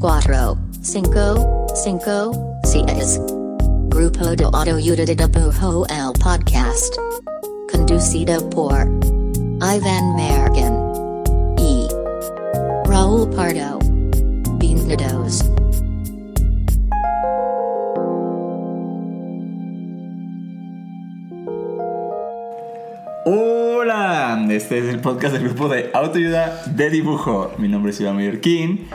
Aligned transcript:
Tres, 0.00 0.22
cuatro, 0.24 0.58
cinco, 0.82 1.66
cinco, 1.74 2.60
seis. 2.64 3.20
Grupo 3.88 4.24
de 4.34 4.44
Autoayuda 4.44 5.04
de 5.04 5.28
Pujo 5.28 5.86
el 5.88 6.12
Podcast. 6.22 6.96
Conducido 7.70 8.48
por 8.50 8.72
Ivan 9.60 10.16
Mergen 10.16 10.74
y 11.58 11.86
Raúl 12.86 13.28
Pardo. 13.30 13.78
Bienvenidos. 14.58 15.44
Hola, 23.26 24.46
este 24.50 24.78
es 24.78 24.84
el 24.86 25.00
podcast 25.00 25.34
del 25.34 25.44
grupo 25.44 25.68
de 25.68 25.90
autoayuda 25.92 26.62
de 26.66 26.90
dibujo. 26.90 27.52
Mi 27.58 27.68
nombre 27.68 27.92
es 27.92 28.00
Iván 28.00 28.16
Mallorquín 28.16 28.88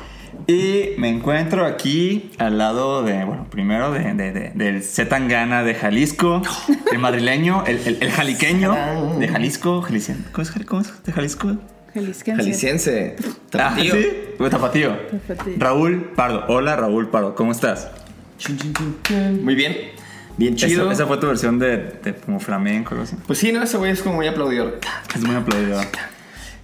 y 0.47 0.91
me 0.97 1.09
encuentro 1.09 1.65
aquí 1.65 2.31
al 2.37 2.57
lado 2.57 3.03
de, 3.03 3.23
bueno, 3.25 3.47
primero 3.49 3.91
de, 3.91 4.13
de, 4.13 4.51
del 4.53 4.83
Zetangana 4.83 5.63
de 5.63 5.75
Jalisco, 5.75 6.41
el 6.91 6.99
madrileño, 6.99 7.63
el, 7.65 7.97
el, 7.99 8.11
jaliqueño 8.11 8.75
de 9.17 9.27
Jalisco. 9.27 9.81
¿Cómo 9.81 10.43
es, 10.43 10.51
¿Cómo 10.65 10.81
es 10.81 11.03
de 11.03 11.11
Jalisco? 11.11 11.57
Jalisciense. 11.93 12.35
Jalisciense. 12.43 13.15
Ah, 13.53 13.75
¿sí? 13.79 13.89
Tapatío. 14.49 14.97
Raúl 15.57 16.11
Pardo. 16.15 16.43
Hola, 16.49 16.75
Raúl 16.75 17.09
Pardo. 17.09 17.35
¿Cómo 17.35 17.53
estás? 17.53 17.89
Muy 19.41 19.55
bien. 19.55 19.75
Bien 20.37 20.55
chido. 20.55 20.91
Esa, 20.91 21.07
fue 21.07 21.17
tu 21.17 21.27
versión 21.27 21.57
de, 21.57 21.77
de 22.03 22.13
como 22.13 22.41
flamenco 22.41 22.89
o 22.89 22.91
algo 22.95 23.03
así. 23.03 23.15
Pues 23.25 23.39
sí, 23.39 23.53
no, 23.53 23.63
ese 23.63 23.77
güey 23.77 23.91
es 23.91 24.01
como 24.01 24.15
muy 24.15 24.27
aplaudidor. 24.27 24.79
Es 25.15 25.23
muy 25.23 25.35
aplaudidor. 25.35 25.85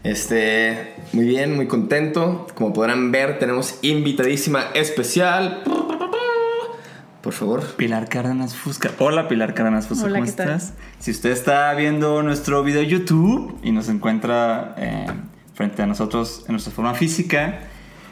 Este, 0.04 0.96
muy 1.14 1.26
bien, 1.26 1.56
muy 1.56 1.68
contento. 1.68 2.48
Como 2.56 2.74
podrán 2.74 3.12
ver, 3.12 3.38
tenemos 3.38 3.78
invitadísima 3.82 4.66
especial. 4.74 5.64
Por 7.22 7.34
favor. 7.34 7.64
Pilar 7.76 8.10
Cárdenas 8.10 8.56
Fusca. 8.56 8.90
Hola 8.98 9.28
Pilar 9.28 9.54
Cárdenas 9.54 9.88
Fusca, 9.88 10.10
¿cómo 10.10 10.24
estás? 10.24 10.74
Si 10.98 11.12
usted 11.12 11.30
está 11.30 11.72
viendo 11.76 12.24
nuestro 12.24 12.64
video 12.64 12.82
YouTube 12.82 13.60
y 13.62 13.72
nos 13.72 13.90
encuentra 13.90 14.74
eh, 14.78 15.06
frente 15.54 15.84
a 15.84 15.86
nosotros 15.86 16.46
en 16.48 16.54
nuestra 16.54 16.74
forma 16.74 16.96
física, 16.96 17.60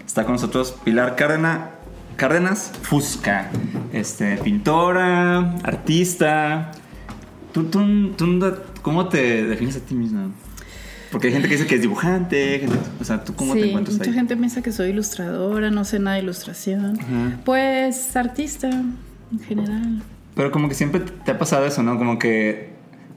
está 0.06 0.26
con 0.26 0.34
nosotros 0.34 0.76
Pilar 0.84 1.16
Cárdenas, 1.16 1.72
Cárdenas 2.18 2.72
Fusca. 2.84 3.50
Este, 3.94 4.38
pintora, 4.38 5.56
artista. 5.64 6.72
¿Tú, 7.52 7.64
tú, 7.64 8.12
tú, 8.16 8.56
¿Cómo 8.84 9.10
te 9.10 9.44
defines 9.44 9.76
a 9.78 9.80
ti 9.80 9.96
misma? 9.96 10.30
Porque 11.12 11.28
hay 11.28 11.34
gente 11.34 11.48
que 11.48 11.56
dice 11.56 11.68
que 11.68 11.76
es 11.76 11.82
dibujante, 11.82 12.68
o 13.00 13.04
sea, 13.04 13.24
¿tú 13.24 13.34
cómo 13.34 13.54
te 13.54 13.68
encuentras 13.68 13.98
mucha 13.98 14.14
gente 14.14 14.38
piensa 14.38 14.62
que 14.62 14.72
soy 14.72 14.90
ilustradora, 14.90 15.72
no 15.72 15.84
sé 15.84 16.00
nada 16.00 16.18
de 16.18 16.24
ilustración. 16.24 17.00
Pues 17.46 18.16
artista, 18.16 18.70
en 18.70 19.40
general. 19.40 20.04
Pero 20.36 20.52
como 20.52 20.70
que 20.70 20.76
siempre 20.76 21.02
te 21.26 21.32
ha 21.32 21.38
pasado 21.38 21.66
eso, 21.66 21.84
¿no? 21.84 21.98
Como 21.98 22.20
que 22.20 22.70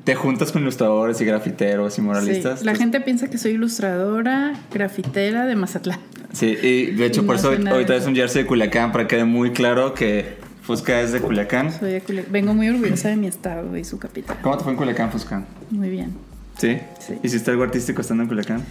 te 0.04 0.14
juntas 0.14 0.50
con 0.52 0.62
ilustradores 0.62 1.20
y 1.20 1.24
grafiteros 1.24 1.98
y 1.98 2.02
moralistas. 2.02 2.60
Sí. 2.60 2.64
La 2.64 2.74
gente 2.74 3.00
piensa 3.00 3.28
que 3.28 3.38
soy 3.38 3.52
ilustradora, 3.52 4.54
grafitera 4.72 5.46
de 5.46 5.54
Mazatlán. 5.54 6.00
Sí, 6.32 6.56
y 6.60 6.86
de 6.92 7.06
hecho 7.06 7.26
por 7.26 7.36
eso 7.36 7.48
ahorita 7.48 7.94
es 7.94 8.06
un 8.06 8.14
jersey 8.14 8.42
de 8.42 8.48
Culiacán 8.48 8.90
para 8.90 9.06
que 9.06 9.16
quede 9.16 9.24
muy 9.24 9.52
claro 9.52 9.94
que 9.94 10.38
Fusca 10.62 11.00
es 11.00 11.12
de 11.12 11.20
Culiacán. 11.20 11.72
Soy 11.72 11.92
de 11.92 12.00
Culiacán. 12.00 12.32
Vengo 12.32 12.54
muy 12.54 12.68
orgullosa 12.68 13.08
de 13.08 13.16
mi 13.16 13.26
estado 13.26 13.76
y 13.76 13.84
su 13.84 13.98
capital. 13.98 14.38
¿Cómo 14.42 14.56
te 14.56 14.64
fue 14.64 14.72
en 14.72 14.78
Culiacán, 14.78 15.10
Fusca? 15.12 15.44
Muy 15.70 15.90
bien. 15.90 16.31
¿Sí? 16.62 16.78
Sí. 17.00 17.18
¿Hiciste 17.24 17.50
algo 17.50 17.64
artístico 17.64 18.02
estando 18.02 18.22
en 18.22 18.28
Culiacán? 18.28 18.64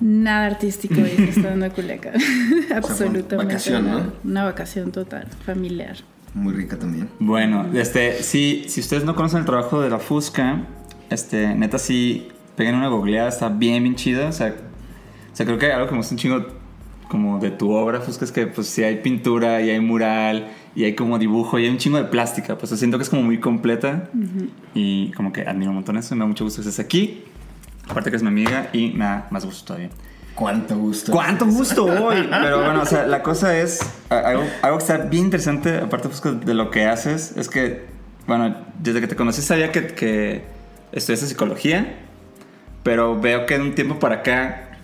Nada 0.00 0.44
artístico 0.44 1.00
estando 1.00 1.64
en 1.64 1.72
Culiacán. 1.72 2.12
Absolutamente. 2.76 3.36
vacación, 3.36 3.90
¿no? 3.90 4.12
Una 4.22 4.44
vacación 4.44 4.92
total, 4.92 5.28
familiar. 5.46 5.96
Muy 6.34 6.52
rica 6.52 6.78
también. 6.78 7.08
Bueno, 7.20 7.66
este, 7.72 8.22
si, 8.22 8.66
si 8.68 8.80
ustedes 8.80 9.04
no 9.04 9.14
conocen 9.14 9.38
el 9.40 9.46
trabajo 9.46 9.80
de 9.80 9.88
la 9.88 9.98
Fusca, 9.98 10.66
este, 11.08 11.54
neta 11.54 11.78
sí, 11.78 12.28
peguen 12.54 12.74
una 12.74 12.88
googleada, 12.88 13.30
está 13.30 13.48
bien, 13.48 13.82
bien 13.82 13.94
chida. 13.94 14.28
O 14.28 14.32
sea, 14.32 14.54
o 15.32 15.34
sea 15.34 15.46
creo 15.46 15.58
que 15.58 15.72
algo 15.72 15.86
que 15.86 15.92
me 15.92 15.98
gusta 16.00 16.12
un 16.12 16.18
chingo 16.18 16.46
como 17.08 17.38
de 17.38 17.50
tu 17.50 17.70
obra, 17.70 18.02
Fusca, 18.02 18.26
es 18.26 18.32
que 18.32 18.46
pues 18.46 18.66
sí 18.66 18.84
hay 18.84 18.96
pintura 18.96 19.62
y 19.62 19.70
hay 19.70 19.80
mural 19.80 20.48
y 20.78 20.84
hay 20.84 20.94
como 20.94 21.18
dibujo 21.18 21.58
y 21.58 21.64
hay 21.64 21.70
un 21.70 21.78
chingo 21.78 21.98
de 21.98 22.04
plástica. 22.04 22.56
Pues 22.56 22.70
siento 22.78 22.98
que 22.98 23.02
es 23.02 23.10
como 23.10 23.22
muy 23.22 23.40
completa 23.40 24.10
y 24.74 25.10
como 25.10 25.32
que 25.32 25.40
admiro 25.42 25.72
un 25.72 25.74
montón 25.74 25.96
eso. 25.96 26.14
Me 26.14 26.20
da 26.20 26.26
mucho 26.28 26.44
gusto 26.44 26.62
que 26.62 26.68
estés 26.68 26.84
aquí. 26.84 27.24
Aparte 27.88 28.10
que 28.10 28.16
es 28.16 28.22
mi 28.22 28.28
amiga 28.28 28.70
y 28.72 28.90
nada, 28.90 29.26
más 29.30 29.44
gusto 29.44 29.64
todavía. 29.64 29.90
¿Cuánto 30.36 30.76
gusto? 30.78 31.10
¿Cuánto 31.10 31.46
gusto 31.46 31.84
hoy? 31.84 32.28
Pero 32.30 32.62
bueno, 32.62 32.82
o 32.82 32.86
sea, 32.86 33.08
la 33.08 33.24
cosa 33.24 33.58
es, 33.58 33.80
algo, 34.08 34.44
algo 34.62 34.78
que 34.78 34.84
está 34.84 34.98
bien 34.98 35.24
interesante, 35.24 35.78
aparte 35.78 36.10
de 36.32 36.54
lo 36.54 36.70
que 36.70 36.86
haces, 36.86 37.36
es 37.36 37.48
que, 37.48 37.86
bueno, 38.28 38.54
desde 38.80 39.00
que 39.00 39.08
te 39.08 39.16
conocí 39.16 39.42
sabía 39.42 39.72
que, 39.72 39.88
que 39.88 40.44
estudiaste 40.92 41.26
psicología, 41.26 41.96
pero 42.84 43.20
veo 43.20 43.46
que 43.46 43.58
de 43.58 43.64
un 43.64 43.74
tiempo 43.74 43.98
para 43.98 44.16
acá, 44.16 44.78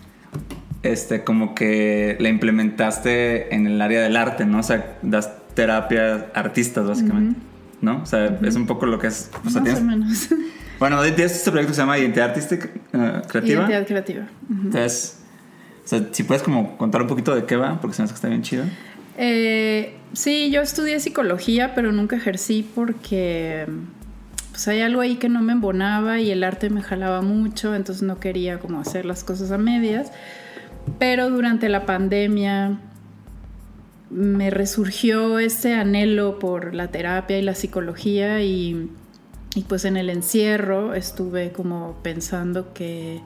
este, 0.82 1.22
como 1.22 1.54
que 1.54 2.16
la 2.18 2.30
implementaste 2.30 3.54
en 3.54 3.68
el 3.68 3.80
área 3.80 4.02
del 4.02 4.16
arte, 4.16 4.44
¿no? 4.44 4.58
O 4.58 4.64
sea, 4.64 4.96
das 5.02 5.30
terapia 5.54 6.26
artistas, 6.34 6.86
básicamente. 6.86 7.40
¿No? 7.80 8.02
O 8.02 8.06
sea, 8.06 8.38
es 8.42 8.56
un 8.56 8.66
poco 8.66 8.86
lo 8.86 8.98
que 8.98 9.08
es. 9.08 9.30
O 9.44 9.50
sea, 9.50 9.62
Más 9.62 9.80
o 9.80 9.84
menos. 9.84 10.28
Bueno, 10.78 11.00
tienes 11.02 11.36
este 11.36 11.50
proyecto 11.50 11.70
que 11.70 11.76
se 11.76 11.82
llama 11.82 11.98
Identidad 11.98 12.30
Artística 12.30 12.68
uh, 12.92 13.26
Creativa. 13.28 13.60
Identidad 13.60 13.86
Creativa. 13.86 14.26
Entonces, 14.50 15.20
o 15.84 15.88
sea, 15.88 16.08
si 16.10 16.24
puedes 16.24 16.42
como 16.42 16.76
contar 16.76 17.02
un 17.02 17.08
poquito 17.08 17.34
de 17.34 17.44
qué 17.44 17.56
va, 17.56 17.80
porque 17.80 17.94
se 17.94 18.02
me 18.02 18.04
hace 18.04 18.12
que 18.12 18.16
está 18.16 18.28
bien 18.28 18.42
chido. 18.42 18.64
Eh, 19.16 19.94
sí, 20.12 20.50
yo 20.50 20.60
estudié 20.60 20.98
psicología, 21.00 21.74
pero 21.74 21.92
nunca 21.92 22.16
ejercí 22.16 22.68
porque 22.74 23.66
pues 24.50 24.68
hay 24.68 24.80
algo 24.80 25.00
ahí 25.00 25.16
que 25.16 25.28
no 25.28 25.40
me 25.42 25.52
embonaba 25.52 26.20
y 26.20 26.30
el 26.30 26.44
arte 26.44 26.70
me 26.70 26.82
jalaba 26.82 27.22
mucho, 27.22 27.74
entonces 27.74 28.02
no 28.02 28.18
quería 28.20 28.58
como 28.58 28.80
hacer 28.80 29.04
las 29.04 29.24
cosas 29.24 29.50
a 29.52 29.58
medias. 29.58 30.12
Pero 30.98 31.30
durante 31.30 31.68
la 31.68 31.86
pandemia 31.86 32.78
me 34.14 34.48
resurgió 34.50 35.40
ese 35.40 35.74
anhelo 35.74 36.38
por 36.38 36.72
la 36.72 36.88
terapia 36.88 37.36
y 37.36 37.42
la 37.42 37.56
psicología 37.56 38.42
y, 38.42 38.90
pues 39.68 39.84
en 39.84 39.96
el 39.96 40.08
encierro 40.08 40.94
estuve 40.94 41.50
como 41.50 41.96
pensando 42.02 42.72
que 42.72 43.20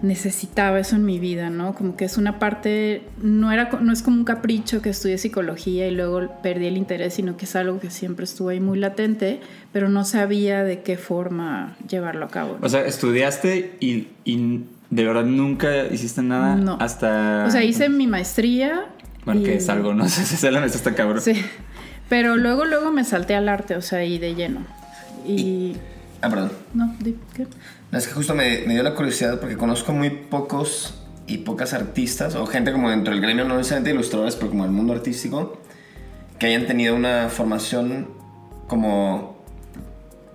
necesitaba 0.00 0.78
eso 0.78 0.94
en 0.94 1.04
mi 1.04 1.18
vida, 1.18 1.50
¿no? 1.50 1.74
Como 1.74 1.96
que 1.96 2.04
es 2.04 2.18
una 2.18 2.38
parte, 2.38 3.02
no, 3.20 3.50
era, 3.50 3.70
no 3.80 3.92
es 3.92 4.02
como 4.02 4.16
un 4.16 4.24
capricho 4.24 4.80
que 4.80 4.90
estudié 4.90 5.18
psicología 5.18 5.88
y 5.88 5.90
luego 5.92 6.28
perdí 6.40 6.66
el 6.66 6.76
interés, 6.76 7.14
sino 7.14 7.36
que 7.36 7.44
es 7.44 7.56
algo 7.56 7.80
que 7.80 7.90
siempre 7.90 8.24
estuvo 8.24 8.50
ahí 8.50 8.60
muy 8.60 8.78
latente, 8.78 9.40
pero 9.72 9.88
no 9.88 10.04
sabía 10.04 10.62
de 10.62 10.82
qué 10.82 10.96
forma 10.96 11.76
llevarlo 11.88 12.26
a 12.26 12.28
cabo. 12.28 12.58
O 12.62 12.68
sea, 12.68 12.84
estudiaste 12.86 13.76
y, 13.80 14.08
y, 14.24 14.64
de 14.90 15.04
verdad 15.04 15.24
nunca 15.24 15.86
hiciste 15.86 16.22
nada 16.22 16.54
no. 16.54 16.76
hasta... 16.80 17.44
O 17.46 17.50
sea, 17.50 17.64
hice 17.64 17.88
mi 17.88 18.06
maestría 18.06 18.86
que 19.24 19.56
es 19.56 19.68
algo, 19.68 19.94
no 19.94 20.08
sé 20.08 20.24
si 20.24 20.36
se 20.38 20.50
la 20.50 20.64
está 20.64 20.94
cabrón. 20.94 21.20
Sí. 21.20 21.44
Pero 22.08 22.36
luego, 22.36 22.64
luego 22.64 22.92
me 22.92 23.04
salté 23.04 23.34
al 23.34 23.48
arte, 23.48 23.76
o 23.76 23.82
sea, 23.82 24.04
y 24.04 24.18
de 24.18 24.34
lleno. 24.34 24.60
Y. 25.26 25.76
Ah, 26.20 26.28
perdón. 26.28 26.52
No, 26.74 26.94
¿qué? 27.34 27.46
es 27.90 28.06
que 28.06 28.14
justo 28.14 28.34
me, 28.34 28.58
dio 28.58 28.82
la 28.82 28.94
curiosidad 28.94 29.38
porque 29.40 29.56
conozco 29.56 29.92
muy 29.92 30.10
pocos 30.10 31.02
y 31.26 31.38
pocas 31.38 31.72
artistas, 31.72 32.34
o 32.34 32.46
gente 32.46 32.72
como 32.72 32.90
dentro 32.90 33.12
del 33.12 33.22
gremio, 33.22 33.44
no 33.44 33.56
necesariamente 33.56 33.92
ilustradores, 33.92 34.36
pero 34.36 34.50
como 34.50 34.64
el 34.64 34.70
mundo 34.70 34.92
artístico, 34.92 35.60
que 36.38 36.46
hayan 36.46 36.66
tenido 36.66 36.94
una 36.94 37.28
formación 37.28 38.08
como 38.66 39.42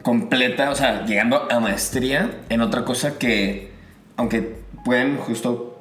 completa, 0.01 0.71
o 0.71 0.75
sea, 0.75 1.05
llegando 1.05 1.51
a 1.51 1.59
maestría 1.59 2.31
en 2.49 2.61
otra 2.61 2.85
cosa 2.85 3.17
que, 3.17 3.71
aunque 4.15 4.55
pueden 4.85 5.17
justo 5.17 5.76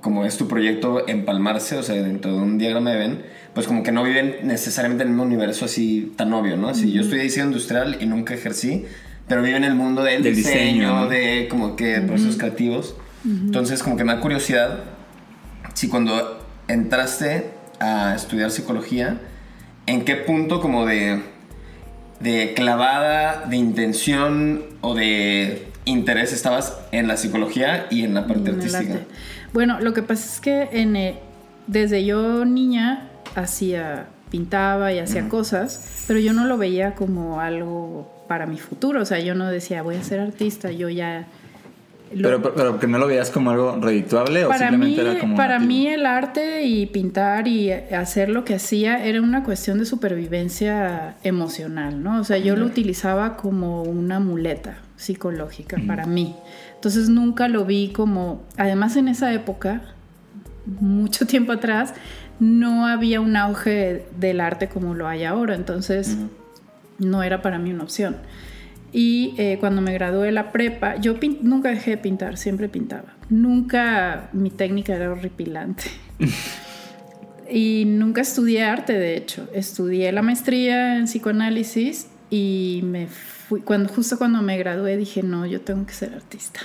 como 0.00 0.24
es 0.24 0.36
tu 0.36 0.48
proyecto 0.48 1.08
empalmarse, 1.08 1.76
o 1.76 1.82
sea, 1.82 1.94
dentro 2.02 2.32
de 2.32 2.38
un 2.38 2.58
diagrama 2.58 2.90
de 2.90 2.98
Venn, 2.98 3.22
pues 3.54 3.66
como 3.66 3.82
que 3.82 3.92
no 3.92 4.02
viven 4.02 4.36
necesariamente 4.42 5.02
en 5.02 5.08
el 5.08 5.14
mismo 5.14 5.24
universo 5.24 5.64
así 5.64 6.12
tan 6.16 6.32
obvio, 6.32 6.56
¿no? 6.56 6.68
Así, 6.68 6.92
yo 6.92 7.02
estudié 7.02 7.22
diseño 7.22 7.46
industrial 7.46 7.98
y 8.00 8.06
nunca 8.06 8.34
ejercí, 8.34 8.84
pero 9.28 9.42
viven 9.42 9.64
en 9.64 9.70
el 9.70 9.76
mundo 9.76 10.02
del, 10.02 10.22
Del 10.22 10.34
diseño, 10.34 10.54
diseño, 10.54 11.00
¿no? 11.00 11.08
de 11.08 11.48
como 11.48 11.76
que 11.76 12.00
procesos 12.00 12.36
creativos. 12.36 12.96
Entonces 13.24 13.84
como 13.84 13.96
que 13.96 14.02
me 14.02 14.12
da 14.12 14.20
curiosidad 14.20 14.80
si 15.74 15.88
cuando 15.88 16.44
entraste 16.68 17.50
a 17.78 18.14
estudiar 18.14 18.50
psicología, 18.50 19.20
¿en 19.86 20.04
qué 20.04 20.16
punto 20.16 20.60
como 20.60 20.86
de, 20.86 21.22
de 22.20 22.54
clavada, 22.54 23.46
de 23.46 23.56
intención 23.56 24.64
o 24.80 24.94
de 24.94 25.68
interés 25.84 26.32
estabas 26.32 26.78
en 26.92 27.08
la 27.08 27.16
psicología 27.16 27.86
y 27.90 28.04
en 28.04 28.14
la 28.14 28.26
parte 28.26 28.50
en 28.50 28.60
el 28.60 28.74
artística? 28.74 29.00
Bueno, 29.52 29.80
lo 29.80 29.92
que 29.92 30.02
pasa 30.02 30.24
es 30.34 30.40
que 30.40 30.68
en, 30.80 30.96
eh, 30.96 31.18
desde 31.66 32.04
yo 32.04 32.44
niña 32.44 33.08
hacía, 33.34 34.06
pintaba 34.30 34.92
y 34.92 34.98
hacía 34.98 35.28
cosas, 35.28 36.04
pero 36.06 36.18
yo 36.20 36.32
no 36.32 36.46
lo 36.46 36.56
veía 36.58 36.94
como 36.94 37.40
algo 37.40 38.24
para 38.28 38.46
mi 38.46 38.56
futuro. 38.58 39.02
O 39.02 39.04
sea, 39.04 39.18
yo 39.20 39.34
no 39.34 39.48
decía 39.50 39.82
voy 39.82 39.96
a 39.96 40.02
ser 40.02 40.20
artista, 40.20 40.70
yo 40.70 40.88
ya... 40.88 41.26
lo- 42.14 42.28
Pero, 42.40 42.54
pero 42.54 42.80
que 42.80 42.86
no 42.86 42.96
lo 42.98 43.06
veías 43.06 43.30
como 43.30 43.50
algo 43.50 43.76
redituable 43.80 44.46
o 44.46 44.48
para 44.48 44.70
mí, 44.70 44.76
simplemente 44.86 45.00
era 45.10 45.20
como. 45.20 45.36
para 45.36 45.54
nativo? 45.58 45.68
mí 45.68 45.86
el 45.86 46.06
arte 46.06 46.62
y 46.64 46.86
pintar 46.86 47.46
y 47.46 47.70
hacer 47.72 48.30
lo 48.30 48.44
que 48.46 48.54
hacía 48.54 49.04
era 49.04 49.20
una 49.20 49.44
cuestión 49.44 49.78
de 49.78 49.84
supervivencia 49.84 51.16
emocional, 51.24 52.02
¿no? 52.02 52.20
O 52.20 52.24
sea, 52.24 52.38
yo 52.38 52.56
lo 52.56 52.64
utilizaba 52.66 53.36
como 53.36 53.82
una 53.82 54.18
muleta 54.18 54.78
psicológica 54.96 55.76
para 55.86 56.06
mí. 56.06 56.34
Entonces 56.82 57.08
nunca 57.08 57.46
lo 57.46 57.64
vi 57.64 57.90
como, 57.92 58.42
además 58.56 58.96
en 58.96 59.06
esa 59.06 59.32
época, 59.32 59.82
mucho 60.80 61.26
tiempo 61.28 61.52
atrás, 61.52 61.94
no 62.40 62.88
había 62.88 63.20
un 63.20 63.36
auge 63.36 64.04
del 64.18 64.40
arte 64.40 64.68
como 64.68 64.92
lo 64.92 65.06
hay 65.06 65.22
ahora, 65.22 65.54
entonces 65.54 66.16
no 66.98 67.22
era 67.22 67.40
para 67.40 67.60
mí 67.60 67.70
una 67.70 67.84
opción. 67.84 68.16
Y 68.92 69.32
eh, 69.38 69.58
cuando 69.60 69.80
me 69.80 69.92
gradué 69.92 70.26
de 70.26 70.32
la 70.32 70.50
prepa, 70.50 70.96
yo 70.96 71.14
nunca 71.42 71.68
dejé 71.68 71.92
de 71.92 71.98
pintar, 71.98 72.36
siempre 72.36 72.68
pintaba. 72.68 73.14
Nunca 73.30 74.28
mi 74.32 74.50
técnica 74.50 74.96
era 74.96 75.12
horripilante. 75.12 75.84
y 77.48 77.84
nunca 77.86 78.22
estudié 78.22 78.64
arte, 78.64 78.94
de 78.94 79.16
hecho. 79.16 79.48
Estudié 79.54 80.10
la 80.10 80.22
maestría 80.22 80.96
en 80.96 81.04
psicoanálisis 81.04 82.08
y 82.28 82.80
me 82.82 83.06
fui, 83.52 83.60
cuando, 83.60 83.92
justo 83.92 84.16
cuando 84.16 84.40
me 84.40 84.56
gradué 84.56 84.96
dije, 84.96 85.22
no, 85.22 85.44
yo 85.44 85.60
tengo 85.60 85.84
que 85.84 85.92
ser 85.92 86.14
artista. 86.14 86.60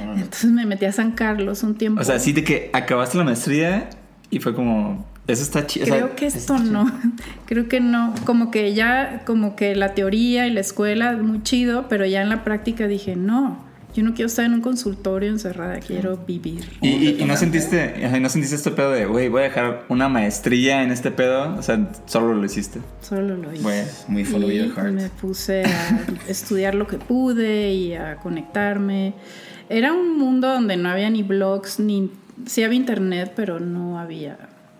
Entonces 0.00 0.50
me 0.50 0.66
metí 0.66 0.84
a 0.86 0.92
San 0.92 1.12
Carlos 1.12 1.62
un 1.62 1.76
tiempo. 1.76 2.00
O 2.00 2.04
sea, 2.04 2.18
sí 2.18 2.32
de 2.32 2.42
que 2.42 2.70
acabaste 2.72 3.16
la 3.16 3.24
maestría 3.24 3.90
y 4.30 4.40
fue 4.40 4.54
como. 4.54 5.06
Eso 5.28 5.42
está 5.44 5.66
chido. 5.68 5.86
Creo 5.86 6.16
que 6.16 6.26
esto 6.26 6.58
no, 6.58 6.90
creo 7.46 7.68
que 7.68 7.78
no, 7.78 8.12
como 8.26 8.50
que 8.50 8.74
ya, 8.74 9.22
como 9.24 9.54
que 9.54 9.76
la 9.76 9.94
teoría 9.94 10.48
y 10.48 10.50
la 10.50 10.60
escuela, 10.60 11.12
muy 11.12 11.42
chido, 11.44 11.86
pero 11.88 12.04
ya 12.06 12.22
en 12.22 12.28
la 12.28 12.42
práctica 12.42 12.88
dije, 12.88 13.14
no, 13.14 13.64
yo 13.94 14.02
no 14.02 14.14
quiero 14.14 14.26
estar 14.26 14.44
en 14.44 14.54
un 14.54 14.62
consultorio 14.62 15.28
encerrada, 15.28 15.78
quiero 15.80 16.16
vivir. 16.16 16.64
¿Y, 16.80 16.88
y, 16.88 17.16
y 17.20 17.24
no 17.24 17.36
sentiste, 17.36 18.08
no 18.20 18.28
sentiste 18.28 18.56
este 18.56 18.70
pedo 18.70 18.90
de, 18.92 19.04
güey, 19.06 19.28
voy 19.28 19.40
a 19.40 19.44
dejar 19.44 19.84
una 19.88 20.08
maestría 20.08 20.82
en 20.82 20.90
este 20.90 21.10
pedo? 21.10 21.54
O 21.56 21.62
sea, 21.62 21.90
solo 22.06 22.34
lo 22.34 22.44
hiciste. 22.44 22.80
Solo 23.02 23.36
lo 23.36 23.52
hice. 23.52 23.62
Güey. 23.62 23.82
Muy 24.08 24.24
follow 24.24 24.50
y 24.50 24.58
your 24.58 24.74
heart. 24.74 24.92
me 24.92 25.08
puse 25.08 25.64
a 25.64 26.06
estudiar 26.28 26.74
lo 26.74 26.86
que 26.86 26.96
pude 26.96 27.72
y 27.72 27.94
a 27.94 28.16
conectarme. 28.16 29.14
Era 29.68 29.92
un 29.92 30.18
mundo 30.18 30.48
donde 30.48 30.76
no 30.76 30.88
había 30.88 31.10
ni 31.10 31.22
blogs, 31.22 31.78
ni... 31.78 32.10
Sí 32.46 32.62
había 32.64 32.78
internet, 32.78 33.32
pero 33.36 33.60
no 33.60 33.98
había 33.98 34.38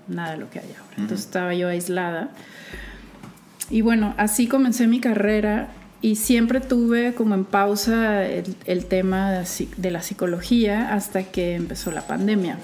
nada 0.09 0.33
de 0.33 0.39
lo 0.39 0.49
que 0.51 0.59
hay 0.59 0.69
ahora. 0.69 0.95
Entonces 0.97 1.27
estaba 1.27 1.55
yo 1.55 1.69
aislada. 1.69 2.31
Y 3.71 3.83
bueno, 3.83 4.15
así 4.17 4.47
comencé 4.47 4.87
mi 4.87 5.01
carrera 5.01 5.69
y 6.03 6.17
siempre 6.17 6.61
tuve 6.61 7.15
como 7.15 7.35
en 7.35 7.45
pausa 7.45 8.27
el, 8.27 8.57
el 8.67 8.87
tema 8.87 9.31
de, 9.31 9.91
la 9.91 10.03
psicología 10.03 10.93
hasta 10.93 11.23
que 11.23 11.55
empezó 11.55 11.93
la 11.93 12.07
pandemia. 12.09 12.59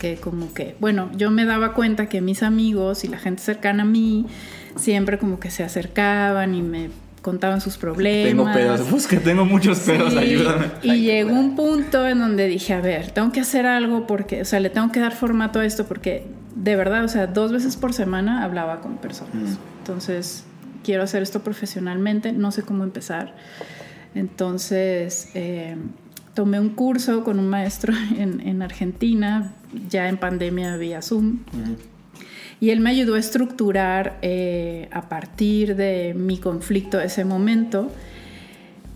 Que 0.00 0.16
como 0.16 0.52
que, 0.52 0.74
bueno, 0.80 1.10
yo 1.16 1.30
me 1.30 1.44
daba 1.44 1.74
cuenta 1.74 2.08
que 2.08 2.20
mis 2.20 2.42
amigos 2.42 3.04
y 3.04 3.08
la 3.08 3.18
gente 3.18 3.40
cercana 3.40 3.84
a 3.84 3.86
mí 3.86 4.26
siempre 4.74 5.16
como 5.16 5.38
que 5.38 5.52
se 5.52 5.62
acercaban 5.62 6.56
y 6.56 6.62
me 6.62 6.90
contaban 7.22 7.60
sus 7.60 7.76
problemas. 7.76 8.30
Tengo 8.30 8.52
pedos. 8.52 8.80
Pues 8.90 9.06
que 9.06 9.18
tengo 9.18 9.44
muchos 9.44 9.78
pedos, 9.78 10.12
Sí, 10.12 10.18
ayúdame. 10.18 10.66
Y 10.82 11.02
llegó 11.02 11.30
un 11.30 11.54
punto 11.54 12.04
en 12.08 12.18
donde 12.18 12.48
dije, 12.48 12.74
a 12.74 12.80
ver, 12.80 13.12
tengo 13.12 13.30
que 13.30 13.38
hacer 13.38 13.64
algo 13.64 14.08
porque, 14.08 14.42
o 14.42 14.44
sea, 14.44 14.58
le 14.58 14.70
tengo 14.70 14.90
que 14.90 14.98
dar 14.98 15.14
formato 15.14 15.60
a 15.60 15.64
esto 15.64 15.86
porque 15.86 16.26
de 16.56 16.74
verdad, 16.74 17.04
o 17.04 17.08
sea, 17.08 17.28
dos 17.28 17.52
veces 17.52 17.76
por 17.76 17.92
semana 17.92 18.42
hablaba 18.42 18.80
con 18.80 18.96
personas. 18.96 19.56
Entonces, 19.78 20.44
quiero 20.82 21.02
hacer 21.02 21.22
esto 21.22 21.42
profesionalmente, 21.42 22.32
no 22.32 22.52
sé 22.52 22.62
cómo 22.62 22.84
empezar. 22.84 23.34
Entonces, 24.14 25.30
eh, 25.34 25.76
tomé 26.34 26.60
un 26.60 26.70
curso 26.70 27.24
con 27.24 27.38
un 27.38 27.48
maestro 27.48 27.92
en, 28.18 28.40
en 28.40 28.62
Argentina, 28.62 29.52
ya 29.88 30.08
en 30.08 30.16
pandemia 30.16 30.76
vía 30.76 31.02
Zoom. 31.02 31.38
Y 32.60 32.70
él 32.70 32.80
me 32.80 32.90
ayudó 32.90 33.16
a 33.16 33.18
estructurar 33.18 34.18
eh, 34.22 34.88
a 34.92 35.08
partir 35.08 35.74
de 35.74 36.14
mi 36.14 36.38
conflicto 36.38 36.98
de 36.98 37.06
ese 37.06 37.24
momento 37.24 37.90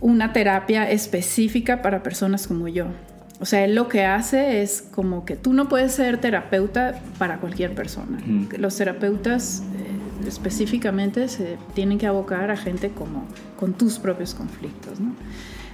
una 0.01 0.33
terapia 0.33 0.89
específica 0.89 1.83
para 1.83 2.03
personas 2.03 2.47
como 2.47 2.69
yo. 2.69 2.87
O 3.41 3.45
sea, 3.45 3.65
él 3.65 3.75
lo 3.75 3.89
que 3.89 4.05
hace 4.05 4.63
es 4.63 4.83
como 4.83 5.25
que 5.25 5.37
tú 5.37 5.53
no 5.53 5.69
puedes 5.69 5.93
ser 5.93 6.19
terapeuta 6.19 7.01
para 7.19 7.39
cualquier 7.39 7.75
persona. 7.75 8.19
Los 8.57 8.77
terapeutas 8.77 9.63
eh, 9.75 9.96
específicamente 10.27 11.29
se 11.29 11.59
tienen 11.75 11.99
que 11.99 12.07
abocar 12.07 12.51
a 12.51 12.57
gente 12.57 12.91
como 12.91 13.25
con 13.59 13.75
tus 13.75 13.99
propios 13.99 14.35
conflictos, 14.35 15.01
¿no? 15.01 15.13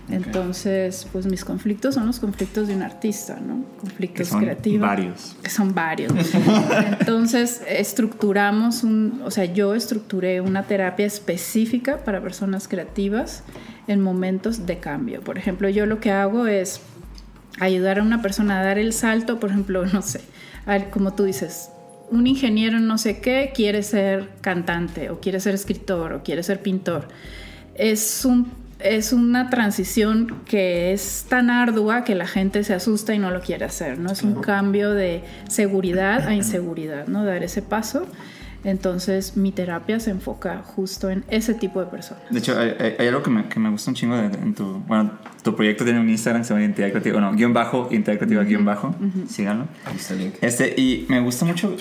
Entonces, 0.08 1.06
pues 1.12 1.26
mis 1.26 1.44
conflictos 1.44 1.94
son 1.94 2.06
los 2.06 2.18
conflictos 2.18 2.68
de 2.68 2.74
un 2.74 2.82
artista, 2.82 3.38
¿no? 3.40 3.64
Que 3.64 3.80
Conflictos 3.80 4.28
son 4.28 4.40
creativos 4.40 4.80
varios. 4.80 5.36
que 5.42 5.50
son 5.50 5.74
varios. 5.74 6.12
Entonces, 7.00 7.62
estructuramos 7.68 8.82
un, 8.82 9.22
o 9.24 9.30
sea, 9.30 9.44
yo 9.44 9.74
estructuré 9.74 10.40
una 10.40 10.64
terapia 10.64 11.06
específica 11.06 11.98
para 12.04 12.20
personas 12.20 12.68
creativas 12.68 13.44
en 13.86 14.00
momentos 14.00 14.66
de 14.66 14.78
cambio. 14.78 15.20
Por 15.22 15.38
ejemplo, 15.38 15.68
yo 15.68 15.86
lo 15.86 16.00
que 16.00 16.10
hago 16.10 16.46
es 16.46 16.80
ayudar 17.60 17.98
a 18.00 18.02
una 18.02 18.22
persona 18.22 18.60
a 18.60 18.64
dar 18.64 18.78
el 18.78 18.92
salto, 18.92 19.38
por 19.38 19.50
ejemplo, 19.50 19.86
no 19.92 20.02
sé, 20.02 20.20
como 20.90 21.14
tú 21.14 21.24
dices, 21.24 21.70
un 22.12 22.26
ingeniero 22.26 22.76
en 22.76 22.86
no 22.86 22.98
sé 22.98 23.20
qué 23.20 23.52
quiere 23.54 23.82
ser 23.82 24.28
cantante 24.40 25.10
o 25.10 25.20
quiere 25.20 25.40
ser 25.40 25.54
escritor 25.54 26.12
o 26.12 26.22
quiere 26.22 26.42
ser 26.42 26.60
pintor. 26.60 27.08
Es 27.74 28.24
un 28.24 28.62
es 28.78 29.12
una 29.12 29.48
transición 29.48 30.40
que 30.44 30.92
es 30.92 31.26
tan 31.28 31.50
ardua 31.50 32.02
que 32.02 32.14
la 32.14 32.26
gente 32.26 32.64
se 32.64 32.74
asusta 32.74 33.14
y 33.14 33.18
no 33.18 33.30
lo 33.30 33.40
quiere 33.40 33.64
hacer, 33.64 33.98
¿no? 33.98 34.10
Es 34.10 34.22
un 34.22 34.34
cambio 34.34 34.92
de 34.92 35.22
seguridad 35.48 36.26
a 36.26 36.34
inseguridad, 36.34 37.06
¿no? 37.06 37.24
Dar 37.24 37.44
ese 37.44 37.62
paso. 37.62 38.06
Entonces, 38.64 39.36
mi 39.36 39.50
terapia 39.52 39.98
se 40.00 40.10
enfoca 40.10 40.62
justo 40.64 41.10
en 41.10 41.24
ese 41.28 41.54
tipo 41.54 41.80
de 41.80 41.86
personas. 41.86 42.22
De 42.30 42.38
hecho, 42.38 42.58
hay, 42.58 42.74
hay- 42.78 42.94
hay 42.98 43.08
algo 43.08 43.22
que 43.22 43.30
me, 43.30 43.48
que 43.48 43.58
me 43.58 43.68
gusta 43.70 43.90
un 43.90 43.94
chingo 43.96 44.16
de, 44.16 44.26
en 44.26 44.54
tu... 44.54 44.64
Bueno, 44.86 45.10
tu 45.42 45.56
proyecto 45.56 45.84
tiene 45.84 45.98
un 46.00 46.08
Instagram 46.08 46.42
que 46.42 46.48
se 46.48 46.54
llama 46.54 46.62
Identidad 46.64 46.90
Creativa. 46.90 47.14
Bueno, 47.20 47.36
guion 47.36 47.52
bajo, 47.52 47.88
Identidad 47.90 48.16
Creativa, 48.18 48.44
guion 48.44 48.64
bajo. 48.64 48.94
Síganlo. 49.28 49.66
Está 49.94 50.14
el 50.14 50.20
link. 50.20 50.34
Este, 50.40 50.74
y 50.80 51.06
me 51.08 51.20
gusta 51.20 51.44
mucho, 51.44 51.74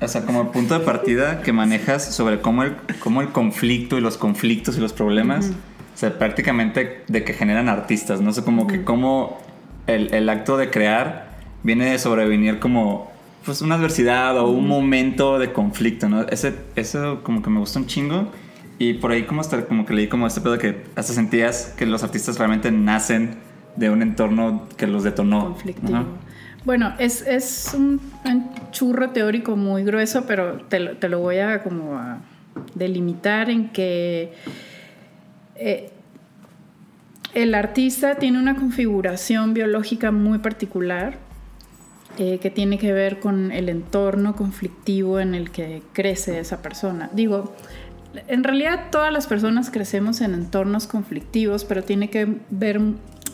o 0.00 0.08
sea, 0.08 0.22
como 0.26 0.52
punto 0.52 0.78
de 0.78 0.84
partida 0.84 1.40
que 1.42 1.52
manejas 1.52 2.14
sobre 2.14 2.40
cómo 2.40 2.62
el, 2.62 2.76
cómo 3.00 3.22
el 3.22 3.28
conflicto 3.28 3.96
y 3.96 4.00
los 4.02 4.16
conflictos 4.18 4.76
y 4.76 4.80
los 4.80 4.92
problemas, 4.92 5.50
o 5.94 5.98
sea, 5.98 6.18
prácticamente 6.18 7.04
de 7.08 7.24
que 7.24 7.32
generan 7.32 7.68
artistas, 7.68 8.20
no 8.20 8.32
sé, 8.32 8.44
como 8.44 8.66
que 8.66 8.84
cómo 8.84 9.40
el, 9.86 10.12
el 10.14 10.28
acto 10.28 10.56
de 10.58 10.70
crear 10.70 11.28
viene 11.62 11.90
de 11.90 11.98
sobrevenir 11.98 12.58
como 12.58 13.10
pues 13.48 13.62
una 13.62 13.76
adversidad 13.76 14.36
o 14.36 14.50
un 14.50 14.68
momento 14.68 15.38
de 15.38 15.54
conflicto, 15.54 16.06
¿no? 16.06 16.20
Ese, 16.28 16.54
eso 16.76 17.22
como 17.22 17.40
que 17.40 17.48
me 17.48 17.58
gusta 17.60 17.78
un 17.78 17.86
chingo. 17.86 18.30
Y 18.78 18.92
por 18.92 19.10
ahí 19.10 19.22
como 19.22 19.40
hasta 19.40 19.64
como 19.64 19.86
que 19.86 19.94
leí 19.94 20.06
como 20.06 20.26
este 20.26 20.42
pedo 20.42 20.58
que 20.58 20.84
hasta 20.96 21.14
sentías 21.14 21.72
que 21.74 21.86
los 21.86 22.02
artistas 22.02 22.36
realmente 22.36 22.70
nacen 22.70 23.36
de 23.74 23.88
un 23.88 24.02
entorno 24.02 24.68
que 24.76 24.86
los 24.86 25.02
detonó. 25.02 25.46
conflictivo. 25.46 25.96
Ajá. 25.96 26.04
Bueno, 26.66 26.92
es, 26.98 27.22
es 27.22 27.72
un, 27.72 27.98
un 28.26 28.50
churro 28.70 29.12
teórico 29.12 29.56
muy 29.56 29.82
grueso, 29.82 30.26
pero 30.26 30.58
te, 30.68 30.96
te 30.96 31.08
lo 31.08 31.20
voy 31.20 31.38
a 31.38 31.62
como 31.62 31.94
a 31.94 32.18
delimitar 32.74 33.48
en 33.48 33.70
que 33.70 34.34
eh, 35.56 35.90
el 37.32 37.54
artista 37.54 38.16
tiene 38.16 38.38
una 38.38 38.56
configuración 38.56 39.54
biológica 39.54 40.10
muy 40.10 40.36
particular 40.36 41.27
eh, 42.18 42.38
que 42.38 42.50
tiene 42.50 42.78
que 42.78 42.92
ver 42.92 43.20
con 43.20 43.52
el 43.52 43.68
entorno 43.68 44.34
conflictivo 44.34 45.20
en 45.20 45.34
el 45.34 45.50
que 45.50 45.82
crece 45.92 46.40
esa 46.40 46.62
persona. 46.62 47.08
Digo, 47.12 47.54
en 48.26 48.42
realidad 48.42 48.86
todas 48.90 49.12
las 49.12 49.28
personas 49.28 49.70
crecemos 49.70 50.20
en 50.20 50.34
entornos 50.34 50.88
conflictivos, 50.88 51.64
pero 51.64 51.84
tiene 51.84 52.10
que 52.10 52.26
ver, 52.50 52.80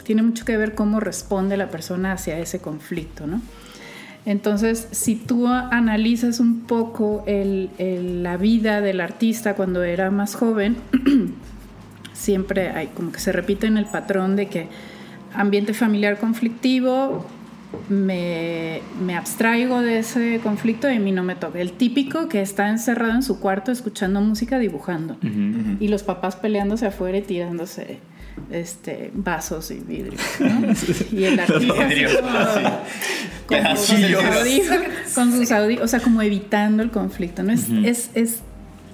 tiene 0.03 0.23
mucho 0.23 0.45
que 0.45 0.59
ver 0.59 0.75
cómo 0.75 1.01
responde 1.01 1.57
la 1.57 1.71
persona 1.71 2.13
hacia 2.13 2.39
ese 2.39 2.61
conflicto, 2.61 3.27
¿no? 3.27 3.41
Entonces, 4.27 4.89
si 4.91 5.17
tú 5.17 5.49
analizas 5.49 6.41
un 6.41 6.61
poco 6.61 7.25
la 7.27 8.37
vida 8.37 8.81
del 8.81 9.01
artista 9.01 9.55
cuando 9.55 9.83
era 9.83 10.11
más 10.11 10.35
joven, 10.35 10.77
siempre 12.13 12.69
hay 12.69 12.89
como 12.89 13.13
que 13.13 13.21
se 13.21 13.33
repite 13.33 13.67
en 13.67 13.77
el 13.77 13.87
patrón 13.87 14.37
de 14.37 14.49
que 14.49 14.69
ambiente 15.35 15.75
familiar 15.75 16.19
conflictivo, 16.19 17.27
me, 17.89 18.81
abstraigo 19.17 19.81
de 19.81 19.99
ese 19.99 20.41
conflicto 20.43 20.91
y 20.91 20.97
a 20.97 21.01
mí 21.01 21.13
no 21.13 21.23
me 21.23 21.35
toca. 21.35 21.61
El 21.61 21.73
típico 21.73 22.29
que 22.29 22.41
está 22.41 22.69
encerrado 22.69 23.15
en 23.15 23.23
su 23.23 23.41
cuarto 23.41 23.73
escuchando 23.73 24.21
música, 24.21 24.59
dibujando. 24.59 25.17
Y 25.81 25.89
los 25.89 26.03
papás 26.03 26.37
peleándose 26.37 26.87
afuera 26.87 27.19
y 27.19 27.23
tirándose 27.23 27.99
este, 28.51 29.11
vasos 29.15 29.71
y 29.71 29.81
vidrios. 29.81 30.21
y 31.13 31.25
el 31.25 31.39
artista 31.39 32.83
con, 33.47 33.77
sus 35.33 35.53
audífonos, 35.53 35.85
o 35.85 35.89
sea, 35.89 36.01
como 36.01 36.23
evitando 36.23 36.83
el 36.83 36.91
conflicto. 36.91 37.43
¿no? 37.43 37.53
Es, 37.53 37.69
es, 37.71 38.11
es 38.15 38.41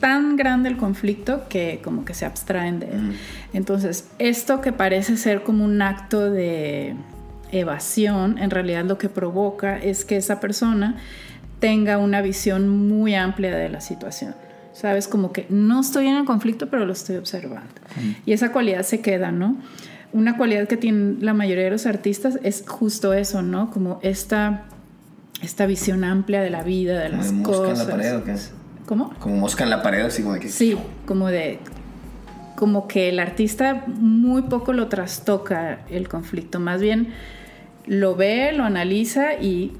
tan 0.00 0.36
grande 0.36 0.68
el 0.68 0.76
conflicto 0.76 1.46
que 1.48 1.80
como 1.84 2.04
que 2.04 2.14
se 2.14 2.24
abstraen 2.24 2.80
de 2.80 2.86
él. 2.86 3.16
Entonces, 3.52 4.08
esto 4.18 4.60
que 4.60 4.72
parece 4.72 5.16
ser 5.16 5.42
como 5.42 5.64
un 5.64 5.80
acto 5.82 6.30
de 6.30 6.94
evasión, 7.52 8.38
en 8.38 8.50
realidad 8.50 8.84
lo 8.84 8.98
que 8.98 9.08
provoca 9.08 9.78
es 9.78 10.04
que 10.04 10.16
esa 10.16 10.40
persona 10.40 10.96
tenga 11.60 11.98
una 11.98 12.22
visión 12.22 12.68
muy 12.68 13.14
amplia 13.14 13.54
de 13.54 13.68
la 13.68 13.80
situación. 13.80 14.34
¿Sabes? 14.72 15.08
Como 15.08 15.32
que 15.32 15.46
no 15.50 15.80
estoy 15.80 16.06
en 16.06 16.16
el 16.16 16.24
conflicto, 16.24 16.68
pero 16.68 16.86
lo 16.86 16.92
estoy 16.92 17.16
observando. 17.16 17.68
Y 18.24 18.32
esa 18.32 18.50
cualidad 18.50 18.82
se 18.82 19.00
queda, 19.00 19.30
¿no? 19.30 19.56
Una 20.12 20.36
cualidad 20.36 20.68
que 20.68 20.76
tienen 20.76 21.18
la 21.20 21.34
mayoría 21.34 21.64
de 21.64 21.70
los 21.70 21.86
artistas 21.86 22.38
es 22.42 22.64
justo 22.66 23.12
eso, 23.12 23.42
¿no? 23.42 23.70
Como 23.70 23.98
esta, 24.02 24.62
esta 25.42 25.66
visión 25.66 26.02
amplia 26.02 26.40
de 26.40 26.50
la 26.50 26.62
vida, 26.62 26.98
de 26.98 27.10
las 27.10 27.32
cosas. 27.32 27.80
En 27.80 27.88
la 27.88 27.94
pared, 27.94 28.16
¿o 28.16 28.24
qué 28.24 28.32
es? 28.32 28.52
¿Cómo? 28.86 29.12
Como 29.18 29.36
mosca 29.36 29.64
en 29.64 29.70
la 29.70 29.82
pared, 29.82 30.04
así 30.04 30.22
como 30.22 30.34
de 30.34 30.40
que... 30.40 30.48
Sí, 30.48 30.76
como 31.04 31.28
de... 31.28 31.58
Como 32.56 32.88
que 32.88 33.08
el 33.08 33.18
artista 33.18 33.84
muy 33.86 34.42
poco 34.42 34.72
lo 34.72 34.88
trastoca 34.88 35.80
el 35.90 36.08
conflicto, 36.08 36.60
más 36.60 36.80
bien 36.80 37.08
lo 37.90 38.14
ve, 38.14 38.52
lo 38.52 38.62
analiza 38.62 39.34
y, 39.34 39.72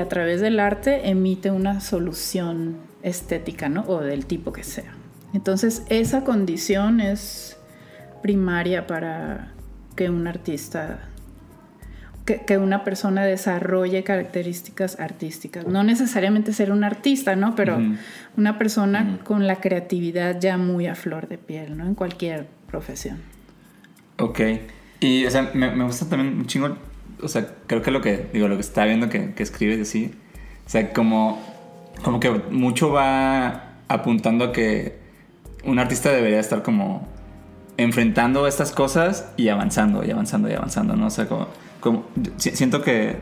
a 0.00 0.08
través 0.08 0.40
del 0.40 0.60
arte 0.60 1.08
emite 1.08 1.50
una 1.50 1.80
solución 1.80 2.76
estética, 3.02 3.68
¿no? 3.68 3.82
O 3.88 4.00
del 4.00 4.26
tipo 4.26 4.52
que 4.52 4.62
sea. 4.62 4.94
Entonces, 5.34 5.82
esa 5.88 6.22
condición 6.22 7.00
es 7.00 7.58
primaria 8.22 8.86
para 8.86 9.54
que 9.96 10.08
un 10.08 10.28
artista, 10.28 11.00
que, 12.24 12.58
una 12.58 12.84
persona 12.84 13.24
desarrolle 13.24 14.04
características 14.04 15.00
artísticas. 15.00 15.66
No 15.66 15.82
necesariamente 15.82 16.52
ser 16.52 16.70
un 16.70 16.84
artista, 16.84 17.34
¿no? 17.34 17.56
Pero 17.56 17.76
una 18.36 18.56
persona 18.56 19.18
con 19.24 19.48
la 19.48 19.56
creatividad 19.56 20.38
ya 20.40 20.58
muy 20.58 20.86
a 20.86 20.94
flor 20.94 21.26
de 21.26 21.38
piel, 21.38 21.76
¿no? 21.76 21.84
En 21.86 21.96
cualquier 21.96 22.46
profesión. 22.68 23.18
Ok. 24.20 24.40
Y, 25.00 25.26
o 25.26 25.30
sea, 25.32 25.50
me, 25.54 25.72
me 25.72 25.82
gusta 25.82 26.08
también 26.08 26.38
un 26.38 26.46
chingo 26.46 26.76
o 27.22 27.28
sea, 27.28 27.46
creo 27.66 27.82
que 27.82 27.90
lo 27.90 28.00
que, 28.00 28.28
digo, 28.32 28.48
lo 28.48 28.54
que 28.56 28.60
está 28.60 28.84
viendo 28.84 29.08
que, 29.08 29.34
que 29.34 29.42
escribes 29.42 29.80
así, 29.80 30.12
o 30.66 30.68
sea, 30.68 30.92
como, 30.92 31.40
como 32.02 32.20
que 32.20 32.30
mucho 32.30 32.92
va 32.92 33.74
apuntando 33.88 34.46
a 34.46 34.52
que 34.52 34.98
un 35.64 35.78
artista 35.78 36.10
debería 36.10 36.40
estar 36.40 36.62
como 36.62 37.08
enfrentando 37.76 38.46
estas 38.46 38.72
cosas 38.72 39.32
y 39.36 39.48
avanzando, 39.48 40.04
y 40.04 40.10
avanzando, 40.10 40.48
y 40.48 40.52
avanzando, 40.52 40.96
¿no? 40.96 41.06
O 41.06 41.10
sea, 41.10 41.26
como, 41.26 41.48
como 41.80 42.06
siento 42.36 42.82
que, 42.82 43.16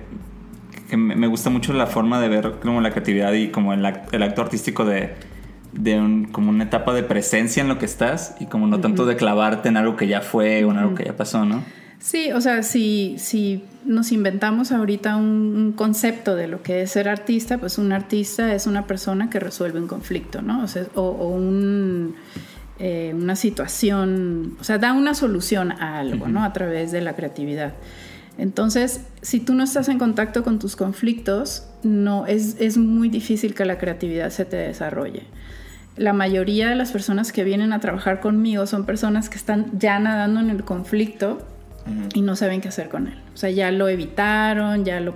que 0.88 0.96
me 0.96 1.26
gusta 1.26 1.50
mucho 1.50 1.72
la 1.72 1.86
forma 1.86 2.20
de 2.20 2.28
ver 2.28 2.54
como 2.62 2.80
la 2.80 2.90
creatividad 2.90 3.32
y 3.32 3.48
como 3.48 3.72
el, 3.72 3.84
el 4.12 4.22
acto 4.22 4.42
artístico 4.42 4.84
de, 4.84 5.14
de 5.76 5.98
un, 5.98 6.24
como 6.26 6.50
una 6.50 6.64
etapa 6.64 6.92
de 6.92 7.02
presencia 7.02 7.60
en 7.60 7.68
lo 7.68 7.78
que 7.78 7.84
estás 7.84 8.34
y 8.40 8.46
como 8.46 8.66
no 8.66 8.80
tanto 8.80 9.06
de 9.06 9.16
clavarte 9.16 9.68
en 9.68 9.76
algo 9.76 9.96
que 9.96 10.06
ya 10.06 10.20
fue 10.20 10.64
o 10.64 10.70
en 10.70 10.78
algo 10.78 10.94
que 10.94 11.04
ya 11.04 11.16
pasó, 11.16 11.44
¿no? 11.44 11.62
Sí, 11.98 12.30
o 12.32 12.40
sea, 12.40 12.62
si, 12.62 13.16
si 13.18 13.64
nos 13.84 14.12
inventamos 14.12 14.72
ahorita 14.72 15.16
un, 15.16 15.72
concepto 15.76 16.36
de 16.36 16.48
lo 16.48 16.62
que 16.62 16.82
es 16.82 16.90
ser 16.90 17.08
artista, 17.08 17.58
pues 17.58 17.78
un 17.78 17.92
artista 17.92 18.54
es 18.54 18.66
una 18.66 18.86
persona 18.86 19.30
que 19.30 19.40
resuelve 19.40 19.80
un 19.80 19.86
conflicto, 19.86 20.42
¿no? 20.42 20.62
O, 20.62 20.68
sea, 20.68 20.86
o, 20.94 21.10
un, 21.28 22.14
eh, 22.78 23.12
una 23.14 23.36
situación, 23.36 24.56
o 24.60 24.64
sea, 24.64 24.78
da 24.78 24.92
una 24.92 25.14
solución 25.14 25.72
a 25.72 25.98
algo, 25.98 26.28
¿no? 26.28 26.44
A 26.44 26.52
través 26.52 26.92
de 26.92 27.00
la 27.00 27.14
creatividad. 27.14 27.74
Entonces, 28.38 29.00
si 29.22 29.40
tú 29.40 29.54
no 29.54 29.64
estás 29.64 29.88
en 29.88 29.98
contacto 29.98 30.44
con 30.44 30.58
tus 30.58 30.76
conflictos, 30.76 31.66
no, 31.82 32.26
es, 32.26 32.56
es 32.60 32.76
muy 32.76 33.08
difícil 33.08 33.54
que 33.54 33.64
la 33.64 33.78
creatividad 33.78 34.30
se 34.30 34.44
te 34.44 34.56
desarrolle. 34.56 35.22
La 35.96 36.12
mayoría 36.12 36.68
de 36.68 36.76
las 36.76 36.92
personas 36.92 37.32
que 37.32 37.44
vienen 37.44 37.72
a 37.72 37.80
trabajar 37.80 38.20
conmigo 38.20 38.66
son 38.66 38.84
personas 38.84 39.30
que 39.30 39.38
están 39.38 39.78
ya 39.78 39.98
nadando 39.98 40.40
en 40.40 40.50
el 40.50 40.62
conflicto 40.62 41.38
y 42.14 42.22
no 42.22 42.36
saben 42.36 42.60
qué 42.60 42.68
hacer 42.68 42.88
con 42.88 43.08
él. 43.08 43.18
O 43.34 43.36
sea, 43.36 43.50
ya 43.50 43.70
lo 43.70 43.88
evitaron, 43.88 44.84
ya 44.84 45.00
lo 45.00 45.14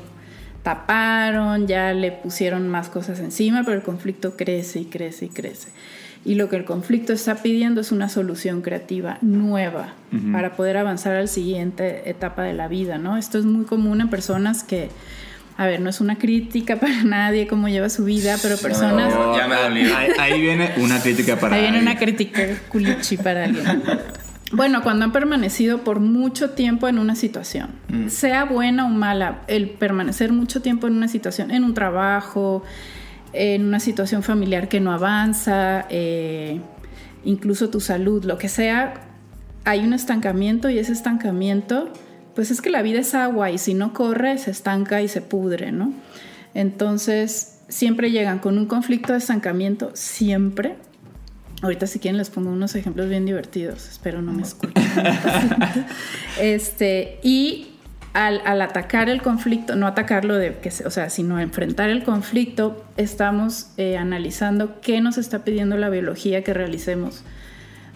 taparon, 0.63 1.67
ya 1.67 1.93
le 1.93 2.13
pusieron 2.13 2.69
más 2.69 2.89
cosas 2.89 3.21
encima, 3.21 3.63
pero 3.65 3.77
el 3.77 3.83
conflicto 3.83 4.37
crece 4.37 4.81
y 4.81 4.85
crece 4.85 5.27
y 5.27 5.29
crece. 5.29 5.69
Y 6.23 6.35
lo 6.35 6.51
que 6.51 6.57
el 6.57 6.67
conflicto 6.67 7.15
está 7.15 7.37
pidiendo 7.37 7.81
es 7.81 7.93
una 7.93 8.11
solución 8.11 8.61
creativa 8.61 9.17
nueva 9.23 9.95
para 10.33 10.55
poder 10.55 10.77
avanzar 10.77 11.17
a 11.17 11.23
la 11.23 11.27
siguiente 11.27 12.11
etapa 12.11 12.43
de 12.43 12.53
la 12.53 12.69
vida, 12.69 12.99
¿no? 12.99 13.17
Esto 13.17 13.39
es 13.39 13.47
muy 13.47 13.65
común 13.65 14.03
en 14.03 14.11
personas 14.11 14.63
que, 14.63 14.91
a 15.57 15.65
ver, 15.65 15.81
no 15.81 15.89
es 15.89 16.03
una 16.03 16.19
crítica 16.19 16.77
para 16.81 17.05
nadie 17.05 17.47
cómo 17.47 17.71
lleva 17.71 17.89
su 17.89 18.05
vida, 18.05 18.37
pero 18.43 18.59
personas... 18.59 19.15
ya 19.35 19.49
me 19.49 19.55
ahí, 19.95 20.11
ahí, 20.19 20.41
viene 20.43 20.73
una 20.77 21.01
crítica 21.01 21.37
para 21.37 21.57
Ahí 21.57 21.63
viene 21.63 21.81
una 21.81 21.97
crítica 21.97 22.43
culichi 22.69 23.17
para 23.17 23.45
alguien. 23.45 23.65
Bueno, 24.53 24.83
cuando 24.83 25.05
han 25.05 25.13
permanecido 25.13 25.85
por 25.85 26.01
mucho 26.01 26.51
tiempo 26.51 26.89
en 26.89 26.99
una 26.99 27.15
situación, 27.15 27.71
mm. 27.89 28.09
sea 28.09 28.45
buena 28.45 28.87
o 28.87 28.89
mala, 28.89 29.43
el 29.47 29.71
permanecer 29.71 30.33
mucho 30.33 30.61
tiempo 30.61 30.89
en 30.89 30.95
una 30.95 31.07
situación, 31.07 31.53
en 31.53 31.63
un 31.63 31.73
trabajo, 31.73 32.65
en 33.33 33.65
una 33.65 33.79
situación 33.79 34.23
familiar 34.25 34.69
que 34.69 34.81
no 34.81 34.93
avanza, 34.93 35.87
eh, 35.89 36.61
incluso 37.25 37.71
tu 37.71 37.81
salud, 37.81 38.25
lo 38.25 38.39
que 38.39 38.49
sea, 38.49 38.95
hay 39.65 39.81
un 39.81 39.93
estancamiento 39.93 40.69
y 40.69 40.79
ese 40.79 40.93
estancamiento, 40.93 41.93
pues 42.35 42.51
es 42.51 42.61
que 42.61 42.71
la 42.71 42.83
vida 42.83 43.01
es 43.01 43.15
agua 43.15 43.53
y 43.53 43.59
si 43.59 43.75
no 43.75 43.93
corre 43.93 44.39
se 44.39 44.51
estanca 44.51 45.01
y 45.01 45.07
se 45.07 45.21
pudre, 45.21 45.71
¿no? 45.71 45.93
Entonces, 46.55 47.61
siempre 47.69 48.11
llegan 48.11 48.41
con 48.41 48.59
un 48.59 48.67
conflicto 48.67 49.13
de 49.13 49.19
estancamiento, 49.21 49.91
siempre, 49.95 50.77
Ahorita 51.63 51.87
si 51.87 51.99
quieren 51.99 52.17
les 52.17 52.31
pongo 52.31 52.51
unos 52.51 52.75
ejemplos 52.75 53.09
bien 53.09 53.27
divertidos, 53.27 53.89
espero 53.89 54.23
no 54.23 54.33
me 54.33 54.43
escuchen. 54.43 54.83
este, 56.41 57.19
y 57.23 57.69
al, 58.13 58.63
atacar 58.63 59.09
el 59.09 59.23
conflicto, 59.23 59.77
no 59.77 59.87
atacarlo 59.87 60.37
de 60.37 60.57
que, 60.59 60.71
o 60.85 60.91
sea, 60.91 61.11
sino 61.11 61.39
enfrentar 61.39 61.91
el 61.91 62.03
conflicto, 62.03 62.85
estamos 62.97 63.69
eh, 63.77 63.97
analizando 63.97 64.81
qué 64.81 65.01
nos 65.01 65.19
está 65.19 65.45
pidiendo 65.45 65.77
la 65.77 65.91
biología 65.91 66.43
que 66.43 66.55
realicemos. 66.55 67.25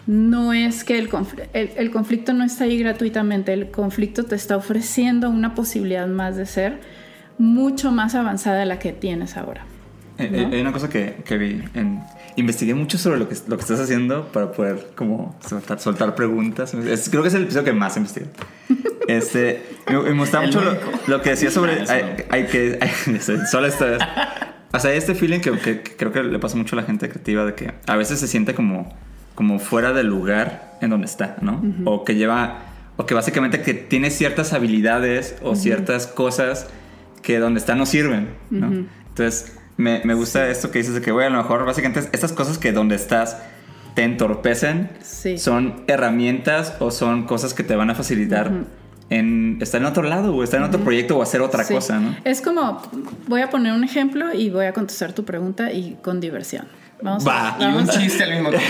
No 0.07 0.53
es 0.53 0.83
que 0.83 0.99
el, 0.99 1.09
el, 1.53 1.91
conflicto 1.91 2.33
no 2.33 2.43
está 2.43 2.65
ahí 2.65 2.77
gratuitamente, 2.77 3.51
el 3.53 3.71
conflicto 3.71 4.23
te 4.23 4.35
está 4.35 4.55
ofreciendo 4.55 5.31
una 5.31 5.55
posibilidad 5.55 6.07
más 6.07 6.35
de 6.35 6.45
ser 6.45 6.79
mucho 7.39 7.91
más 7.91 8.13
avanzada 8.13 8.59
de 8.59 8.67
la 8.67 8.77
que 8.77 8.93
tienes 8.93 9.35
ahora. 9.35 9.65
Eh, 10.19 10.29
eh, 10.31 10.49
hay 10.53 10.61
una 10.61 10.71
cosa 10.71 10.89
que, 10.89 11.23
que 11.25 11.37
vi 11.37 11.61
en 11.73 12.01
investigué 12.35 12.73
mucho 12.73 12.97
sobre 12.97 13.19
lo 13.19 13.29
que, 13.29 13.35
lo 13.47 13.55
que 13.57 13.61
estás 13.61 13.79
haciendo 13.79 14.27
para 14.27 14.51
poder 14.51 14.89
como 14.95 15.37
soltar, 15.47 15.79
soltar 15.79 16.15
preguntas. 16.15 16.71
creo 17.09 17.21
que 17.21 17.29
es 17.29 17.33
el 17.33 17.43
episodio 17.43 17.65
que 17.65 17.73
más 17.73 17.97
investigué. 17.97 18.27
Este, 19.07 19.63
me, 19.87 19.99
me 19.99 20.17
gustaba 20.17 20.47
mucho 20.47 20.59
lo, 21.05 21.21
que 21.21 21.29
decía 21.29 21.51
sobre... 21.51 21.83
Hay, 22.31 22.47
que... 22.47 22.79
solo 23.51 23.67
esta 23.67 23.85
vez. 23.85 23.99
O 24.73 24.79
sea, 24.79 24.95
este 24.95 25.13
feeling 25.13 25.41
que, 25.41 25.51
que, 25.59 25.83
creo 25.83 26.11
que 26.11 26.23
le 26.23 26.39
pasa 26.39 26.57
mucho 26.57 26.75
a 26.75 26.81
la 26.81 26.87
gente 26.87 27.07
creativa 27.07 27.45
de 27.45 27.53
que 27.53 27.71
a 27.85 27.95
veces 27.97 28.19
se 28.19 28.27
siente 28.27 28.55
como, 28.55 28.91
como 29.35 29.59
fuera 29.59 29.93
del 29.93 30.07
lugar 30.07 30.79
en 30.81 30.89
donde 30.89 31.05
está, 31.05 31.37
¿no? 31.41 31.61
O 31.85 32.03
que 32.03 32.15
lleva... 32.15 32.63
O 32.97 33.05
que 33.05 33.13
básicamente 33.13 33.61
que 33.61 33.75
tiene 33.75 34.09
ciertas 34.09 34.53
habilidades 34.53 35.35
o 35.43 35.55
ciertas 35.55 36.07
cosas 36.07 36.67
que 37.21 37.37
donde 37.37 37.59
está 37.59 37.75
no 37.75 37.85
sirven, 37.85 38.29
¿no? 38.49 38.87
Entonces 39.09 39.55
me, 39.77 40.01
me 40.03 40.13
gusta 40.13 40.49
esto 40.49 40.71
que 40.71 40.79
dices 40.79 40.93
de 40.95 41.01
que, 41.01 41.11
güey, 41.11 41.27
a 41.27 41.29
lo 41.29 41.37
mejor 41.37 41.65
básicamente 41.65 42.09
estas 42.11 42.31
cosas 42.31 42.57
que 42.57 42.71
donde 42.71 42.95
estás 42.95 43.37
te 43.95 44.03
entorpecen 44.03 44.89
son 45.37 45.83
herramientas 45.87 46.75
o 46.79 46.91
son 46.91 47.23
cosas 47.23 47.53
que 47.53 47.63
te 47.63 47.75
van 47.75 47.89
a 47.89 47.95
facilitar. 47.95 48.51
En 49.09 49.59
estar 49.61 49.79
en 49.79 49.85
otro 49.85 50.01
lado 50.03 50.35
o 50.35 50.43
estar 50.43 50.59
en 50.59 50.65
otro 50.65 50.81
proyecto 50.81 51.17
o 51.17 51.21
hacer 51.21 51.39
otra 51.41 51.63
cosa, 51.63 51.99
¿no? 51.99 52.15
Es 52.23 52.41
como, 52.41 52.81
voy 53.27 53.41
a 53.41 53.51
poner 53.51 53.71
un 53.73 53.83
ejemplo 53.83 54.33
y 54.33 54.49
voy 54.49 54.65
a 54.65 54.73
contestar 54.73 55.13
tu 55.13 55.23
pregunta 55.23 55.71
y 55.71 55.97
con 56.01 56.19
diversión. 56.19 56.65
Vamos 57.01 57.27
Va, 57.27 57.55
y 57.59 57.65
un 57.65 57.87
chiste 57.87 58.23
al 58.23 58.31
mismo 58.31 58.49
tiempo. 58.49 58.67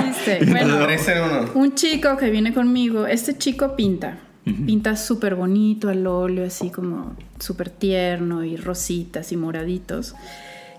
chiste. 0.04 0.44
Bueno, 0.46 1.48
un 1.54 1.74
chico 1.74 2.16
que 2.16 2.30
viene 2.30 2.52
conmigo, 2.52 3.06
este 3.06 3.36
chico 3.36 3.76
pinta. 3.76 4.18
Pinta 4.44 4.96
súper 4.96 5.34
bonito 5.34 5.90
al 5.90 6.06
óleo, 6.06 6.46
así 6.46 6.70
como 6.70 7.14
súper 7.38 7.68
tierno 7.68 8.44
y 8.44 8.56
rositas 8.56 9.30
y 9.32 9.36
moraditos. 9.36 10.14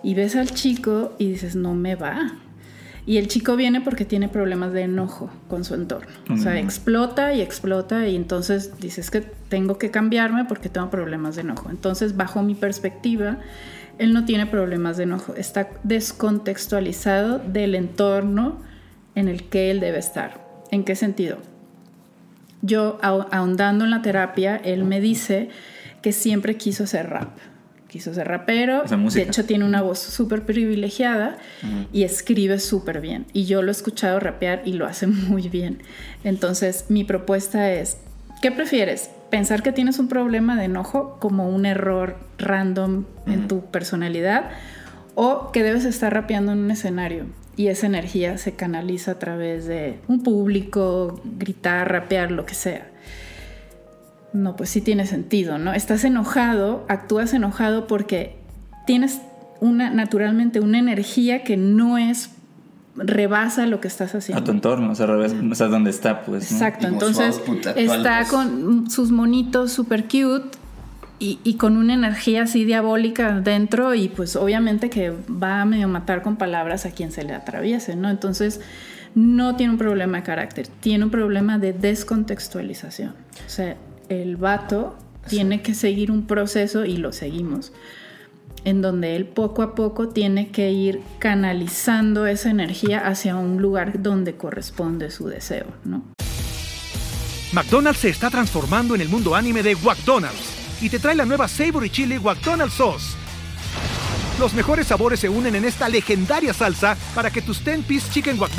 Y 0.04 0.14
ves 0.14 0.36
al 0.36 0.52
chico 0.52 1.14
y 1.18 1.30
dices, 1.30 1.56
no 1.56 1.74
me 1.74 1.96
va. 1.96 2.34
Y 3.06 3.18
el 3.18 3.28
chico 3.28 3.56
viene 3.56 3.82
porque 3.82 4.06
tiene 4.06 4.30
problemas 4.30 4.72
de 4.72 4.84
enojo 4.84 5.32
con 5.48 5.64
su 5.64 5.74
entorno. 5.74 6.12
O 6.30 6.38
sea, 6.38 6.60
explota 6.60 7.34
y 7.34 7.42
explota 7.42 8.08
y 8.08 8.16
entonces 8.16 8.80
dices 8.80 9.10
que 9.10 9.22
tengo 9.22 9.78
que 9.80 9.90
cambiarme 9.90 10.46
porque 10.46 10.70
tengo 10.70 10.92
problemas 10.92 11.36
de 11.36 11.42
enojo. 11.42 11.70
Entonces, 11.72 12.16
bajo 12.16 12.44
mi 12.44 12.54
perspectiva, 12.54 13.40
él 13.98 14.14
no 14.14 14.26
tiene 14.26 14.46
problemas 14.46 14.98
de 14.98 15.04
enojo. 15.04 15.34
Está 15.36 15.70
descontextualizado 15.84 17.40
del 17.40 17.74
entorno 17.74 18.60
en 19.16 19.28
el 19.28 19.44
que 19.50 19.72
él 19.72 19.80
debe 19.80 19.98
estar. 19.98 20.48
¿En 20.70 20.84
qué 20.84 20.96
sentido? 20.96 21.38
Yo, 22.62 23.00
ahondando 23.02 23.86
en 23.86 23.92
la 23.92 24.02
terapia, 24.02 24.58
él 24.58 24.84
me 24.84 25.02
dice 25.02 25.50
que 26.04 26.12
siempre 26.12 26.58
quiso 26.58 26.84
hacer 26.84 27.10
rap 27.10 27.30
quiso 27.90 28.14
ser 28.14 28.28
rapero. 28.28 28.84
de 28.84 29.22
hecho, 29.22 29.44
tiene 29.44 29.66
una 29.66 29.82
voz 29.82 30.00
súper 30.00 30.46
privilegiada 30.46 31.38
y 31.92 32.04
escribe 32.04 32.60
súper 32.60 33.02
bien. 33.02 33.26
Y 33.34 33.46
yo 33.46 33.62
lo 33.62 33.70
he 33.70 33.72
escuchado 33.72 34.20
rapear 34.20 34.62
y 34.64 34.74
lo 34.74 34.86
hace 34.86 35.08
muy 35.08 35.50
bien. 35.50 35.82
Entonces, 36.24 36.86
mi 36.88 37.04
propuesta 37.04 37.72
es, 37.74 37.98
¿qué 38.42 38.52
prefieres? 38.52 39.10
¿Pensar 39.30 39.62
que 39.62 39.72
tienes 39.72 40.00
un 40.00 40.08
problema 40.08 40.56
de 40.56 40.66
enojo 40.66 41.18
como 41.20 41.50
un 41.50 41.66
error 41.66 42.16
random 42.38 43.06
en 43.26 43.48
tu 43.48 43.66
personalidad? 43.66 44.50
¿O 45.16 45.52
que 45.52 45.64
debes 45.64 45.86
estar 45.86 46.14
rapeando 46.14 46.54
en 46.54 46.60
un 46.60 46.72
escenario? 46.72 47.26
Y 47.58 47.68
esa 47.68 47.88
energía 47.88 48.38
se 48.38 48.56
canaliza 48.56 49.12
a 49.12 49.20
través 49.20 49.66
de 49.66 50.00
un 50.08 50.24
público, 50.24 51.22
gritar, 51.38 51.92
rapear, 51.92 52.32
lo 52.32 52.46
que 52.46 52.56
sea 52.56 52.88
no, 54.34 54.56
pues 54.56 54.70
sí 54.70 54.82
tiene 54.82 55.06
sentido, 55.06 55.58
¿no? 55.58 55.74
Estás 55.74 56.04
enojado, 56.04 56.86
actúas 56.88 57.34
enojado 57.34 57.88
porque 57.88 58.38
tienes 58.86 59.22
una, 59.60 59.90
naturalmente 59.90 60.60
una 60.60 60.80
energía 60.80 61.44
que 61.44 61.58
no 61.58 61.98
es 61.98 62.32
rebasa 62.96 63.66
lo 63.66 63.80
que 63.80 63.88
estás 63.88 64.14
haciendo. 64.14 64.42
A 64.42 64.44
tu 64.44 64.52
entorno, 64.52 64.92
o 64.92 64.96
sea, 64.96 65.08
o 65.08 65.56
sea 65.56 65.68
donde 65.68 65.90
está, 65.90 66.22
pues. 66.24 66.52
Exacto, 66.52 66.88
entonces 66.88 67.42
está 67.76 68.26
con 68.26 68.90
sus 68.90 69.12
monitos 69.12 69.72
super 69.72 70.04
cute 70.04 70.58
y, 71.18 71.40
y, 71.44 71.56
con 71.56 71.78
una 71.78 71.94
energía 71.94 72.44
así 72.44 72.66
diabólica 72.66 73.42
dentro 73.42 73.94
y 73.94 74.08
pues 74.08 74.36
obviamente 74.36 74.90
que 74.90 75.12
va 75.12 75.62
a 75.62 75.66
medio 75.66 75.88
matar 75.88 76.22
con 76.22 76.38
palabras 76.38 76.86
a 76.86 76.92
quien 76.92 77.12
se 77.12 77.24
le 77.24 77.34
atraviese, 77.34 77.96
¿no? 77.96 78.10
Entonces 78.10 78.62
no 79.16 79.56
tiene 79.56 79.74
un 79.74 79.80
problema 79.80 80.18
de 80.20 80.24
carácter, 80.24 80.68
tiene 80.68 81.04
un 81.06 81.12
problema 81.12 81.58
de 81.58 81.74
descontextualización. 81.74 83.10
O 83.46 83.50
sea, 83.50 83.76
el 84.10 84.38
vato 84.38 84.98
tiene 85.28 85.62
que 85.62 85.74
seguir 85.74 86.12
un 86.12 86.28
proceso 86.28 86.86
y 86.86 86.98
lo 86.98 87.12
seguimos 87.12 87.72
en 88.66 88.82
donde 88.82 89.16
él 89.16 89.26
poco 89.26 89.62
a 89.62 89.76
poco 89.76 90.10
tiene 90.10 90.50
que 90.50 90.72
ir 90.72 91.02
canalizando 91.20 92.26
esa 92.28 92.50
energía 92.50 93.08
hacia 93.08 93.36
un 93.36 93.62
lugar 93.62 94.02
donde 94.02 94.36
corresponde 94.36 95.12
su 95.12 95.28
deseo, 95.28 95.68
¿no? 95.86 96.04
McDonald's 97.54 98.02
se 98.02 98.10
está 98.10 98.30
transformando 98.30 98.96
en 98.96 99.02
el 99.02 99.10
mundo 99.10 99.36
anime 99.36 99.64
de 99.64 99.76
McDonald's 99.76 100.82
y 100.82 100.90
te 100.90 101.00
trae 101.00 101.16
la 101.16 101.26
nueva 101.26 101.48
Savory 101.48 101.90
Chili 101.90 102.20
McDonald's 102.20 102.76
Sauce. 102.76 103.18
Los 104.40 104.54
mejores 104.54 104.88
sabores 104.88 105.20
se 105.20 105.28
unen 105.28 105.56
en 105.56 105.66
esta 105.66 105.90
legendaria 105.90 106.54
salsa 106.54 106.96
para 107.16 107.32
que 107.32 107.42
tus 107.42 107.66
10-piece 107.66 108.12
chicken 108.12 108.40
wack 108.40 108.52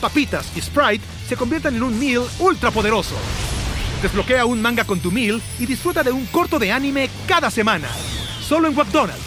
papitas 0.00 0.50
y 0.56 0.60
Sprite 0.60 1.04
se 1.28 1.36
conviertan 1.36 1.76
en 1.76 1.82
un 1.82 1.96
meal 1.98 2.24
ultra 2.40 2.70
poderoso. 2.70 3.14
Desbloquea 4.02 4.44
un 4.44 4.60
manga 4.60 4.82
con 4.82 4.98
tu 4.98 5.12
meal 5.12 5.40
y 5.60 5.66
disfruta 5.66 6.02
de 6.02 6.10
un 6.10 6.26
corto 6.26 6.58
de 6.58 6.72
anime 6.72 7.08
cada 7.28 7.52
semana. 7.52 7.86
Solo 8.40 8.66
en 8.66 8.74
McDonald's. 8.74 9.22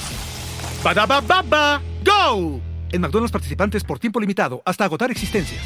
baba 0.84 1.82
¡Go! 2.04 2.60
En 2.92 3.00
McDonald's 3.00 3.32
participantes 3.32 3.86
por 3.86 4.00
tiempo 4.00 4.20
limitado 4.20 4.62
hasta 4.66 4.84
agotar 4.84 5.10
existencias. 5.12 5.64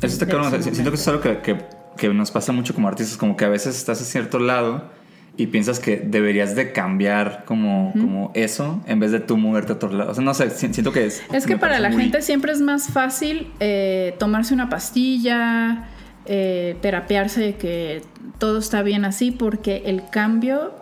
Eso 0.00 0.24
está 0.24 0.62
Siento 0.62 0.90
que 0.90 0.96
es 0.96 1.08
algo 1.08 1.20
que, 1.20 1.58
que, 1.96 2.08
nos 2.10 2.30
pasa 2.30 2.52
mucho 2.52 2.72
como 2.72 2.86
artistas, 2.86 3.16
como 3.16 3.36
que 3.36 3.44
a 3.44 3.48
veces 3.48 3.76
estás 3.76 4.00
a 4.00 4.04
cierto 4.04 4.38
lado 4.38 4.88
y 5.36 5.48
piensas 5.48 5.80
que 5.80 5.96
deberías 5.96 6.54
de 6.54 6.72
cambiar 6.72 7.44
como, 7.44 7.92
como 7.92 8.30
eso 8.34 8.80
en 8.86 9.00
vez 9.00 9.10
de 9.10 9.18
tú 9.18 9.36
moverte 9.36 9.72
a 9.72 9.74
otro 9.74 9.90
lado. 9.90 10.12
O 10.12 10.14
sea, 10.14 10.22
no 10.22 10.32
sé, 10.32 10.50
siento 10.50 10.92
que 10.92 11.06
es... 11.06 11.22
Es 11.32 11.44
que 11.44 11.56
para 11.56 11.80
la 11.80 11.90
gente 11.90 12.22
siempre 12.22 12.52
es 12.52 12.60
más 12.60 12.86
fácil 12.88 13.50
eh, 13.58 14.14
tomarse 14.20 14.54
una 14.54 14.68
pastilla, 14.68 15.88
eh, 16.28 16.76
terapiarse 16.82 17.40
de 17.40 17.54
que 17.56 18.02
todo 18.38 18.58
está 18.58 18.82
bien 18.82 19.04
así 19.04 19.30
porque 19.30 19.82
el 19.86 20.08
cambio 20.10 20.72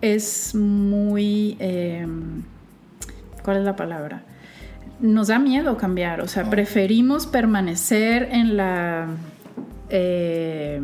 es 0.00 0.54
muy... 0.54 1.56
Em, 1.60 2.42
¿Cuál 3.42 3.58
es 3.58 3.64
la 3.64 3.76
palabra? 3.76 4.22
Nos 5.00 5.28
da 5.28 5.38
miedo 5.38 5.76
cambiar, 5.76 6.20
o 6.22 6.28
sea, 6.28 6.50
preferimos 6.50 7.26
permanecer 7.26 8.28
en 8.32 8.56
la... 8.56 9.08
Eh, 9.90 10.80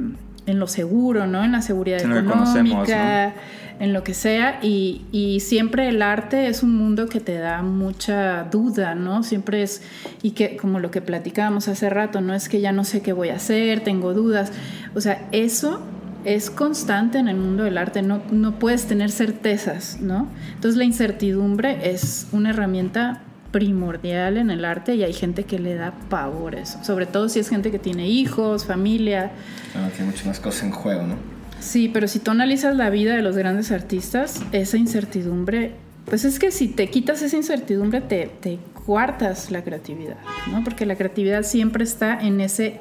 en 0.47 0.59
lo 0.59 0.67
seguro, 0.67 1.27
¿no? 1.27 1.43
En 1.43 1.53
la 1.53 1.63
seguridad 1.63 2.01
económica 2.01 3.33
en 3.81 3.93
lo 3.93 4.05
que 4.05 4.15
sea 4.15 4.61
y, 4.63 5.01
siempre 5.41 5.89
el 5.89 6.03
arte 6.03 6.49
es 6.49 6.63
un 6.63 6.75
mundo 6.77 7.09
que 7.09 7.21
te 7.21 7.37
da 7.39 7.63
mucha 7.63 8.45
duda, 8.45 8.95
¿no? 8.95 9.23
Siempre 9.23 9.63
es, 9.63 9.83
y 10.23 10.31
que 10.33 10.57
como 10.57 10.81
lo 10.81 10.91
que 10.91 11.01
platicábamos 11.01 11.69
hace 11.69 11.91
rato, 11.91 12.21
no 12.21 12.35
es 12.35 12.49
que 12.49 12.61
ya 12.61 12.73
no 12.73 12.85
sé 12.85 13.03
qué 13.03 13.13
voy 13.13 13.31
a 13.31 13.37
hacer, 13.37 13.81
tengo 13.81 14.15
dudas, 14.15 14.53
o 14.95 15.01
sea, 15.01 15.29
eso 15.33 15.81
es 16.25 16.51
constante 16.51 17.19
en 17.19 17.29
el 17.29 17.37
mundo 17.37 17.65
del 17.65 17.77
arte, 17.79 18.03
no, 18.03 18.23
no 18.31 18.59
puedes 18.59 18.87
tener 18.87 19.11
certezas, 19.11 20.01
¿no? 20.01 20.29
Entonces 20.55 20.77
la 20.77 20.85
incertidumbre 20.85 21.91
es 21.91 22.29
una 22.33 22.51
herramienta 22.51 23.23
primordial 23.51 24.37
en 24.39 24.51
el 24.51 24.65
arte 24.65 24.97
y 24.97 25.05
hay 25.05 25.13
gente 25.13 25.45
que 25.45 25.59
le 25.59 25.75
da 25.75 25.93
pavor 26.09 26.55
eso, 26.55 26.83
sobre 26.83 27.07
todo 27.07 27.29
si 27.29 27.39
es 27.39 27.49
gente 27.49 27.71
que 27.71 27.79
tiene 27.79 28.09
hijos, 28.09 28.65
familia. 28.65 29.33
Claro, 29.73 29.93
que 29.93 30.03
hay 30.03 30.09
muchas 30.09 30.27
más 30.27 30.41
cosas 30.41 30.65
en 30.65 30.71
juego, 30.73 31.07
¿no? 31.07 31.34
Sí, 31.65 31.91
pero 31.93 32.09
si 32.09 32.19
tú 32.19 32.31
analizas 32.31 32.77
la 32.77 32.91
vida 32.91 33.17
de 33.17 33.23
los 33.23 33.39
grandes 33.39 33.73
artistas, 33.73 34.43
esa 34.53 34.77
incertidumbre, 34.77 35.73
pues 36.05 36.27
es 36.27 36.39
que 36.39 36.51
si 36.51 36.69
te 36.69 36.91
quitas 36.91 37.23
esa 37.23 37.39
incertidumbre, 37.39 38.03
te, 38.03 38.31
te 38.41 38.59
cuartas 38.85 39.51
la 39.51 39.65
creatividad, 39.65 40.19
¿no? 40.53 40.63
Porque 40.63 40.85
la 40.85 40.95
creatividad 40.95 41.43
siempre 41.43 41.83
está 41.83 42.21
en 42.21 42.43
ese 42.43 42.81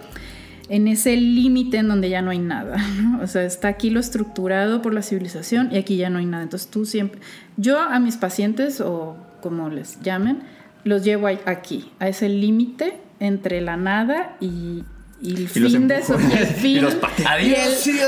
en 0.69 0.87
ese 0.87 1.17
límite 1.17 1.77
en 1.77 1.87
donde 1.87 2.09
ya 2.09 2.21
no 2.21 2.31
hay 2.31 2.39
nada, 2.39 2.77
¿no? 3.01 3.21
O 3.21 3.27
sea, 3.27 3.43
está 3.43 3.69
aquí 3.69 3.89
lo 3.89 3.99
estructurado 3.99 4.81
por 4.81 4.93
la 4.93 5.01
civilización 5.01 5.69
y 5.71 5.77
aquí 5.77 5.95
ya 5.95 6.09
no 6.09 6.19
hay 6.19 6.25
nada. 6.25 6.43
Entonces 6.43 6.69
tú 6.69 6.85
siempre, 6.85 7.21
yo 7.57 7.79
a 7.79 7.99
mis 7.99 8.17
pacientes 8.17 8.81
o 8.81 9.15
como 9.41 9.69
les 9.69 10.01
llamen, 10.01 10.43
los 10.83 11.03
llevo 11.03 11.27
aquí, 11.27 11.91
a 11.99 12.09
ese 12.09 12.27
límite 12.27 12.97
entre 13.19 13.61
la 13.61 13.77
nada 13.77 14.35
y, 14.41 14.83
y 15.23 15.37
el 15.37 15.47
fin 15.47 15.87
de 15.87 16.03
su, 16.03 16.13
y 16.19 16.33
el 16.33 16.47
fin, 16.47 16.85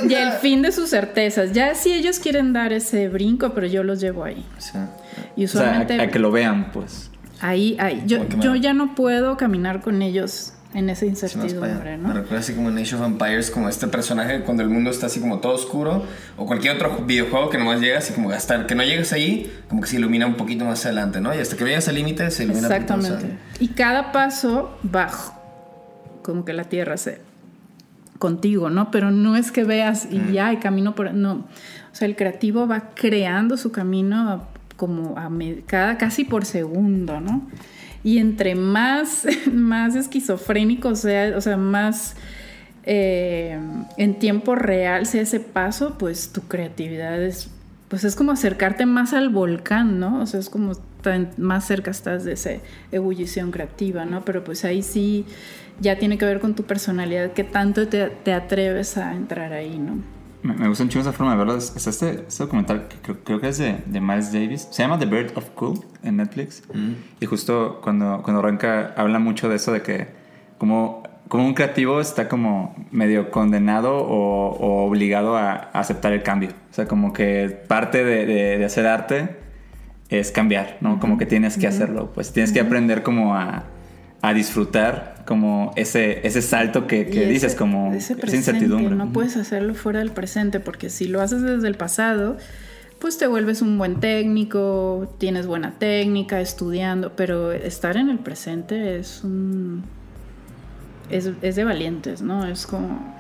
y, 0.09 0.13
el, 0.13 0.31
fin 0.33 0.61
de 0.61 0.71
sus 0.73 0.89
certezas. 0.89 1.53
Ya 1.53 1.73
si 1.73 1.93
ellos 1.93 2.19
quieren 2.19 2.51
dar 2.51 2.73
ese 2.73 3.07
brinco, 3.07 3.53
pero 3.53 3.67
yo 3.67 3.83
los 3.83 4.01
llevo 4.01 4.25
ahí. 4.25 4.45
Y 5.37 5.45
usualmente. 5.45 5.99
a, 6.01 6.11
que 6.11 6.19
lo 6.19 6.29
vean, 6.29 6.73
pues. 6.73 7.09
Ahí, 7.39 7.77
ahí. 7.79 8.03
Yo, 8.05 8.27
yo 8.41 8.55
ya 8.55 8.73
no 8.73 8.95
puedo 8.95 9.37
caminar 9.37 9.81
con 9.81 10.01
ellos 10.01 10.51
en 10.73 10.89
esa 10.89 11.05
incertidumbre, 11.05 11.97
¿no? 11.97 12.09
Me 12.09 12.15
recuerda 12.15 12.39
así 12.39 12.53
como 12.53 12.67
en 12.67 12.77
Age 12.79 12.95
of 12.95 13.05
Empires, 13.05 13.49
como 13.49 13.69
este 13.69 13.87
personaje 13.87 14.41
cuando 14.41 14.61
el 14.61 14.69
mundo 14.69 14.89
está 14.89 15.05
así 15.05 15.21
como 15.21 15.39
todo 15.39 15.53
oscuro, 15.53 16.03
o 16.35 16.45
cualquier 16.45 16.75
otro 16.75 16.97
videojuego 17.05 17.49
que 17.49 17.57
nomás 17.57 17.79
llega 17.79 17.99
así 17.99 18.11
como 18.13 18.29
hasta 18.31 18.67
que 18.67 18.75
no 18.75 18.83
llegues 18.83 19.13
ahí, 19.13 19.53
como 19.69 19.81
que 19.81 19.87
se 19.87 19.95
ilumina 19.95 20.27
un 20.27 20.35
poquito 20.35 20.65
más 20.65 20.85
adelante, 20.85 21.21
¿no? 21.21 21.33
Y 21.33 21.37
hasta 21.37 21.55
que 21.55 21.63
llegas 21.63 21.87
al 21.87 21.95
límite 21.95 22.29
se 22.29 22.43
ilumina 22.43 22.67
Exactamente. 22.67 23.37
Y 23.61 23.69
cada 23.69 24.11
paso 24.11 24.77
bajo 24.83 25.44
como 26.25 26.43
que 26.43 26.53
la 26.53 26.63
tierra 26.63 26.97
se 26.97 27.21
contigo, 28.17 28.71
¿no? 28.71 28.89
Pero 28.89 29.11
no 29.11 29.35
es 29.35 29.51
que 29.51 29.63
veas 29.63 30.07
y 30.09 30.33
ya 30.33 30.47
hay 30.47 30.57
camino 30.57 30.95
por 30.95 31.13
no. 31.13 31.33
O 31.33 31.95
sea, 31.95 32.07
el 32.07 32.15
creativo 32.15 32.67
va 32.67 32.89
creando 32.95 33.57
su 33.57 33.71
camino 33.71 34.47
como 34.75 35.17
a 35.17 35.29
cada 35.67 35.97
casi 35.97 36.25
por 36.25 36.45
segundo, 36.45 37.21
¿no? 37.21 37.47
Y 38.03 38.17
entre 38.17 38.55
más, 38.55 39.27
más 39.51 39.95
esquizofrénico 39.95 40.95
sea, 40.95 41.37
o 41.37 41.41
sea, 41.41 41.57
más 41.57 42.15
eh, 42.83 43.59
en 43.97 44.17
tiempo 44.17 44.55
real 44.55 45.05
sea 45.05 45.21
ese 45.21 45.39
paso, 45.39 45.97
pues 45.99 46.31
tu 46.31 46.41
creatividad 46.41 47.21
es, 47.21 47.51
pues 47.87 48.03
es 48.03 48.15
como 48.15 48.31
acercarte 48.31 48.87
más 48.87 49.13
al 49.13 49.29
volcán, 49.29 49.99
¿no? 49.99 50.21
O 50.21 50.25
sea, 50.25 50.39
es 50.39 50.49
como 50.49 50.73
más 51.37 51.67
cerca 51.67 51.91
estás 51.91 52.23
de 52.23 52.33
esa 52.33 52.51
ebullición 52.91 53.51
creativa, 53.51 54.05
¿no? 54.05 54.25
Pero 54.25 54.43
pues 54.43 54.65
ahí 54.65 54.81
sí 54.81 55.25
ya 55.79 55.97
tiene 55.97 56.17
que 56.17 56.25
ver 56.25 56.39
con 56.39 56.55
tu 56.55 56.63
personalidad, 56.63 57.31
que 57.33 57.43
tanto 57.43 57.87
te, 57.87 58.33
atreves 58.33 58.97
a 58.97 59.13
entrar 59.13 59.53
ahí, 59.53 59.77
¿no? 59.77 59.97
Me, 60.43 60.67
gusta 60.67 60.83
mucho 60.83 60.99
esa 60.99 61.11
forma 61.11 61.31
de 61.31 61.37
verlo. 61.39 61.57
Es 61.57 61.87
este, 61.87 62.25
este 62.27 62.43
documental 62.43 62.87
que 62.87 63.15
creo, 63.15 63.41
que 63.41 63.47
es 63.47 63.57
de, 63.57 63.77
de, 63.85 63.99
Miles 63.99 64.31
Davis. 64.31 64.67
Se 64.69 64.83
llama 64.83 64.99
The 64.99 65.07
Bird 65.07 65.35
of 65.35 65.49
Cool 65.51 65.79
en 66.03 66.17
Netflix. 66.17 66.61
Mm. 66.71 66.91
Y 67.19 67.25
justo 67.25 67.79
cuando, 67.81 68.21
cuando 68.23 68.41
arranca 68.41 68.93
habla 68.95 69.17
mucho 69.17 69.49
de 69.49 69.55
eso, 69.55 69.71
de 69.71 69.81
que 69.81 70.07
como 70.59 71.01
como 71.27 71.45
un 71.45 71.53
creativo 71.53 71.99
está 71.99 72.29
como 72.29 72.75
medio 72.91 73.31
condenado 73.31 73.97
o, 73.97 74.85
obligado 74.85 75.37
a, 75.37 75.53
aceptar 75.73 76.13
el 76.13 76.23
cambio. 76.23 76.49
O 76.71 76.73
sea, 76.73 76.87
como 76.87 77.13
que 77.13 77.49
parte 77.67 78.03
de, 78.03 78.63
hacer 78.63 78.85
arte 78.87 79.37
es 80.09 80.31
cambiar, 80.31 80.77
¿no? 80.81 80.99
Como 80.99 81.17
que 81.17 81.25
tienes 81.25 81.57
que 81.57 81.67
hacerlo. 81.67 82.11
Pues 82.13 82.31
tienes 82.31 82.51
que 82.51 82.59
aprender 82.59 83.01
como 83.01 83.35
a, 83.35 83.63
disfrutar 84.33 85.23
como 85.25 85.73
ese, 85.75 86.25
ese 86.25 86.41
salto 86.41 86.87
que, 86.87 87.05
dices, 87.05 87.55
como 87.55 87.93
esa 87.93 88.13
incertidumbre. 88.35 88.95
No 88.95 89.11
puedes 89.11 89.37
hacerlo 89.37 89.73
fuera 89.73 89.99
del 89.99 90.11
presente 90.11 90.59
porque 90.59 90.89
si 90.89 91.07
lo 91.07 91.21
haces 91.21 91.41
desde 91.41 91.67
el 91.67 91.75
pasado, 91.75 92.37
pues 92.99 93.17
te 93.17 93.27
vuelves 93.27 93.61
un 93.61 93.77
buen 93.77 93.99
técnico, 93.99 95.15
tienes 95.17 95.47
buena 95.47 95.73
técnica, 95.77 96.41
estudiando, 96.41 97.13
pero 97.15 97.51
estar 97.51 97.97
en 97.97 98.09
el 98.09 98.19
presente 98.19 98.97
es 98.97 99.23
un 99.23 99.83
es, 101.09 101.55
de 101.55 101.63
valientes, 101.63 102.21
¿no? 102.21 102.45
Es 102.45 102.65
como... 102.65 103.15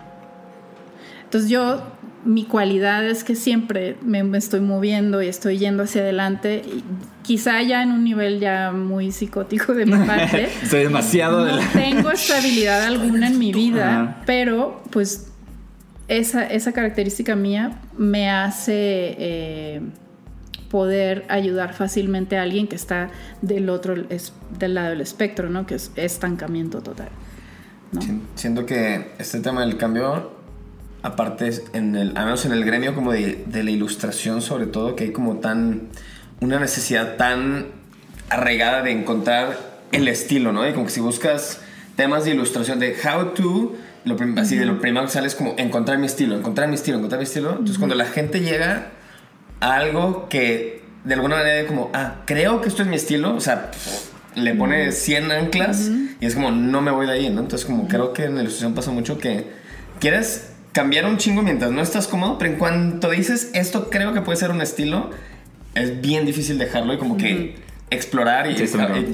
Entonces 1.23 1.49
yo, 1.49 1.81
mi 2.25 2.43
cualidad 2.45 3.05
es 3.05 3.23
que 3.23 3.35
siempre 3.35 3.95
me, 4.03 4.19
estoy 4.37 4.59
moviendo 4.59 5.21
y 5.21 5.27
estoy 5.27 5.57
yendo 5.57 5.83
hacia 5.83 6.01
adelante, 6.01 6.63
y 6.65 6.83
quizá 7.21 7.61
ya 7.61 7.83
en 7.83 7.91
un 7.91 8.03
nivel 8.03 8.39
ya 8.39 8.71
muy 8.71 9.11
psicótico 9.11 9.73
de 9.73 9.85
mi 9.85 10.05
parte. 10.05 10.49
Soy 10.69 10.83
demasiado... 10.83 11.45
No 11.45 11.61
tengo 11.71 12.11
estabilidad 12.11 12.83
alguna 12.87 13.27
en 13.27 13.39
mi 13.39 13.53
vida, 13.53 14.21
pero 14.25 14.83
pues 14.89 15.31
esa, 16.07 16.45
esa, 16.45 16.73
característica 16.73 17.35
mía 17.35 17.79
me 17.97 18.29
hace... 18.29 19.15
Eh, 19.17 19.81
poder 20.69 21.23
ayudar 21.29 21.73
fácilmente 21.73 22.37
a 22.37 22.41
alguien 22.41 22.67
que 22.67 22.75
está 22.75 23.09
del 23.41 23.69
otro, 23.69 23.95
es, 24.09 24.33
del 24.59 24.73
lado 24.73 24.89
del 24.89 24.99
espectro, 24.99 25.49
¿no? 25.49 25.65
Que 25.65 25.75
es 25.75 25.91
estancamiento 25.95 26.81
total. 26.81 27.07
Siento 28.35 28.65
que 28.65 29.13
este 29.17 29.39
tema 29.39 29.61
del 29.61 29.77
cambio, 29.77 30.34
aparte, 31.05 31.51
en 31.73 31.95
el, 31.95 32.17
al 32.17 32.25
menos 32.25 32.45
en 32.45 32.51
el 32.51 32.65
gremio 32.65 32.95
como 32.95 33.11
de, 33.11 33.43
de, 33.45 33.63
la 33.63 33.71
ilustración 33.71 34.41
sobre 34.41 34.65
todo, 34.65 34.95
que 34.95 35.05
hay 35.05 35.11
como 35.11 35.37
tan, 35.37 35.83
una 36.41 36.59
necesidad 36.59 37.15
tan 37.15 37.67
arraigada 38.29 38.81
de 38.81 38.91
encontrar 38.91 39.57
el 39.91 40.07
estilo, 40.07 40.51
¿no? 40.51 40.67
Y 40.67 40.73
como 40.73 40.85
que 40.85 40.91
si 40.91 40.99
buscas 40.99 41.61
temas 41.95 42.25
de 42.25 42.31
ilustración, 42.31 42.79
de 42.79 42.95
how 43.05 43.33
to, 43.33 43.75
lo 44.03 44.17
así 44.37 44.57
de 44.57 44.65
lo 44.65 44.81
primero 44.81 45.05
que 45.05 45.11
sale 45.11 45.27
es 45.27 45.35
como 45.35 45.55
encontrar 45.57 45.97
mi 45.97 46.07
estilo, 46.07 46.35
encontrar 46.35 46.67
mi 46.67 46.75
estilo, 46.75 46.97
encontrar 46.97 47.19
mi 47.19 47.25
estilo. 47.25 47.51
Entonces 47.51 47.77
cuando 47.77 47.95
la 47.95 48.05
gente 48.05 48.41
llega 48.41 48.89
a 49.61 49.75
algo 49.75 50.27
que 50.29 50.83
de 51.03 51.13
alguna 51.13 51.37
manera 51.37 51.67
como, 51.67 51.89
ah, 51.93 52.23
creo 52.25 52.61
que 52.61 52.67
esto 52.67 52.81
es 52.81 52.87
mi 52.87 52.95
estilo, 52.95 53.35
o 53.35 53.39
sea 53.39 53.71
le 54.35 54.53
pone 54.53 54.91
100 54.91 55.31
anclas 55.31 55.89
y 56.19 56.25
es 56.25 56.35
como, 56.35 56.51
no 56.51 56.81
me 56.81 56.91
voy 56.91 57.07
de 57.07 57.13
ahí, 57.13 57.29
¿no? 57.29 57.41
Entonces, 57.41 57.65
como 57.65 57.87
creo 57.87 58.13
que 58.13 58.25
en 58.25 58.35
la 58.35 58.41
ilustración 58.41 58.73
pasa 58.73 58.91
mucho 58.91 59.17
que 59.17 59.47
quieres 59.99 60.54
cambiar 60.75 61.05
un 61.05 61.15
chingo 61.15 61.41
mientras 61.41 61.71
no 61.71 61.81
estás 61.81 62.05
cómodo, 62.05 62.37
pero 62.37 62.51
en 62.51 62.59
cuanto 62.59 63.09
dices, 63.09 63.49
esto 63.53 63.89
creo 63.89 64.11
que 64.11 64.19
puede 64.19 64.37
ser 64.37 64.51
un 64.51 64.61
estilo, 64.61 65.09
es 65.73 66.01
bien 66.01 66.25
difícil 66.25 66.57
dejarlo 66.57 66.93
y 66.93 66.97
como 66.97 67.15
que 67.15 67.55
explorar 67.89 68.51
y, 68.51 68.57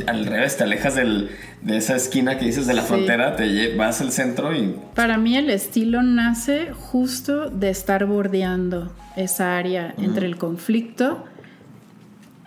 al 0.08 0.26
revés, 0.26 0.58
te 0.58 0.64
alejas 0.64 0.96
del, 0.96 1.30
de 1.62 1.78
esa 1.78 1.96
esquina 1.96 2.40
que 2.40 2.46
dices 2.46 2.66
de 2.66 2.74
la 2.74 2.82
frontera, 2.82 3.36
te 3.36 3.76
vas 3.76 4.02
al 4.02 4.12
centro 4.12 4.56
y... 4.56 4.76
Para 4.96 5.20
mí 5.20 5.38
el 5.38 5.52
estilo 5.52 6.02
nace 6.02 6.72
justo 6.74 7.52
de 7.52 7.70
estar 7.70 8.08
bordeando 8.08 8.92
esa 9.16 9.56
área 9.56 9.94
entre 10.00 10.26
el 10.26 10.38
conflicto. 10.38 11.26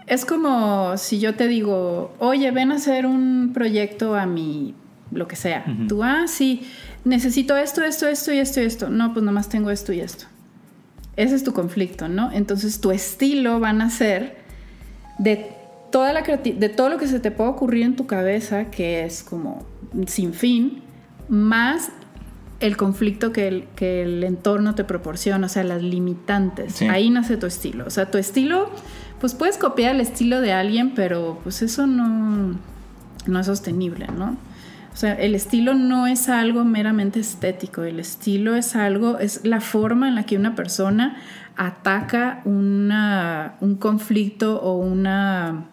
Es 0.08 0.24
como 0.24 0.96
si 0.96 1.20
yo 1.20 1.36
te 1.36 1.46
digo, 1.46 2.16
oye, 2.18 2.50
ven 2.50 2.72
a 2.72 2.76
hacer 2.76 3.06
un 3.06 3.52
proyecto 3.54 4.16
a 4.16 4.26
mi, 4.26 4.74
lo 5.12 5.28
que 5.28 5.36
sea. 5.36 5.64
Tú, 5.86 6.02
ah, 6.02 6.24
sí, 6.26 6.66
necesito 7.04 7.56
esto, 7.56 7.82
esto, 7.82 8.06
esto 8.06 8.32
y 8.32 8.38
esto 8.38 8.60
y 8.60 8.64
esto. 8.64 8.88
No, 8.88 9.12
pues 9.12 9.24
nomás 9.24 9.48
tengo 9.48 9.70
esto 9.70 9.92
y 9.92 10.00
esto. 10.00 10.26
Ese 11.16 11.34
es 11.34 11.44
tu 11.44 11.52
conflicto, 11.52 12.08
¿no? 12.08 12.32
Entonces 12.32 12.80
tu 12.80 12.90
estilo 12.90 13.60
van 13.60 13.80
a 13.80 13.90
ser 13.90 14.36
de 15.18 15.52
toda 15.92 16.12
la 16.12 16.22
de 16.22 16.68
todo 16.68 16.88
lo 16.88 16.98
que 16.98 17.06
se 17.06 17.20
te 17.20 17.30
puede 17.30 17.50
ocurrir 17.50 17.84
en 17.84 17.94
tu 17.94 18.06
cabeza, 18.06 18.70
que 18.70 19.04
es 19.04 19.22
como 19.22 19.64
sin 20.06 20.34
fin, 20.34 20.82
más 21.28 21.90
el 22.58 22.76
conflicto 22.76 23.32
que 23.32 23.46
el, 23.46 23.64
que 23.76 24.02
el 24.02 24.24
entorno 24.24 24.74
te 24.74 24.84
proporciona, 24.84 25.46
o 25.46 25.48
sea, 25.48 25.62
las 25.64 25.82
limitantes. 25.82 26.82
Ahí 26.82 27.10
nace 27.10 27.36
tu 27.36 27.46
estilo. 27.46 27.84
O 27.86 27.90
sea, 27.90 28.10
tu 28.10 28.18
estilo 28.18 28.70
pues 29.20 29.34
puedes 29.34 29.56
copiar 29.56 29.94
el 29.94 30.00
estilo 30.00 30.40
de 30.40 30.52
alguien, 30.52 30.94
pero 30.94 31.38
pues 31.42 31.62
eso 31.62 31.86
no, 31.86 32.58
no 33.26 33.40
es 33.40 33.46
sostenible, 33.46 34.06
¿no? 34.08 34.36
O 34.94 34.96
sea, 34.96 35.14
el 35.14 35.34
estilo 35.34 35.74
no 35.74 36.06
es 36.06 36.28
algo 36.28 36.64
meramente 36.64 37.18
estético, 37.18 37.82
el 37.82 37.98
estilo 37.98 38.54
es 38.54 38.76
algo, 38.76 39.18
es 39.18 39.40
la 39.44 39.60
forma 39.60 40.06
en 40.06 40.14
la 40.14 40.24
que 40.24 40.36
una 40.36 40.54
persona 40.54 41.16
ataca 41.56 42.42
una, 42.44 43.56
un 43.60 43.74
conflicto 43.74 44.62
o 44.62 44.78
una... 44.78 45.66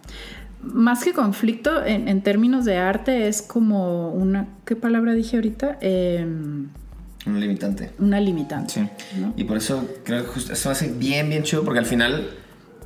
Más 0.63 1.03
que 1.03 1.13
conflicto, 1.13 1.85
en, 1.85 2.21
términos 2.23 2.65
de 2.65 2.77
arte, 2.77 3.27
es 3.27 3.43
como 3.43 4.11
una... 4.11 4.47
¿Qué 4.65 4.75
palabra 4.75 5.13
dije 5.13 5.37
ahorita? 5.37 5.77
Eh, 5.81 6.25
una 7.25 7.39
limitante. 7.39 7.91
Una 7.99 8.19
limitante. 8.19 8.73
Sí. 8.73 8.87
Y 9.37 9.43
por 9.43 9.57
eso 9.57 9.87
creo 10.03 10.23
que 10.23 10.29
justo, 10.29 10.53
eso 10.53 10.71
hace 10.71 10.91
bien, 10.91 11.29
bien 11.29 11.43
chido, 11.43 11.63
porque 11.63 11.79
al 11.79 11.85
final 11.85 12.27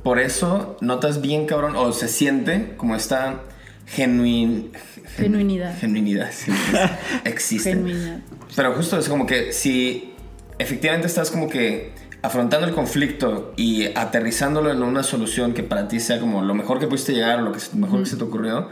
por 0.02 0.18
eso 0.18 0.76
notas 0.80 1.20
bien 1.20 1.46
cabrón, 1.46 1.74
o 1.76 1.92
se 1.92 2.08
siente 2.08 2.74
como 2.76 2.94
esta 2.94 3.40
genuin, 3.86 4.72
genuinidad. 5.16 5.78
Genuinidad, 5.78 6.30
sí, 6.32 6.50
existe. 7.24 7.70
Genuinidad. 7.70 8.18
Pero 8.54 8.74
justo 8.74 8.98
es 8.98 9.08
como 9.08 9.26
que 9.26 9.52
si 9.52 10.14
efectivamente 10.58 11.06
estás 11.06 11.30
como 11.30 11.48
que 11.48 11.92
afrontando 12.22 12.66
el 12.66 12.74
conflicto 12.74 13.52
y 13.56 13.86
aterrizándolo 13.94 14.72
en 14.72 14.82
una 14.82 15.02
solución 15.02 15.52
que 15.54 15.62
para 15.62 15.88
ti 15.88 16.00
sea 16.00 16.18
como 16.18 16.42
lo 16.42 16.54
mejor 16.54 16.78
que 16.80 16.86
pudiste 16.86 17.12
llegar 17.12 17.40
o 17.40 17.42
lo 17.42 17.52
que 17.52 17.60
mejor 17.74 18.00
que 18.00 18.06
se 18.06 18.16
te 18.16 18.24
ocurrió, 18.24 18.68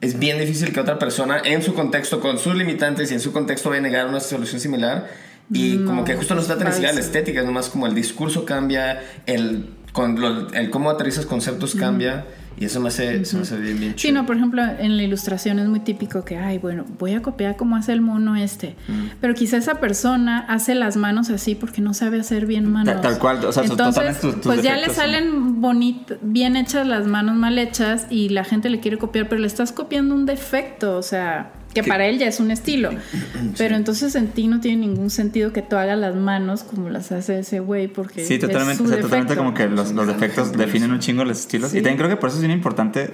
es 0.00 0.18
bien 0.18 0.38
difícil 0.38 0.72
que 0.72 0.80
otra 0.80 0.98
persona 0.98 1.40
en 1.44 1.62
su 1.62 1.74
contexto, 1.74 2.20
con 2.20 2.38
sus 2.38 2.54
limitantes 2.54 3.10
y 3.10 3.14
en 3.14 3.20
su 3.20 3.32
contexto 3.32 3.70
vaya 3.70 3.80
a 3.80 3.82
negar 3.82 4.06
una 4.06 4.20
solución 4.20 4.60
similar. 4.60 5.08
Y 5.50 5.78
como 5.84 6.04
que 6.04 6.14
justo 6.14 6.34
no 6.34 6.42
se 6.42 6.48
trata 6.48 6.64
ni 6.64 6.72
siquiera 6.72 6.92
la 6.92 7.00
estética, 7.00 7.40
es 7.40 7.46
nomás 7.46 7.70
como 7.70 7.86
el 7.86 7.94
discurso 7.94 8.44
cambia, 8.44 9.02
el 9.24 9.70
con 9.92 10.18
el 10.52 10.70
cómo 10.70 10.90
aterrizas 10.90 11.26
conceptos 11.26 11.74
cambia. 11.74 12.26
Y 12.60 12.64
eso 12.64 12.80
me 12.80 12.88
hace, 12.88 13.22
me 13.34 13.40
hace 13.40 13.56
bien, 13.58 13.78
bien 13.78 13.94
Sí, 13.96 14.12
no, 14.12 14.26
por 14.26 14.36
ejemplo, 14.36 14.62
en 14.62 14.96
la 14.96 15.02
ilustración 15.02 15.58
es 15.58 15.68
muy 15.68 15.80
típico 15.80 16.24
que, 16.24 16.36
ay, 16.36 16.58
bueno, 16.58 16.84
voy 16.98 17.14
a 17.14 17.22
copiar 17.22 17.56
cómo 17.56 17.76
hace 17.76 17.92
el 17.92 18.00
mono 18.00 18.36
este. 18.36 18.74
Pero 19.20 19.34
quizá 19.34 19.56
esa 19.56 19.76
persona 19.76 20.40
hace 20.48 20.74
las 20.74 20.96
manos 20.96 21.30
así 21.30 21.54
porque 21.54 21.80
no 21.80 21.94
sabe 21.94 22.20
hacer 22.20 22.46
bien 22.46 22.70
manos. 22.70 23.00
Tal, 23.00 23.18
cual, 23.18 23.44
o 23.44 23.52
sea, 23.52 23.64
Entonces, 23.64 24.18
pues 24.42 24.62
ya 24.62 24.76
le 24.76 24.90
salen 24.90 25.60
bonitas, 25.60 26.18
bien 26.22 26.56
hechas 26.56 26.86
las 26.86 27.06
manos 27.06 27.36
mal 27.36 27.58
hechas 27.58 28.06
y 28.10 28.30
la 28.30 28.44
gente 28.44 28.70
le 28.70 28.80
quiere 28.80 28.98
copiar, 28.98 29.28
pero 29.28 29.40
le 29.40 29.46
estás 29.46 29.72
copiando 29.72 30.14
un 30.14 30.26
defecto, 30.26 30.96
o 30.96 31.02
sea 31.02 31.52
que 31.82 31.88
para 31.88 32.06
él 32.06 32.18
ya 32.18 32.26
es 32.26 32.40
un 32.40 32.50
estilo. 32.50 32.90
Pero 33.58 33.76
entonces 33.76 34.14
en 34.14 34.28
ti 34.28 34.46
no 34.46 34.60
tiene 34.60 34.86
ningún 34.86 35.10
sentido 35.10 35.52
que 35.52 35.62
tú 35.62 35.76
hagas 35.76 35.98
las 35.98 36.14
manos 36.16 36.62
como 36.64 36.88
las 36.90 37.12
hace 37.12 37.40
ese 37.40 37.60
güey, 37.60 37.88
porque. 37.88 38.24
Sí, 38.24 38.38
totalmente, 38.38 38.82
o 38.82 38.86
sea, 38.86 39.00
totalmente 39.00 39.36
como 39.36 39.54
que 39.54 39.68
los, 39.68 39.92
los 39.92 40.06
defectos 40.06 40.52
definen 40.52 40.90
un 40.90 41.00
chingo 41.00 41.24
los 41.24 41.40
estilos. 41.40 41.72
Y 41.72 41.76
también 41.76 41.96
creo 41.96 42.08
que 42.08 42.16
por 42.16 42.28
eso 42.28 42.38
es 42.38 42.42
bien 42.42 42.56
importante, 42.56 43.12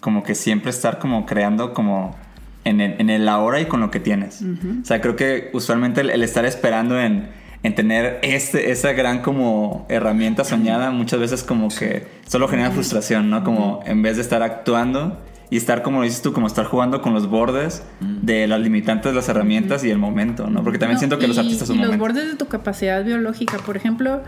como 0.00 0.22
que 0.22 0.34
siempre 0.34 0.70
estar 0.70 0.98
como 0.98 1.26
creando 1.26 1.74
como 1.74 2.16
en 2.64 2.80
el, 2.80 3.00
en 3.00 3.10
el 3.10 3.28
ahora 3.28 3.60
y 3.60 3.66
con 3.66 3.80
lo 3.80 3.90
que 3.90 4.00
tienes. 4.00 4.42
O 4.42 4.84
sea, 4.84 5.00
creo 5.00 5.16
que 5.16 5.50
usualmente 5.52 6.00
el, 6.00 6.22
estar 6.22 6.44
esperando 6.44 7.00
en, 7.00 7.28
en 7.62 7.74
tener 7.74 8.20
este, 8.22 8.70
esa 8.70 8.92
gran 8.92 9.22
como 9.22 9.86
herramienta 9.88 10.44
soñada, 10.44 10.90
muchas 10.90 11.20
veces 11.20 11.42
como 11.42 11.68
que 11.68 12.06
solo 12.26 12.48
genera 12.48 12.70
frustración, 12.70 13.30
¿no? 13.30 13.44
Como 13.44 13.82
en 13.86 14.02
vez 14.02 14.16
de 14.16 14.22
estar 14.22 14.42
actuando 14.42 15.20
y 15.52 15.58
estar, 15.58 15.82
como 15.82 16.02
dices 16.02 16.22
tú, 16.22 16.32
como 16.32 16.46
estar 16.46 16.64
jugando 16.64 17.02
con 17.02 17.12
los 17.12 17.28
bordes 17.28 17.82
mm. 18.00 18.24
de 18.24 18.46
las 18.46 18.58
limitantes 18.58 19.14
las 19.14 19.28
herramientas 19.28 19.84
y 19.84 19.90
el 19.90 19.98
momento, 19.98 20.46
¿no? 20.48 20.64
Porque 20.64 20.78
también 20.78 20.98
siento 20.98 21.18
que 21.18 21.28
los 21.28 21.36
artistas 21.36 21.68
son 21.68 21.76
y 21.76 21.80
los 21.80 21.98
bordes 21.98 22.26
de 22.26 22.36
tu 22.36 22.46
capacidad 22.46 23.04
biológica, 23.04 23.58
por 23.58 23.76
ejemplo, 23.76 24.22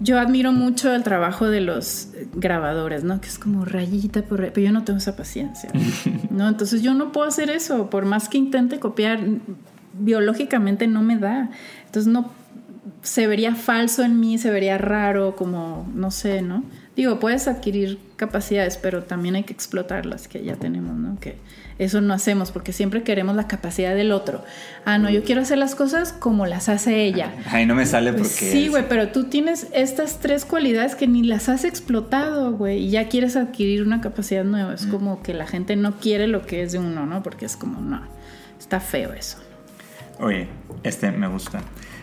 yo 0.00 0.18
admiro 0.18 0.50
mucho 0.50 0.92
el 0.92 1.04
trabajo 1.04 1.48
de 1.48 1.60
los 1.60 2.08
grabadores, 2.34 3.04
¿no? 3.04 3.20
Que 3.20 3.28
es 3.28 3.38
como 3.38 3.64
rayita 3.64 4.22
por 4.22 4.40
rayita, 4.40 4.52
pero 4.52 4.66
yo 4.66 4.72
no 4.72 4.82
tengo 4.82 4.96
esa 4.96 5.14
paciencia, 5.14 5.70
¿no? 6.30 6.48
Entonces 6.48 6.82
yo 6.82 6.92
no 6.92 7.12
puedo 7.12 7.28
hacer 7.28 7.48
eso, 7.48 7.88
por 7.88 8.04
más 8.04 8.28
que 8.28 8.36
intente 8.36 8.80
copiar, 8.80 9.20
biológicamente 9.92 10.88
no 10.88 11.02
me 11.02 11.18
da. 11.18 11.50
Entonces 11.84 12.12
no 12.12 12.32
se 13.02 13.28
vería 13.28 13.54
falso 13.54 14.02
en 14.02 14.18
mí, 14.18 14.38
se 14.38 14.50
vería 14.50 14.76
raro, 14.76 15.36
como 15.36 15.88
no 15.94 16.10
sé, 16.10 16.42
¿no? 16.42 16.64
Digo, 16.96 17.20
puedes 17.20 17.46
adquirir 17.46 17.98
capacidades, 18.16 18.78
pero 18.78 19.02
también 19.02 19.36
hay 19.36 19.42
que 19.42 19.52
explotar 19.52 20.06
las 20.06 20.28
que 20.28 20.42
ya 20.42 20.56
tenemos, 20.56 20.96
¿no? 20.96 21.20
Que 21.20 21.36
eso 21.78 22.00
no 22.00 22.14
hacemos 22.14 22.52
porque 22.52 22.72
siempre 22.72 23.02
queremos 23.02 23.36
la 23.36 23.46
capacidad 23.46 23.94
del 23.94 24.12
otro. 24.12 24.42
Ah, 24.86 24.96
no, 24.96 25.10
yo 25.10 25.22
quiero 25.22 25.42
hacer 25.42 25.58
las 25.58 25.74
cosas 25.74 26.14
como 26.14 26.46
las 26.46 26.70
hace 26.70 27.04
ella. 27.04 27.34
Ay, 27.50 27.66
no 27.66 27.74
me 27.74 27.84
sale 27.84 28.14
pues 28.14 28.30
porque... 28.30 28.50
sí, 28.50 28.68
güey, 28.68 28.88
pero 28.88 29.08
tú 29.08 29.24
tienes 29.24 29.66
estas 29.74 30.20
tres 30.20 30.46
cualidades 30.46 30.94
que 30.94 31.06
ni 31.06 31.22
las 31.22 31.50
has 31.50 31.64
explotado, 31.64 32.52
güey, 32.52 32.86
y 32.86 32.90
ya 32.90 33.08
quieres 33.08 33.36
adquirir 33.36 33.82
una 33.82 34.00
capacidad 34.00 34.44
nueva. 34.44 34.72
Es 34.72 34.86
como 34.86 35.22
que 35.22 35.34
la 35.34 35.46
gente 35.46 35.76
no 35.76 35.96
quiere 35.98 36.26
lo 36.28 36.46
que 36.46 36.62
es 36.62 36.72
de 36.72 36.78
uno, 36.78 37.04
¿no? 37.04 37.22
Porque 37.22 37.44
es 37.44 37.56
como, 37.56 37.80
no 37.80 38.00
Está 38.58 38.80
feo 38.80 39.12
eso. 39.12 39.36
Oye, 40.18 40.48
este 40.82 41.12
me 41.12 41.28
gusta. 41.28 41.60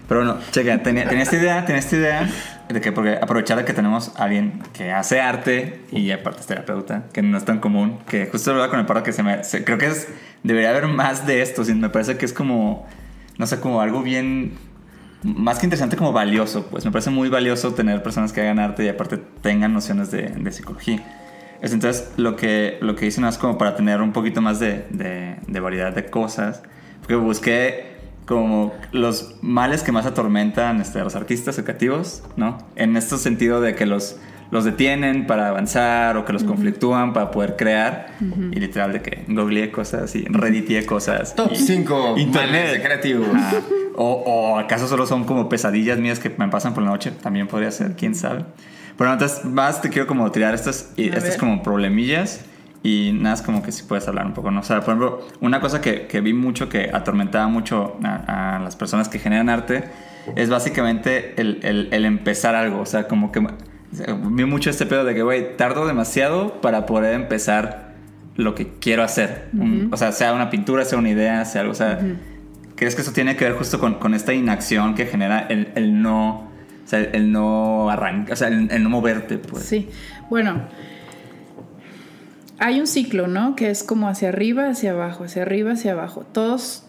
Pero 0.07 0.25
bueno, 0.25 0.39
checa, 0.51 0.83
tenía, 0.83 1.03
esta 1.03 1.35
idea, 1.35 1.65
tenía 1.65 1.79
esta 1.79 1.95
idea 1.95 2.29
de 2.69 2.81
que 2.81 2.91
porque 2.91 3.17
aprovechar 3.21 3.57
de 3.57 3.65
que 3.65 3.73
tenemos 3.73 4.11
a 4.17 4.25
alguien 4.25 4.61
que 4.73 4.91
hace 4.91 5.21
arte 5.21 5.81
y 5.91 6.11
aparte 6.11 6.41
es 6.41 6.47
terapeuta, 6.47 7.05
que 7.13 7.21
no 7.21 7.37
es 7.37 7.45
tan 7.45 7.59
común, 7.59 7.99
que 8.07 8.27
justo 8.27 8.51
hablaba 8.51 8.69
con 8.69 8.79
el 8.79 8.85
paro 8.85 9.03
que 9.03 9.13
se 9.13 9.23
me... 9.23 9.41
creo 9.63 9.77
que 9.77 9.87
es... 9.87 10.07
Debería 10.43 10.71
haber 10.71 10.87
más 10.87 11.25
de 11.25 11.41
esto, 11.41 11.63
me 11.75 11.89
parece 11.89 12.17
que 12.17 12.25
es 12.25 12.33
como... 12.33 12.85
No 13.37 13.47
sé, 13.47 13.59
como 13.59 13.81
algo 13.81 14.01
bien... 14.01 14.53
Más 15.23 15.59
que 15.59 15.65
interesante, 15.65 15.95
como 15.95 16.11
valioso, 16.11 16.67
pues 16.67 16.83
me 16.83 16.91
parece 16.91 17.09
muy 17.09 17.29
valioso 17.29 17.73
tener 17.73 18.03
personas 18.03 18.33
que 18.33 18.41
hagan 18.41 18.59
arte 18.59 18.83
y 18.83 18.89
aparte 18.89 19.17
tengan 19.41 19.73
nociones 19.73 20.11
de, 20.11 20.23
de 20.23 20.51
psicología. 20.51 21.01
Entonces, 21.61 22.11
lo 22.17 22.35
que, 22.35 22.77
lo 22.81 22.97
que 22.97 23.05
hice 23.05 23.21
no 23.21 23.29
es 23.29 23.37
como 23.37 23.57
para 23.57 23.77
tener 23.77 24.01
un 24.01 24.11
poquito 24.11 24.41
más 24.41 24.59
de, 24.59 24.85
de, 24.89 25.37
de 25.47 25.59
variedad 25.61 25.93
de 25.93 26.07
cosas, 26.07 26.61
porque 26.99 27.15
busqué 27.15 27.92
como 28.25 28.73
los 28.91 29.35
males 29.41 29.83
que 29.83 29.91
más 29.91 30.05
atormentan 30.05 30.81
este, 30.81 30.99
a 30.99 31.03
los 31.03 31.15
artistas 31.15 31.57
educativos, 31.57 32.23
¿no? 32.35 32.57
En 32.75 32.95
este 32.95 33.17
sentido 33.17 33.59
de 33.59 33.75
que 33.75 33.85
los, 33.85 34.17
los 34.51 34.63
detienen 34.63 35.27
para 35.27 35.49
avanzar 35.49 36.15
o 36.17 36.25
que 36.25 36.33
los 36.33 36.43
conflictúan 36.43 37.13
para 37.13 37.31
poder 37.31 37.55
crear. 37.57 38.15
Y 38.51 38.59
literal 38.59 38.93
de 38.93 39.01
que 39.01 39.25
googleé 39.27 39.71
cosas 39.71 40.15
y 40.15 40.25
rediteé 40.25 40.85
cosas. 40.85 41.35
Top 41.35 41.53
5 41.53 42.15
males 42.33 42.79
creativos. 42.79 43.27
o, 43.95 44.05
o, 44.05 44.57
acaso 44.57 44.87
solo 44.87 45.05
son 45.05 45.25
como 45.25 45.49
pesadillas 45.49 45.99
mías 45.99 46.19
que 46.19 46.29
me 46.29 46.47
pasan 46.47 46.73
por 46.73 46.83
la 46.83 46.91
noche. 46.91 47.11
También 47.11 47.47
podría 47.47 47.71
ser, 47.71 47.95
quién 47.95 48.15
sabe. 48.15 48.45
Pero 48.97 49.11
entonces 49.11 49.43
más 49.43 49.81
te 49.81 49.89
quiero 49.89 50.07
como 50.07 50.31
tirar 50.31 50.53
estas, 50.53 50.91
estas 50.95 51.37
como 51.37 51.63
problemillas 51.63 52.45
y 52.83 53.13
nada, 53.13 53.35
es 53.35 53.41
como 53.41 53.63
que 53.63 53.71
si 53.71 53.83
puedes 53.83 54.05
hablar 54.09 54.25
un 54.25 54.33
poco, 54.33 54.51
¿no? 54.51 54.59
O 54.59 54.63
sea, 54.63 54.81
por 54.81 54.89
ejemplo, 54.89 55.27
una 55.39 55.61
cosa 55.61 55.79
que, 55.79 56.05
que 56.05 56.19
vi 56.19 56.33
mucho 56.33 56.67
que 56.67 56.89
atormentaba 56.93 57.47
mucho 57.47 57.97
a, 58.03 58.59
las 58.61 58.75
personas 58.75 59.07
que 59.07 59.19
generan 59.19 59.47
arte 59.49 59.85
es 60.35 60.49
básicamente 60.49 61.39
el, 61.39 61.61
el, 61.63 61.87
el 61.91 62.03
empezar 62.03 62.55
algo. 62.55 62.81
O 62.81 62.85
sea, 62.85 63.07
como 63.07 63.31
que 63.31 63.41
vi 64.31 64.43
mucho 64.43 64.69
este 64.69 64.85
pedo 64.85 65.05
de 65.05 65.15
que, 65.15 65.23
güey, 65.23 65.55
tardo 65.55 65.87
demasiado 65.87 66.59
para 66.59 66.85
poder 66.85 67.13
empezar 67.13 67.93
lo 68.35 68.53
que 68.53 68.73
quiero 68.81 69.03
hacer. 69.03 69.49
o 69.89 69.95
sea, 69.95 70.11
sea 70.11 70.33
una 70.33 70.49
pintura, 70.49 70.83
sea 70.83 70.99
una 70.99 71.09
idea, 71.09 71.45
sea 71.45 71.61
algo. 71.61 71.71
O 71.71 71.75
sea, 71.75 71.99
¿crees 72.75 72.95
que 72.95 73.01
eso 73.01 73.13
tiene 73.13 73.37
que 73.37 73.45
ver 73.45 73.53
justo 73.53 73.79
con, 73.79 73.95
con 73.95 74.13
esta 74.13 74.33
inacción 74.33 74.93
que 74.93 75.05
genera 75.05 75.39
el, 75.39 75.71
el 75.75 76.01
no... 76.01 76.51
O 76.85 76.87
sea, 76.87 76.99
el 76.99 77.31
no 77.31 77.89
arrancar, 77.89 78.33
o 78.33 78.35
sea, 78.35 78.49
el 78.49 78.83
no 78.83 78.89
moverte, 78.89 79.37
pues. 79.37 79.63
Sí. 79.63 79.89
Bueno, 80.29 80.63
hay 82.59 82.79
un 82.79 82.87
ciclo, 82.87 83.27
¿no? 83.27 83.55
Que 83.55 83.69
es 83.69 83.83
como 83.83 84.07
hacia 84.07 84.29
arriba, 84.29 84.69
hacia 84.69 84.91
abajo, 84.91 85.23
hacia 85.23 85.41
arriba, 85.41 85.73
hacia 85.73 85.93
abajo. 85.93 86.25
Todos, 86.31 86.83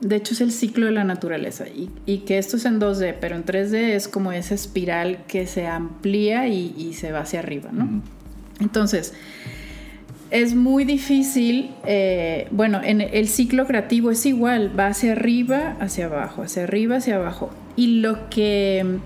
de 0.00 0.16
hecho 0.16 0.34
es 0.34 0.40
el 0.40 0.52
ciclo 0.52 0.86
de 0.86 0.92
la 0.92 1.04
naturaleza. 1.04 1.64
Y, 2.06 2.18
que 2.18 2.38
esto 2.38 2.56
es 2.56 2.64
en 2.64 2.80
2D, 2.80 3.16
pero 3.20 3.36
en 3.36 3.44
3D 3.44 3.74
es 3.74 4.08
como 4.08 4.32
esa 4.32 4.54
espiral 4.54 5.24
que 5.26 5.46
se 5.46 5.66
amplía 5.66 6.48
y, 6.48 6.92
se 6.94 7.12
va 7.12 7.20
hacia 7.20 7.40
arriba, 7.40 7.70
¿no? 7.72 8.02
Entonces, 8.60 9.14
es 10.30 10.54
muy 10.54 10.84
difícil, 10.84 11.72
eh, 11.84 12.46
bueno, 12.50 12.80
en 12.82 13.00
el 13.00 13.28
ciclo 13.28 13.66
creativo 13.66 14.10
es 14.10 14.24
igual, 14.26 14.78
va 14.78 14.86
hacia 14.88 15.12
arriba, 15.12 15.76
hacia 15.80 16.06
abajo, 16.06 16.42
hacia 16.42 16.62
arriba, 16.62 16.96
hacia 16.96 17.16
abajo. 17.16 17.50
Y 17.76 18.00
lo 18.00 18.30
que 18.30 19.00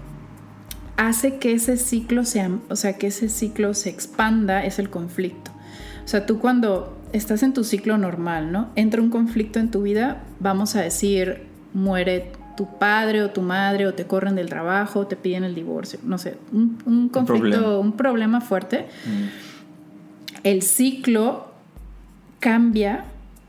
hace 0.96 1.38
que 1.38 1.52
ese 1.52 1.76
ciclo 1.76 2.24
sea, 2.24 2.50
o 2.68 2.76
sea, 2.76 2.98
que 2.98 3.06
ese 3.06 3.28
ciclo 3.28 3.72
se 3.72 3.88
expanda 3.88 4.64
es 4.64 4.78
el 4.78 4.90
conflicto. 4.90 5.52
O 6.08 6.10
sea, 6.10 6.24
tú 6.24 6.38
cuando 6.38 6.96
estás 7.12 7.42
en 7.42 7.52
tu 7.52 7.64
ciclo 7.64 7.98
normal, 7.98 8.50
¿no? 8.50 8.70
Entra 8.76 9.02
un 9.02 9.10
conflicto 9.10 9.58
en 9.58 9.70
tu 9.70 9.82
vida, 9.82 10.22
vamos 10.40 10.74
a 10.74 10.80
decir, 10.80 11.42
muere 11.74 12.32
tu 12.56 12.78
padre 12.78 13.22
o 13.22 13.28
tu 13.28 13.42
madre 13.42 13.86
o 13.86 13.92
te 13.92 14.06
corren 14.06 14.34
del 14.34 14.48
trabajo, 14.48 15.06
te 15.06 15.16
piden 15.16 15.44
el 15.44 15.54
divorcio, 15.54 15.98
no 16.04 16.16
sé, 16.16 16.38
un, 16.50 17.10
conflicto, 17.10 17.78
un 17.78 17.92
problema, 17.92 18.40
fuerte. 18.40 18.86
Mm. 19.04 20.38
El 20.44 20.62
ciclo 20.62 21.52
cambia 22.40 23.04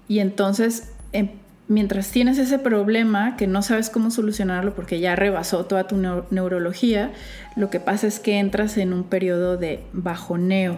y 0.09 0.19
entonces 0.19 0.91
em, 1.13 1.29
mientras 1.69 2.11
tienes 2.11 2.37
ese 2.39 2.59
problema 2.59 3.37
que 3.37 3.47
no 3.47 3.61
sabes 3.61 3.89
cómo 3.89 4.11
solucionarlo 4.11 4.75
porque 4.75 4.99
ya 4.99 5.15
rebasó 5.15 5.65
toda 5.65 5.87
tu 5.87 5.95
neurología, 5.95 7.13
lo 7.55 7.69
que 7.69 7.79
pasa 7.79 8.05
es 8.05 8.19
que 8.19 8.37
entras 8.37 8.75
en 8.75 8.91
un 8.91 9.05
periodo 9.05 9.55
de 9.55 9.81
bajoneo 9.93 10.75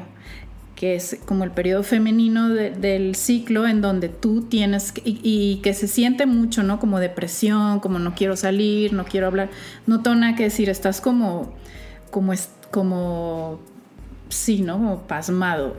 que 0.82 0.96
es 0.96 1.20
como 1.28 1.44
el 1.44 1.52
periodo 1.52 1.84
femenino 1.84 2.50
del 2.50 3.14
ciclo 3.14 3.68
en 3.68 3.82
donde 3.82 4.10
tú 4.10 4.42
tienes, 4.42 4.92
y, 5.06 5.60
que 5.62 5.76
se 5.76 5.88
siente 5.88 6.26
mucho, 6.26 6.64
¿no? 6.64 6.80
Como 6.80 7.00
depresión, 7.00 7.80
como 7.82 8.00
no 8.00 8.16
quiero 8.16 8.36
salir, 8.36 8.92
no 8.92 9.06
quiero 9.06 9.28
hablar, 9.28 9.52
no 9.86 10.02
tengo 10.02 10.16
nada 10.16 10.36
que 10.36 10.42
decir, 10.42 10.72
estás 10.72 11.00
como, 11.00 11.54
como, 12.10 12.34
es, 12.34 12.50
como, 12.72 13.60
sí, 14.30 14.64
¿no? 14.64 14.78
Como 14.78 15.02
pasmado. 15.04 15.76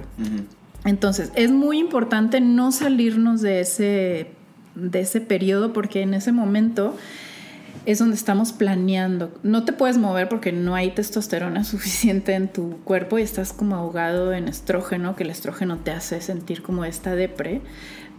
Entonces, 0.85 1.33
es 1.35 1.51
muy 1.51 1.81
importante 1.81 2.41
no 2.41 2.71
salirnos 2.71 3.43
de 3.43 3.59
ese, 3.59 4.31
de 4.77 5.01
ese 5.01 5.21
periodo 5.21 5.73
porque 5.73 6.03
en 6.03 6.15
ese 6.15 6.31
momento 6.31 6.95
es 7.87 7.99
donde 7.99 8.17
estamos 8.17 8.53
planeando. 8.53 9.33
No 9.43 9.65
te 9.65 9.73
puedes 9.73 9.99
mover 9.99 10.29
porque 10.29 10.53
no 10.53 10.75
hay 10.75 10.91
testosterona 10.91 11.65
suficiente 11.65 12.35
en 12.35 12.49
tu 12.49 12.79
cuerpo 12.85 13.19
y 13.19 13.23
estás 13.23 13.53
como 13.53 13.77
ahogado 13.77 14.33
en 14.33 14.49
estrógeno, 14.49 15.17
que 15.17 15.25
el 15.25 15.31
estrógeno 15.31 15.79
te 15.79 15.91
hace 15.91 16.21
sentir 16.21 16.63
como 16.63 16.85
esta 16.85 17.15
depre. 17.15 17.61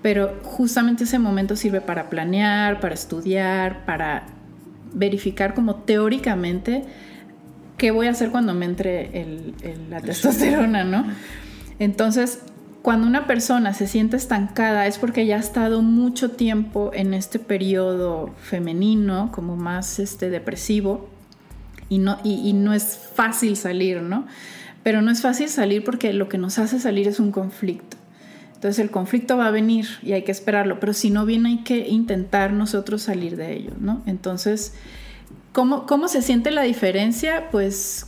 Pero 0.01 0.39
justamente 0.43 1.05
ese 1.05 1.17
momento 1.17 1.55
sirve 1.55 1.79
para 1.79 2.09
planear, 2.09 2.81
para 2.81 2.93
estudiar, 2.93 3.85
para 3.85 4.25
verificar 4.93 5.53
como 5.53 5.75
teóricamente 5.75 6.83
qué 7.77 7.91
voy 7.91 8.07
a 8.07 8.11
hacer 8.11 8.29
cuando 8.29 8.53
me 8.53 8.65
entre 8.65 9.53
la 9.89 10.01
testosterona, 10.01 10.83
¿no? 10.83 11.05
Entonces, 11.79 12.39
cuando 12.83 13.07
una 13.07 13.27
persona 13.27 13.73
se 13.73 13.87
siente 13.87 14.17
estancada 14.17 14.85
es 14.87 14.99
porque 14.99 15.25
ya 15.25 15.37
ha 15.37 15.39
estado 15.39 15.81
mucho 15.81 16.31
tiempo 16.31 16.91
en 16.93 17.13
este 17.13 17.39
periodo 17.39 18.35
femenino, 18.37 19.31
como 19.33 19.55
más 19.55 19.99
este, 19.99 20.29
depresivo, 20.29 21.09
y 21.87 21.99
no, 21.99 22.19
y, 22.25 22.51
no 22.51 22.73
es 22.73 22.99
fácil 23.15 23.55
salir, 23.55 24.01
¿no? 24.01 24.27
Pero 24.83 25.01
no 25.01 25.11
es 25.11 25.21
fácil 25.21 25.47
salir 25.47 25.85
porque 25.85 26.11
lo 26.11 26.27
que 26.27 26.37
nos 26.37 26.59
hace 26.59 26.77
salir 26.77 27.07
es 27.07 27.21
un 27.21 27.31
conflicto. 27.31 27.95
Entonces 28.55 28.79
el 28.79 28.91
conflicto 28.91 29.37
va 29.37 29.47
a 29.47 29.51
venir 29.51 29.87
y 30.01 30.11
hay 30.11 30.23
que 30.23 30.33
esperarlo, 30.33 30.81
pero 30.81 30.91
si 30.91 31.09
no 31.09 31.25
viene 31.25 31.49
hay 31.49 31.63
que 31.63 31.87
intentar 31.87 32.51
nosotros 32.51 33.03
salir 33.03 33.37
de 33.37 33.53
ello, 33.53 33.71
¿no? 33.79 34.03
Entonces, 34.07 34.73
¿cómo, 35.53 35.85
cómo 35.85 36.09
se 36.09 36.21
siente 36.21 36.51
la 36.51 36.63
diferencia? 36.63 37.49
Pues 37.49 38.07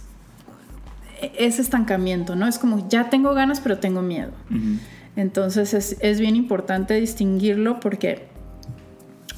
ese 1.37 1.61
estancamiento, 1.61 2.35
¿no? 2.35 2.47
Es 2.47 2.59
como, 2.59 2.87
ya 2.89 3.09
tengo 3.09 3.33
ganas, 3.33 3.59
pero 3.61 3.79
tengo 3.79 4.01
miedo. 4.01 4.31
Entonces 5.15 5.97
es, 5.99 6.19
bien 6.19 6.35
importante 6.35 6.93
distinguirlo 6.95 7.79
porque 7.79 8.27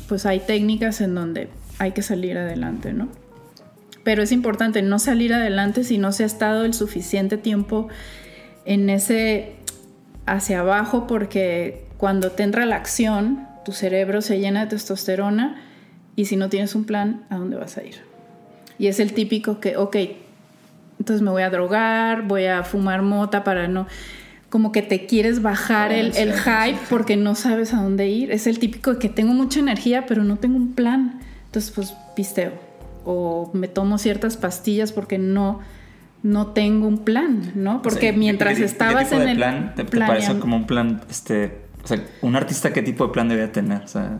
pues 0.08 0.26
hay 0.26 0.39
técnicas 0.39 1.02
en 1.02 1.13
donde 1.13 1.50
hay 1.78 1.91
que 1.91 2.02
salir 2.02 2.38
adelante, 2.38 2.93
¿no? 2.93 3.10
Pero 4.04 4.23
es 4.23 4.32
importante 4.32 4.82
no 4.82 5.00
salir 5.00 5.34
adelante 5.34 5.84
si 5.84 5.97
no 5.97 6.12
se 6.12 6.23
ha 6.23 6.26
estado 6.26 6.65
el 6.65 6.73
suficiente 6.73 7.38
tiempo 7.38 7.89
en 8.65 8.89
ese 8.89 9.56
hacia 10.26 10.62
abajo 10.62 11.08
porque 11.08 11.86
cuando 11.97 12.32
te 12.32 12.43
entra 12.43 12.65
la 12.65 12.78
acción, 12.78 13.47
tu 13.65 13.71
cerebro 13.71 14.21
se 14.21 14.39
llena 14.39 14.62
de 14.62 14.67
testosterona 14.67 15.62
y 16.15 16.26
si 16.26 16.38
no 16.38 16.50
tienes 16.50 16.73
un 16.73 16.86
plan, 16.86 17.26
¿a 17.30 17.38
dónde 17.38 17.58
vas 17.58 17.78
a 17.78 17.84
ir? 17.84 17.95
Y 18.80 18.88
es 18.88 19.00
el 19.00 19.13
típico 19.13 19.60
que, 19.60 19.78
ok, 19.78 19.95
entonces 20.99 21.21
me 21.21 21.31
voy 21.31 21.43
a 21.43 21.49
drogar, 21.49 22.23
voy 22.23 22.45
a 22.45 22.63
fumar 22.63 23.01
mota 23.01 23.43
para 23.43 23.67
no 23.67 23.88
como 24.49 24.71
que 24.71 24.81
te 24.81 25.05
quieres 25.05 25.41
bajar 25.41 25.91
el, 25.91 26.15
el, 26.15 26.33
hype 26.33 26.79
porque 26.89 27.17
no 27.17 27.36
sabes 27.36 27.73
a 27.73 27.81
dónde 27.81 28.07
ir. 28.07 28.31
Es 28.31 28.47
el 28.47 28.60
típico 28.60 28.93
de 28.93 28.99
que 28.99 29.10
tengo 29.10 29.33
mucha 29.33 29.60
energía, 29.60 30.05
pero 30.05 30.23
no 30.23 30.38
tengo 30.38 30.55
un 30.55 30.73
plan. 30.73 31.19
Entonces, 31.45 31.71
pues 31.71 31.93
pisteo. 32.15 32.53
O 33.03 33.51
me 33.53 33.67
tomo 33.67 33.97
ciertas 33.97 34.38
pastillas 34.38 34.91
porque 34.93 35.17
no, 35.17 35.60
no 36.23 36.47
tengo 36.47 36.88
un 36.88 36.99
plan, 36.99 37.51
¿no? 37.55 37.81
Porque 37.81 38.13
mientras 38.13 38.60
estabas 38.60 39.12
en 39.12 39.27
el 39.27 39.38
plan, 39.38 39.73
¿te, 39.75 39.83
parece 39.86 40.39
como 40.39 40.55
un 40.55 40.67
plan, 40.67 41.01
este, 41.10 41.60
o 41.83 41.88
sea, 41.88 42.03
un 42.21 42.36
artista 42.36 42.71
qué 42.73 42.81
tipo 42.81 43.07
de 43.07 43.13
plan 43.13 43.27
debería 43.27 43.51
tener? 43.51 43.81
O 43.83 43.88
sea, 43.88 44.19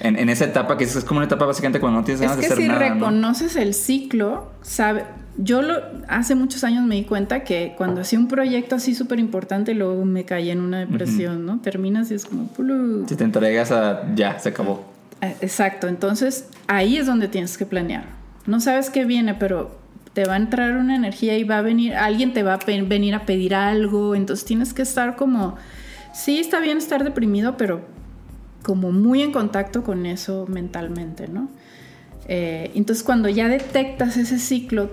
en, 0.00 0.18
en 0.18 0.28
esa 0.28 0.44
etapa 0.44 0.76
que 0.76 0.84
es, 0.84 1.04
como 1.04 1.18
una 1.18 1.26
etapa 1.26 1.46
básicamente 1.46 1.80
cuando 1.80 2.00
no 2.00 2.04
tienes 2.04 2.20
ganas 2.20 2.36
de 2.38 2.46
hacer 2.46 2.58
si 2.58 2.68
nada. 2.68 2.80
si 2.80 2.92
reconoces 2.94 3.56
el 3.56 3.74
ciclo, 3.74 4.50
sabe, 4.62 5.04
yo 5.36 5.62
lo, 5.62 5.80
hace 6.08 6.34
muchos 6.34 6.64
años 6.64 6.84
me 6.84 6.94
di 6.94 7.04
cuenta 7.04 7.44
que 7.44 7.74
cuando 7.76 8.00
hacía 8.00 8.18
un 8.18 8.28
proyecto 8.28 8.76
así 8.76 8.94
súper 8.94 9.18
importante, 9.18 9.74
luego 9.74 10.04
me 10.04 10.24
caí 10.24 10.50
en 10.50 10.60
una 10.60 10.80
depresión, 10.80 11.44
¿no? 11.44 11.60
Terminas 11.60 12.10
y 12.10 12.14
es 12.14 12.24
como... 12.24 12.48
Si 13.08 13.16
te 13.16 13.24
entregas 13.24 13.72
a... 13.72 14.14
ya, 14.14 14.38
se 14.38 14.50
acabó. 14.50 14.84
Eh, 15.20 15.34
exacto, 15.40 15.88
entonces 15.88 16.48
ahí 16.66 16.98
es 16.98 17.06
donde 17.06 17.28
tienes 17.28 17.58
que 17.58 17.66
planear. 17.66 18.04
No 18.46 18.60
sabes 18.60 18.90
qué 18.90 19.04
viene, 19.04 19.34
pero 19.34 19.78
te 20.12 20.24
va 20.24 20.34
a 20.34 20.36
entrar 20.36 20.76
una 20.76 20.94
energía 20.94 21.36
y 21.36 21.44
va 21.44 21.58
a 21.58 21.62
venir, 21.62 21.94
alguien 21.94 22.32
te 22.32 22.42
va 22.42 22.54
a 22.54 22.58
venir 22.66 23.14
a 23.14 23.26
pedir 23.26 23.54
algo, 23.54 24.14
entonces 24.14 24.44
tienes 24.44 24.72
que 24.72 24.82
estar 24.82 25.16
como, 25.16 25.56
sí, 26.12 26.38
está 26.38 26.60
bien 26.60 26.78
estar 26.78 27.02
deprimido, 27.02 27.56
pero 27.56 27.80
como 28.64 28.90
muy 28.90 29.22
en 29.22 29.30
contacto 29.30 29.84
con 29.84 30.06
eso 30.06 30.46
mentalmente, 30.48 31.28
¿no? 31.28 31.48
Eh, 32.26 32.72
entonces 32.74 33.04
cuando 33.04 33.28
ya 33.28 33.48
detectas 33.48 34.16
ese 34.16 34.38
ciclo, 34.38 34.90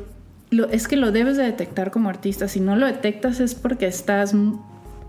es 0.72 0.88
que 0.88 0.98
lo 0.98 1.12
debes 1.12 1.38
de 1.38 1.44
detectar 1.44 1.92
como 1.92 2.10
artista. 2.10 2.48
Si 2.48 2.60
no 2.60 2.76
lo 2.76 2.86
detectas 2.86 3.40
es 3.40 3.56
porque 3.56 3.88
estás 3.88 4.36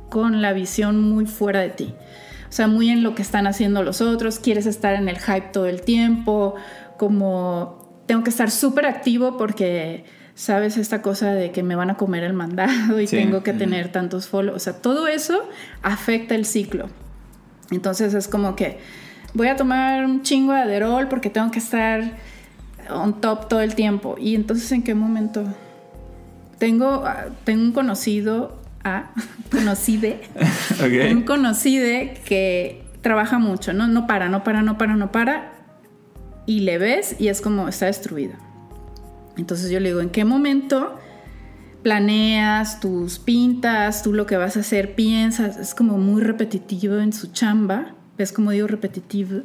con 0.08 0.40
la 0.40 0.52
visión 0.52 1.02
muy 1.02 1.26
fuera 1.26 1.60
de 1.60 1.70
ti. 1.70 1.94
O 2.48 2.52
sea, 2.52 2.68
muy 2.68 2.90
en 2.90 3.02
lo 3.02 3.14
que 3.14 3.22
están 3.22 3.46
haciendo 3.46 3.82
los 3.82 4.00
otros, 4.00 4.38
quieres 4.38 4.66
estar 4.66 4.94
en 4.94 5.08
el 5.08 5.18
hype 5.18 5.48
todo 5.52 5.66
el 5.66 5.82
tiempo, 5.82 6.54
como 6.98 8.04
tengo 8.06 8.22
que 8.22 8.30
estar 8.30 8.50
súper 8.50 8.86
activo 8.86 9.36
porque 9.36 10.04
sabes 10.34 10.76
esta 10.76 11.02
cosa 11.02 11.32
de 11.32 11.50
que 11.50 11.62
me 11.62 11.74
van 11.74 11.90
a 11.90 11.96
comer 11.96 12.24
el 12.24 12.34
mandado 12.34 13.00
y 13.00 13.06
tengo 13.06 13.42
que 13.42 13.52
tener 13.52 13.90
tantos 13.90 14.28
follows. 14.28 14.56
O 14.56 14.60
sea, 14.60 14.74
todo 14.74 15.08
eso 15.08 15.48
afecta 15.82 16.34
el 16.34 16.44
ciclo. 16.44 16.88
Entonces 17.70 18.14
es 18.14 18.28
como 18.28 18.56
que 18.56 18.78
voy 19.34 19.48
a 19.48 19.56
tomar 19.56 20.04
un 20.04 20.22
chingo 20.22 20.52
de 20.52 20.60
Aderol 20.60 21.08
porque 21.08 21.30
tengo 21.30 21.50
que 21.50 21.58
estar 21.58 22.02
on 22.90 23.20
top 23.20 23.48
todo 23.48 23.60
el 23.60 23.74
tiempo. 23.74 24.16
Y 24.18 24.34
entonces, 24.34 24.70
¿en 24.72 24.82
qué 24.82 24.94
momento? 24.94 25.44
Tengo, 26.58 27.04
ah, 27.06 27.26
tengo 27.44 27.62
un 27.62 27.72
conocido, 27.72 28.60
ah, 28.84 29.10
conocide, 29.50 30.20
un 31.12 31.22
conocide 31.22 32.20
que 32.24 32.84
trabaja 33.00 33.38
mucho, 33.38 33.72
¿no? 33.72 33.88
No 33.88 34.06
para, 34.06 34.28
no 34.28 34.44
para, 34.44 34.62
no 34.62 34.78
para, 34.78 34.94
no 34.94 35.12
para. 35.12 35.52
Y 36.46 36.60
le 36.60 36.78
ves 36.78 37.16
y 37.18 37.28
es 37.28 37.40
como 37.40 37.68
está 37.68 37.86
destruido. 37.86 38.34
Entonces 39.36 39.70
yo 39.70 39.80
le 39.80 39.90
digo, 39.90 40.00
¿en 40.00 40.10
qué 40.10 40.24
momento 40.24 40.98
planeas 41.82 42.80
tus 42.80 43.18
pintas, 43.18 44.02
tú 44.02 44.12
lo 44.12 44.26
que 44.26 44.36
vas 44.36 44.56
a 44.56 44.60
hacer, 44.60 44.94
piensas? 44.94 45.56
Es 45.56 45.74
como 45.74 45.98
muy 45.98 46.22
repetitivo 46.22 46.98
en 46.98 47.12
su 47.12 47.32
chamba. 47.32 47.94
¿Ves 48.16 48.32
como 48.32 48.50
digo 48.50 48.66
repetitivo? 48.66 49.42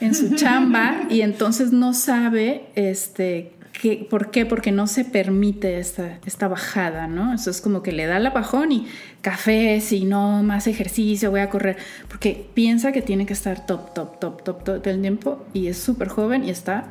en 0.00 0.14
su 0.14 0.34
chamba 0.34 1.02
y 1.08 1.20
entonces 1.20 1.70
no 1.70 1.94
sabe 1.94 2.66
este, 2.74 3.52
que, 3.80 4.06
por 4.10 4.30
qué, 4.30 4.44
porque 4.44 4.72
no 4.72 4.86
se 4.86 5.04
permite 5.04 5.78
esta, 5.78 6.18
esta 6.26 6.48
bajada, 6.48 7.06
¿no? 7.06 7.32
Eso 7.32 7.50
es 7.50 7.60
como 7.60 7.82
que 7.82 7.92
le 7.92 8.06
da 8.06 8.18
la 8.18 8.30
bajón 8.30 8.72
y 8.72 8.88
café, 9.20 9.80
si 9.80 10.04
no, 10.04 10.42
más 10.42 10.66
ejercicio, 10.66 11.30
voy 11.30 11.40
a 11.40 11.50
correr, 11.50 11.76
porque 12.08 12.48
piensa 12.54 12.92
que 12.92 13.02
tiene 13.02 13.26
que 13.26 13.32
estar 13.32 13.66
top, 13.66 13.94
top, 13.94 14.18
top, 14.18 14.42
top, 14.42 14.64
todo 14.64 14.80
el 14.84 15.00
tiempo 15.00 15.46
y 15.52 15.68
es 15.68 15.78
súper 15.78 16.08
joven 16.08 16.44
y 16.44 16.50
está 16.50 16.86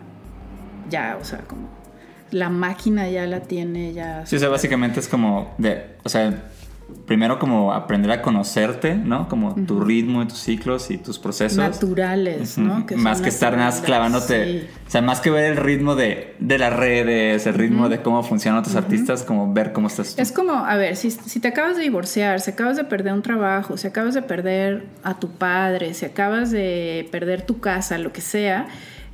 ya, 0.90 1.18
o 1.22 1.26
sea, 1.26 1.40
como 1.40 1.79
la 2.32 2.50
máquina 2.50 3.10
ya 3.10 3.26
la 3.26 3.42
tiene 3.42 3.94
ya. 3.94 4.26
Sí, 4.26 4.36
o 4.36 4.40
sea, 4.40 4.50
básicamente 4.50 5.00
es 5.00 5.08
como 5.08 5.54
de, 5.58 5.98
o 6.04 6.10
sea, 6.10 6.50
primero 7.06 7.40
como 7.40 7.74
aprender 7.74 8.12
a 8.12 8.22
conocerte, 8.22 8.96
¿no? 8.96 9.28
Como 9.28 9.56
tu 9.66 9.80
ritmo 9.80 10.22
y 10.24 10.28
tus 10.28 10.40
ciclos 10.40 10.92
y 10.92 10.98
tus 10.98 11.20
procesos. 11.20 11.58
Naturales, 11.58 12.58
¿no? 12.58 12.86
más 12.98 13.22
que 13.22 13.30
estar 13.30 13.56
nada 13.58 13.82
clavándote. 13.82 14.70
O 14.88 14.90
sea, 14.90 15.02
más 15.02 15.20
que 15.20 15.30
ver 15.30 15.46
el 15.52 15.58
ritmo 15.58 15.96
de, 15.96 16.36
de 16.40 16.58
las 16.58 16.74
redes, 16.74 17.46
el 17.48 17.56
ritmo 17.56 17.90
de 17.90 18.02
cómo 18.02 18.24
funcionan 18.24 18.60
otros 18.60 18.76
artistas, 18.76 19.24
como 19.24 19.54
ver 19.54 19.74
cómo 19.74 19.88
estás 19.88 20.16
tú. 20.16 20.22
Es 20.22 20.32
como, 20.32 20.54
a 20.54 20.76
ver, 20.76 20.96
si, 20.96 21.12
si, 21.12 21.40
te 21.40 21.48
acabas 21.48 21.78
de 21.78 21.84
divorciar, 21.84 22.42
si 22.42 22.52
acabas 22.52 22.78
de 22.78 22.84
perder 22.84 23.14
un 23.14 23.22
trabajo, 23.22 23.78
si 23.78 23.88
acabas 23.88 24.14
de 24.14 24.22
perder 24.22 24.86
a 25.04 25.20
tu 25.20 25.30
padre, 25.32 25.94
si 25.94 26.06
acabas 26.06 26.52
de 26.52 27.08
perder 27.12 27.44
tu 27.44 27.60
casa, 27.60 27.98
lo 27.98 28.14
que 28.14 28.22
sea, 28.22 28.68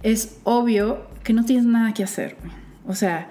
es 0.04 0.38
obvio 0.44 1.08
que 1.24 1.34
no 1.34 1.46
tienes 1.46 1.66
nada 1.66 1.94
que 1.94 2.04
hacer. 2.04 2.36
O 2.88 2.96
sea, 2.96 3.30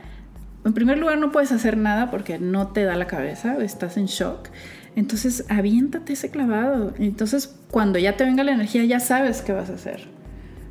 en 0.64 0.72
primer 0.72 0.98
lugar 0.98 1.18
no 1.18 1.30
puedes 1.30 1.52
hacer 1.52 1.76
nada 1.76 2.10
porque 2.10 2.38
no 2.38 2.68
te 2.68 2.84
da 2.84 2.96
la 2.96 3.06
cabeza, 3.06 3.56
estás 3.62 3.96
en 3.96 4.06
shock. 4.06 4.48
Entonces 4.96 5.44
aviéntate 5.48 6.14
ese 6.14 6.30
clavado. 6.30 6.94
Entonces 6.98 7.54
cuando 7.70 7.98
ya 7.98 8.16
te 8.16 8.24
venga 8.24 8.44
la 8.44 8.52
energía 8.52 8.84
ya 8.84 9.00
sabes 9.00 9.42
qué 9.42 9.52
vas 9.52 9.70
a 9.70 9.74
hacer. 9.74 10.08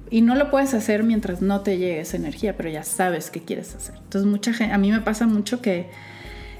Y 0.10 0.22
no 0.22 0.36
lo 0.36 0.52
puedes 0.52 0.74
hacer 0.74 1.04
mientras 1.04 1.42
no 1.42 1.62
te 1.62 1.78
llegue 1.78 2.00
esa 2.00 2.18
energía, 2.18 2.56
pero 2.56 2.70
ya 2.70 2.84
sabes 2.84 3.30
qué 3.32 3.42
quieres 3.42 3.74
hacer. 3.76 3.96
Entonces 3.96 4.30
mucha 4.30 4.54
gente, 4.54 4.74
a 4.74 4.78
mí 4.78 4.92
me 4.92 5.02
pasa 5.02 5.26
mucho 5.26 5.62
que 5.62 5.90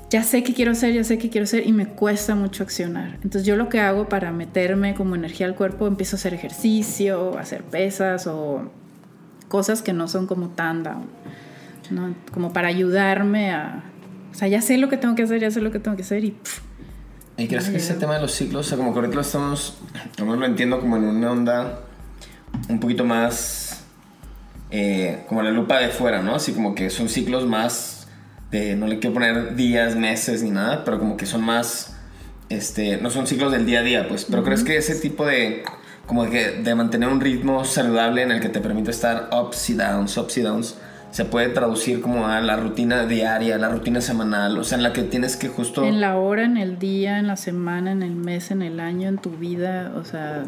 ya 0.10 0.24
sé 0.24 0.44
qué 0.44 0.54
quiero 0.54 0.72
hacer, 0.72 0.94
ya 0.94 1.04
sé 1.04 1.18
qué 1.18 1.30
quiero 1.30 1.44
hacer 1.46 1.66
y 1.66 1.72
me 1.72 1.88
cuesta 1.88 2.36
mucho 2.36 2.64
accionar. 2.64 3.16
Entonces 3.24 3.46
yo 3.46 3.56
lo 3.56 3.70
que 3.70 3.80
hago 3.80 4.10
para 4.10 4.32
meterme 4.32 4.94
como 4.94 5.16
energía 5.16 5.48
al 5.48 5.56
cuerpo, 5.56 5.88
empiezo 5.88 6.16
a 6.16 6.18
hacer 6.18 6.34
ejercicio, 6.34 7.38
a 7.38 7.42
hacer 7.42 7.64
pesas 7.64 8.28
o 8.28 8.72
cosas 9.48 9.82
que 9.82 9.94
no 9.94 10.08
son 10.08 10.28
como 10.28 10.50
tan 10.50 10.84
down. 10.84 11.06
¿No? 11.92 12.16
Como 12.34 12.54
para 12.54 12.68
ayudarme 12.68 13.52
a... 13.52 13.84
O 14.32 14.36
sea, 14.36 14.48
ya 14.48 14.62
sé 14.62 14.78
lo 14.78 14.90
que 14.90 14.98
tengo 14.98 15.16
que 15.16 15.24
hacer, 15.24 15.40
ya 15.40 15.52
sé 15.52 15.62
lo 15.62 15.72
que 15.72 15.80
tengo 15.80 15.96
que 15.96 16.04
hacer 16.04 16.24
y... 16.24 16.36
¿Y 17.36 17.48
crees 17.48 17.70
que 17.70 17.78
ese 17.78 17.96
tema 17.96 18.16
de 18.16 18.22
los 18.22 18.32
ciclos, 18.32 18.68
o 18.68 18.70
sea, 18.70 18.78
como 18.78 18.94
que 18.94 19.00
ahorita 19.00 19.16
lo 19.16 19.22
estamos, 19.22 19.80
no 20.20 20.36
lo 20.36 20.46
entiendo 20.46 20.80
como 20.80 20.98
en 20.98 21.06
una 21.06 21.32
onda 21.32 21.80
un 22.70 22.80
poquito 22.80 23.06
más, 23.06 23.86
eh, 24.70 25.24
como 25.28 25.42
la 25.42 25.50
lupa 25.50 25.80
de 25.80 25.90
fuera, 25.90 26.22
¿no? 26.22 26.36
Así 26.36 26.54
como 26.54 26.76
que 26.76 26.92
son 26.92 27.10
ciclos 27.10 27.48
más 27.48 28.08
de, 28.52 28.76
no 28.76 28.86
le 28.86 29.00
quiero 29.00 29.16
poner 29.16 29.56
días, 29.56 29.96
meses 29.96 30.44
ni 30.44 30.52
nada, 30.52 30.86
pero 30.86 31.00
como 31.00 31.18
que 31.18 31.26
son 31.26 31.44
más, 31.44 31.96
este, 32.50 32.98
no 32.98 33.10
son 33.10 33.26
ciclos 33.26 33.52
del 33.52 33.66
día 33.66 33.80
a 33.80 33.84
día, 33.84 34.08
pues, 34.08 34.26
pero 34.30 34.44
crees 34.44 34.64
que 34.64 34.78
ese 34.78 34.96
tipo 34.96 35.26
de, 35.26 35.64
como 36.06 36.30
que 36.30 36.52
de 36.52 36.76
mantener 36.76 37.10
un 37.10 37.20
ritmo 37.20 37.66
saludable 37.66 38.22
en 38.22 38.32
el 38.32 38.40
que 38.42 38.50
te 38.50 38.60
permite 38.60 38.92
estar 38.92 39.30
ups 39.32 39.72
y 39.72 39.74
downs, 39.74 40.16
ups 40.18 40.38
y 40.38 40.42
downs, 40.42 40.76
se 41.14 41.26
puede 41.26 41.50
traducir 41.50 42.02
como 42.02 42.28
a 42.28 42.42
la 42.42 42.58
rutina 42.58 43.06
diaria, 43.06 43.60
la 43.60 43.70
rutina 43.70 44.02
semanal, 44.02 44.58
o 44.58 44.64
sea, 44.64 44.80
en 44.80 44.84
la 44.84 44.94
que 44.94 45.04
tienes 45.04 45.38
que 45.38 45.48
justo... 45.48 45.86
En 45.86 46.02
la 46.02 46.18
hora, 46.18 46.44
en 46.44 46.58
el 46.58 46.80
día, 46.80 47.20
en 47.20 47.28
la 47.28 47.36
semana, 47.36 47.92
en 47.92 48.02
el 48.02 48.16
mes, 48.16 48.50
en 48.50 48.64
el 48.64 48.80
año, 48.80 49.10
en 49.10 49.20
tu 49.20 49.30
vida, 49.30 49.94
o 49.96 50.04
sea, 50.06 50.46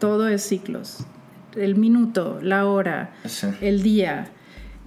todo 0.00 0.26
es 0.26 0.42
ciclos. 0.42 1.04
El 1.54 1.76
minuto, 1.76 2.40
la 2.42 2.66
hora, 2.66 3.12
el 3.60 3.82
día. 3.84 4.26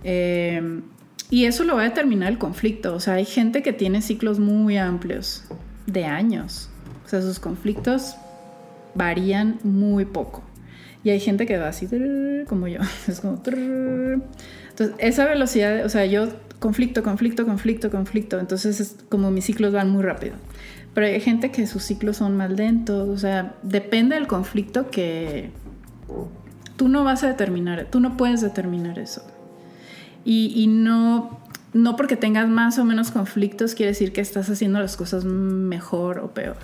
Eh, 0.03 0.81
y 1.29 1.45
eso 1.45 1.63
lo 1.63 1.77
va 1.77 1.83
a 1.83 1.85
determinar 1.85 2.29
el 2.29 2.37
conflicto. 2.37 2.93
O 2.93 2.99
sea, 2.99 3.13
hay 3.13 3.25
gente 3.25 3.63
que 3.63 3.71
tiene 3.71 4.01
ciclos 4.01 4.37
muy 4.37 4.77
amplios, 4.77 5.45
de 5.85 6.03
años. 6.03 6.69
O 7.05 7.07
sea, 7.07 7.21
sus 7.21 7.39
conflictos 7.39 8.17
varían 8.95 9.59
muy 9.63 10.03
poco. 10.03 10.43
Y 11.05 11.09
hay 11.09 11.21
gente 11.21 11.45
que 11.45 11.57
va 11.57 11.69
así, 11.69 11.87
como 12.49 12.67
yo. 12.67 12.81
Es 13.07 13.21
como... 13.21 13.41
Entonces, 14.81 14.95
esa 14.99 15.25
velocidad, 15.25 15.85
o 15.85 15.89
sea, 15.89 16.05
yo 16.05 16.27
conflicto, 16.59 17.03
conflicto, 17.03 17.45
conflicto, 17.45 17.91
conflicto. 17.91 18.39
Entonces, 18.39 18.79
es 18.79 18.97
como 19.09 19.29
mis 19.29 19.45
ciclos 19.45 19.73
van 19.73 19.89
muy 19.89 20.01
rápido. 20.01 20.33
Pero 20.93 21.07
hay 21.07 21.21
gente 21.21 21.51
que 21.51 21.67
sus 21.67 21.83
ciclos 21.83 22.17
son 22.17 22.35
más 22.35 22.49
lentos. 22.51 23.07
O 23.09 23.17
sea, 23.17 23.55
depende 23.61 24.15
del 24.15 24.27
conflicto 24.27 24.89
que 24.89 25.51
tú 26.77 26.87
no 26.87 27.03
vas 27.03 27.23
a 27.23 27.27
determinar, 27.27 27.87
tú 27.91 27.99
no 27.99 28.17
puedes 28.17 28.41
determinar 28.41 28.97
eso. 28.97 29.21
Y, 30.25 30.51
y 30.55 30.65
no, 30.65 31.39
no 31.73 31.95
porque 31.95 32.15
tengas 32.15 32.49
más 32.49 32.79
o 32.79 32.85
menos 32.85 33.11
conflictos 33.11 33.75
quiere 33.75 33.91
decir 33.91 34.13
que 34.13 34.21
estás 34.21 34.49
haciendo 34.49 34.79
las 34.79 34.97
cosas 34.97 35.25
mejor 35.25 36.19
o 36.19 36.33
peor. 36.33 36.57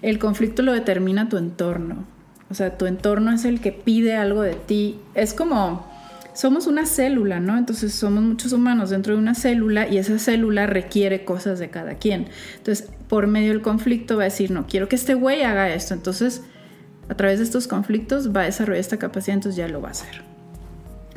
El 0.00 0.18
conflicto 0.18 0.62
lo 0.62 0.72
determina 0.72 1.28
tu 1.28 1.36
entorno. 1.36 2.04
O 2.50 2.54
sea, 2.54 2.76
tu 2.76 2.86
entorno 2.86 3.30
es 3.30 3.44
el 3.44 3.60
que 3.60 3.72
pide 3.72 4.16
algo 4.16 4.42
de 4.42 4.54
ti. 4.54 4.98
Es 5.14 5.32
como 5.32 5.91
somos 6.34 6.66
una 6.66 6.86
célula, 6.86 7.40
¿no? 7.40 7.58
Entonces 7.58 7.94
somos 7.94 8.22
muchos 8.22 8.52
humanos 8.52 8.90
dentro 8.90 9.14
de 9.14 9.20
una 9.20 9.34
célula 9.34 9.88
y 9.88 9.98
esa 9.98 10.18
célula 10.18 10.66
requiere 10.66 11.24
cosas 11.24 11.58
de 11.58 11.70
cada 11.70 11.94
quien. 11.94 12.28
Entonces, 12.56 12.88
por 13.08 13.26
medio 13.26 13.50
del 13.50 13.62
conflicto 13.62 14.16
va 14.16 14.22
a 14.22 14.24
decir, 14.24 14.50
no, 14.50 14.66
quiero 14.66 14.88
que 14.88 14.96
este 14.96 15.14
güey 15.14 15.42
haga 15.42 15.72
esto. 15.74 15.94
Entonces, 15.94 16.42
a 17.08 17.14
través 17.14 17.38
de 17.38 17.44
estos 17.44 17.68
conflictos 17.68 18.34
va 18.34 18.42
a 18.42 18.44
desarrollar 18.44 18.80
esta 18.80 18.98
capacidad, 18.98 19.34
entonces 19.34 19.56
ya 19.56 19.68
lo 19.68 19.80
va 19.80 19.88
a 19.88 19.92
hacer. 19.92 20.31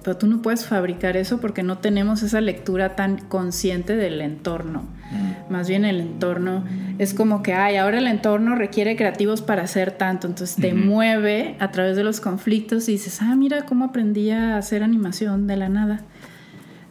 Pero 0.06 0.18
tú 0.18 0.28
no 0.28 0.44
puedes 0.44 0.68
fabricar 0.68 1.18
eso 1.18 1.40
porque 1.40 1.64
no 1.64 1.80
tenemos 1.80 2.22
esa 2.22 2.40
lectura 2.40 2.96
tan 2.96 3.18
consciente 3.18 3.96
del 3.96 4.22
entorno. 4.22 4.84
Mm. 5.10 5.52
Más 5.52 5.68
bien 5.68 5.84
el 5.84 6.00
entorno 6.00 6.64
es 7.00 7.16
como 7.16 7.42
que, 7.42 7.54
ay, 7.54 7.78
ahora 7.78 7.98
el 7.98 8.06
entorno 8.06 8.54
requiere 8.54 8.96
creativos 8.96 9.42
para 9.42 9.64
hacer 9.64 9.92
tanto. 9.92 10.28
Entonces 10.28 10.58
te 10.58 10.76
mueve 10.76 11.56
a 11.60 11.72
través 11.72 11.96
de 11.98 12.04
los 12.04 12.22
conflictos 12.22 12.88
y 12.88 12.92
dices, 12.92 13.20
ah, 13.24 13.36
mira 13.36 13.66
cómo 13.66 13.86
aprendí 13.86 14.30
a 14.30 14.58
hacer 14.58 14.84
animación 14.84 15.48
de 15.48 15.58
la 15.58 15.70
nada. 15.70 16.02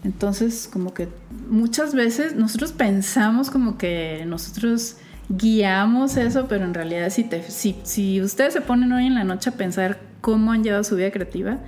Entonces, 0.02 0.68
como 0.70 0.92
que 0.92 1.06
muchas 1.48 1.94
veces 1.94 2.34
nosotros 2.34 2.72
pensamos 2.72 3.48
como 3.48 3.78
que 3.78 4.24
nosotros 4.26 4.96
guiamos 5.28 6.16
eso, 6.16 6.48
pero 6.48 6.64
en 6.64 6.74
realidad 6.74 7.10
si, 7.10 7.22
te, 7.22 7.44
si, 7.44 7.76
si 7.84 8.20
ustedes 8.20 8.54
se 8.54 8.60
ponen 8.60 8.92
hoy 8.92 9.06
en 9.06 9.14
la 9.14 9.22
noche 9.22 9.50
a 9.50 9.52
pensar 9.52 10.00
cómo 10.20 10.50
han 10.50 10.64
llevado 10.64 10.82
su 10.82 10.96
vida 10.96 11.12
creativa, 11.12 11.60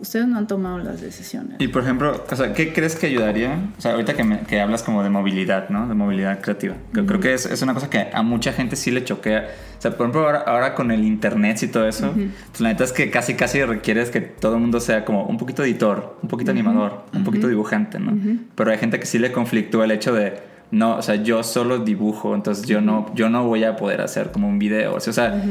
ustedes 0.00 0.26
no 0.26 0.38
han 0.38 0.46
tomado 0.46 0.78
las 0.78 1.00
decisiones. 1.00 1.56
Y 1.58 1.68
por 1.68 1.82
ejemplo, 1.82 2.24
o 2.28 2.36
sea, 2.36 2.52
¿qué 2.52 2.72
crees 2.72 2.96
que 2.96 3.06
ayudaría? 3.06 3.70
O 3.78 3.80
sea, 3.80 3.92
ahorita 3.92 4.14
que, 4.14 4.24
me, 4.24 4.40
que 4.40 4.60
hablas 4.60 4.82
como 4.82 5.02
de 5.02 5.10
movilidad, 5.10 5.68
¿no? 5.68 5.86
De 5.86 5.94
movilidad 5.94 6.40
creativa. 6.40 6.74
Creo 6.92 7.20
que 7.20 7.34
es, 7.34 7.46
es, 7.46 7.62
una 7.62 7.74
cosa 7.74 7.90
que 7.90 8.08
a 8.12 8.22
mucha 8.22 8.52
gente 8.52 8.76
sí 8.76 8.90
le 8.90 9.04
choquea. 9.04 9.48
O 9.78 9.82
sea, 9.82 9.92
por 9.92 10.06
ejemplo, 10.06 10.26
ahora, 10.26 10.40
ahora 10.40 10.74
con 10.74 10.90
el 10.90 11.04
internet 11.04 11.62
y 11.62 11.68
todo 11.68 11.86
eso, 11.86 12.12
pues 12.12 12.60
la 12.60 12.70
neta 12.70 12.84
es 12.84 12.92
que 12.92 13.10
casi 13.10 13.34
casi 13.34 13.62
requieres 13.64 14.10
que 14.10 14.20
todo 14.20 14.54
el 14.54 14.60
mundo 14.60 14.80
sea 14.80 15.04
como 15.04 15.24
un 15.24 15.38
poquito 15.38 15.62
editor, 15.64 16.18
un 16.22 16.28
poquito 16.28 16.50
animador, 16.50 17.04
un 17.14 17.24
poquito 17.24 17.48
dibujante, 17.48 17.98
¿no? 17.98 18.18
Pero 18.54 18.70
hay 18.70 18.78
gente 18.78 18.98
que 18.98 19.06
sí 19.06 19.18
le 19.18 19.32
conflictúa 19.32 19.84
el 19.84 19.90
hecho 19.90 20.14
de 20.14 20.50
no, 20.70 20.96
o 20.96 21.02
sea, 21.02 21.16
yo 21.16 21.42
solo 21.42 21.78
dibujo, 21.78 22.34
entonces 22.34 22.66
yo 22.66 22.80
no, 22.80 23.12
yo 23.14 23.28
no 23.28 23.44
voy 23.44 23.64
a 23.64 23.76
poder 23.76 24.00
hacer 24.00 24.30
como 24.30 24.48
un 24.48 24.58
video. 24.58 24.94
O 24.94 25.00
sea, 25.00 25.42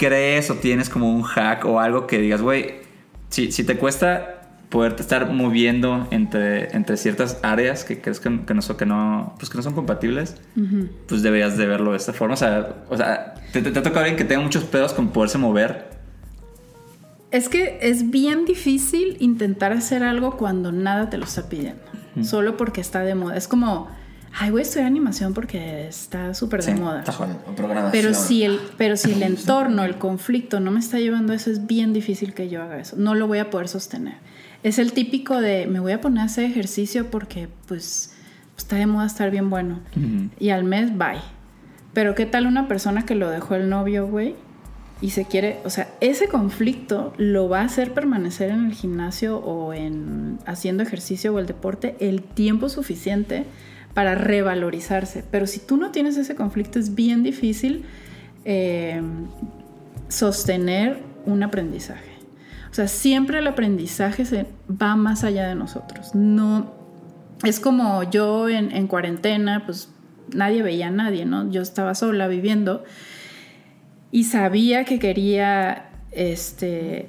crees 0.00 0.50
o 0.50 0.54
tienes 0.54 0.88
como 0.88 1.14
un 1.14 1.22
hack 1.22 1.66
o 1.66 1.78
algo 1.78 2.06
que 2.06 2.18
digas, 2.18 2.40
güey, 2.40 2.76
si, 3.28 3.52
si 3.52 3.64
te 3.64 3.76
cuesta 3.76 4.40
poder 4.70 4.96
estar 4.98 5.30
moviendo 5.30 6.08
entre, 6.10 6.74
entre 6.74 6.96
ciertas 6.96 7.38
áreas 7.42 7.84
que 7.84 8.00
crees 8.00 8.18
que, 8.18 8.40
que, 8.46 8.54
no, 8.54 8.62
son, 8.62 8.76
que, 8.78 8.86
no, 8.86 9.34
pues 9.36 9.50
que 9.50 9.56
no 9.58 9.62
son 9.62 9.74
compatibles, 9.74 10.36
pues 11.06 11.22
deberías 11.22 11.58
de 11.58 11.66
verlo 11.66 11.90
de 11.90 11.98
esta 11.98 12.14
forma. 12.14 12.34
O 12.34 12.38
sea, 12.38 12.84
o 12.88 12.96
sea 12.96 13.34
te, 13.52 13.60
te, 13.60 13.72
toca 13.72 13.98
alguien 13.98 14.16
que 14.16 14.24
tenga 14.24 14.42
muchos 14.42 14.64
pedos 14.64 14.94
con 14.94 15.08
poderse 15.08 15.36
mover. 15.36 15.90
Es 17.30 17.48
que 17.48 17.78
es 17.82 18.10
bien 18.10 18.46
difícil 18.46 19.16
intentar 19.20 19.72
hacer 19.72 20.02
algo 20.02 20.36
cuando 20.36 20.72
nada 20.72 21.10
te 21.10 21.18
lo 21.18 21.24
está 21.24 21.48
pidiendo, 21.48 21.82
solo 22.22 22.56
porque 22.56 22.80
está 22.80 23.00
de 23.00 23.14
moda. 23.14 23.36
Es 23.36 23.48
como 23.48 23.88
ay, 24.34 24.50
voy 24.50 24.60
a 24.60 24.62
estudiar 24.62 24.86
animación 24.86 25.34
porque 25.34 25.88
está 25.88 26.34
súper 26.34 26.62
de 26.62 26.74
moda. 26.74 27.04
Pero 27.92 28.14
si, 28.14 28.42
el, 28.44 28.60
pero 28.76 28.96
si 28.96 29.12
el 29.12 29.22
entorno, 29.24 29.84
el 29.84 29.96
conflicto 29.96 30.60
no 30.60 30.70
me 30.70 30.80
está 30.80 30.98
llevando 30.98 31.32
a 31.32 31.36
eso, 31.36 31.50
es 31.50 31.66
bien 31.66 31.92
difícil 31.92 32.34
que 32.34 32.48
yo 32.48 32.62
haga 32.62 32.78
eso. 32.78 32.96
No 32.96 33.14
lo 33.14 33.26
voy 33.26 33.38
a 33.38 33.50
poder 33.50 33.68
sostener. 33.68 34.14
Es 34.62 34.78
el 34.78 34.92
típico 34.92 35.40
de, 35.40 35.66
me 35.66 35.80
voy 35.80 35.92
a 35.92 36.00
poner 36.00 36.20
a 36.20 36.24
hacer 36.24 36.44
ejercicio 36.44 37.10
porque 37.10 37.48
pues 37.66 38.12
está 38.56 38.76
de 38.76 38.86
moda 38.86 39.06
estar 39.06 39.30
bien 39.30 39.50
bueno. 39.50 39.80
Y 40.38 40.50
al 40.50 40.64
mes, 40.64 40.96
bye. 40.96 41.20
Pero 41.92 42.14
¿qué 42.14 42.26
tal 42.26 42.46
una 42.46 42.68
persona 42.68 43.04
que 43.04 43.14
lo 43.14 43.30
dejó 43.30 43.54
el 43.54 43.68
novio, 43.68 44.06
güey? 44.06 44.36
Y 45.00 45.10
se 45.10 45.24
quiere, 45.24 45.60
o 45.64 45.70
sea, 45.70 45.88
ese 46.00 46.28
conflicto 46.28 47.14
lo 47.16 47.48
va 47.48 47.62
a 47.62 47.64
hacer 47.64 47.94
permanecer 47.94 48.50
en 48.50 48.66
el 48.66 48.74
gimnasio 48.74 49.38
o 49.38 49.72
en 49.72 50.38
haciendo 50.44 50.82
ejercicio 50.82 51.34
o 51.34 51.38
el 51.38 51.46
deporte 51.46 51.96
el 52.00 52.22
tiempo 52.22 52.68
suficiente 52.68 53.46
para 53.94 54.14
revalorizarse. 54.14 55.24
Pero 55.30 55.46
si 55.46 55.60
tú 55.60 55.76
no 55.76 55.90
tienes 55.90 56.16
ese 56.16 56.34
conflicto 56.34 56.78
es 56.78 56.94
bien 56.94 57.22
difícil 57.22 57.84
eh, 58.44 59.02
sostener 60.08 60.98
un 61.26 61.42
aprendizaje. 61.42 62.10
O 62.70 62.74
sea, 62.74 62.86
siempre 62.86 63.38
el 63.38 63.46
aprendizaje 63.46 64.24
se 64.24 64.46
va 64.70 64.96
más 64.96 65.24
allá 65.24 65.48
de 65.48 65.54
nosotros. 65.54 66.14
No 66.14 66.72
es 67.42 67.58
como 67.58 68.02
yo 68.04 68.48
en, 68.48 68.70
en 68.70 68.86
cuarentena, 68.86 69.64
pues 69.66 69.88
nadie 70.34 70.62
veía 70.62 70.88
a 70.88 70.90
nadie, 70.90 71.24
¿no? 71.24 71.50
Yo 71.50 71.62
estaba 71.62 71.94
sola 71.94 72.28
viviendo 72.28 72.84
y 74.12 74.24
sabía 74.24 74.84
que 74.84 74.98
quería 74.98 75.90
este 76.12 77.08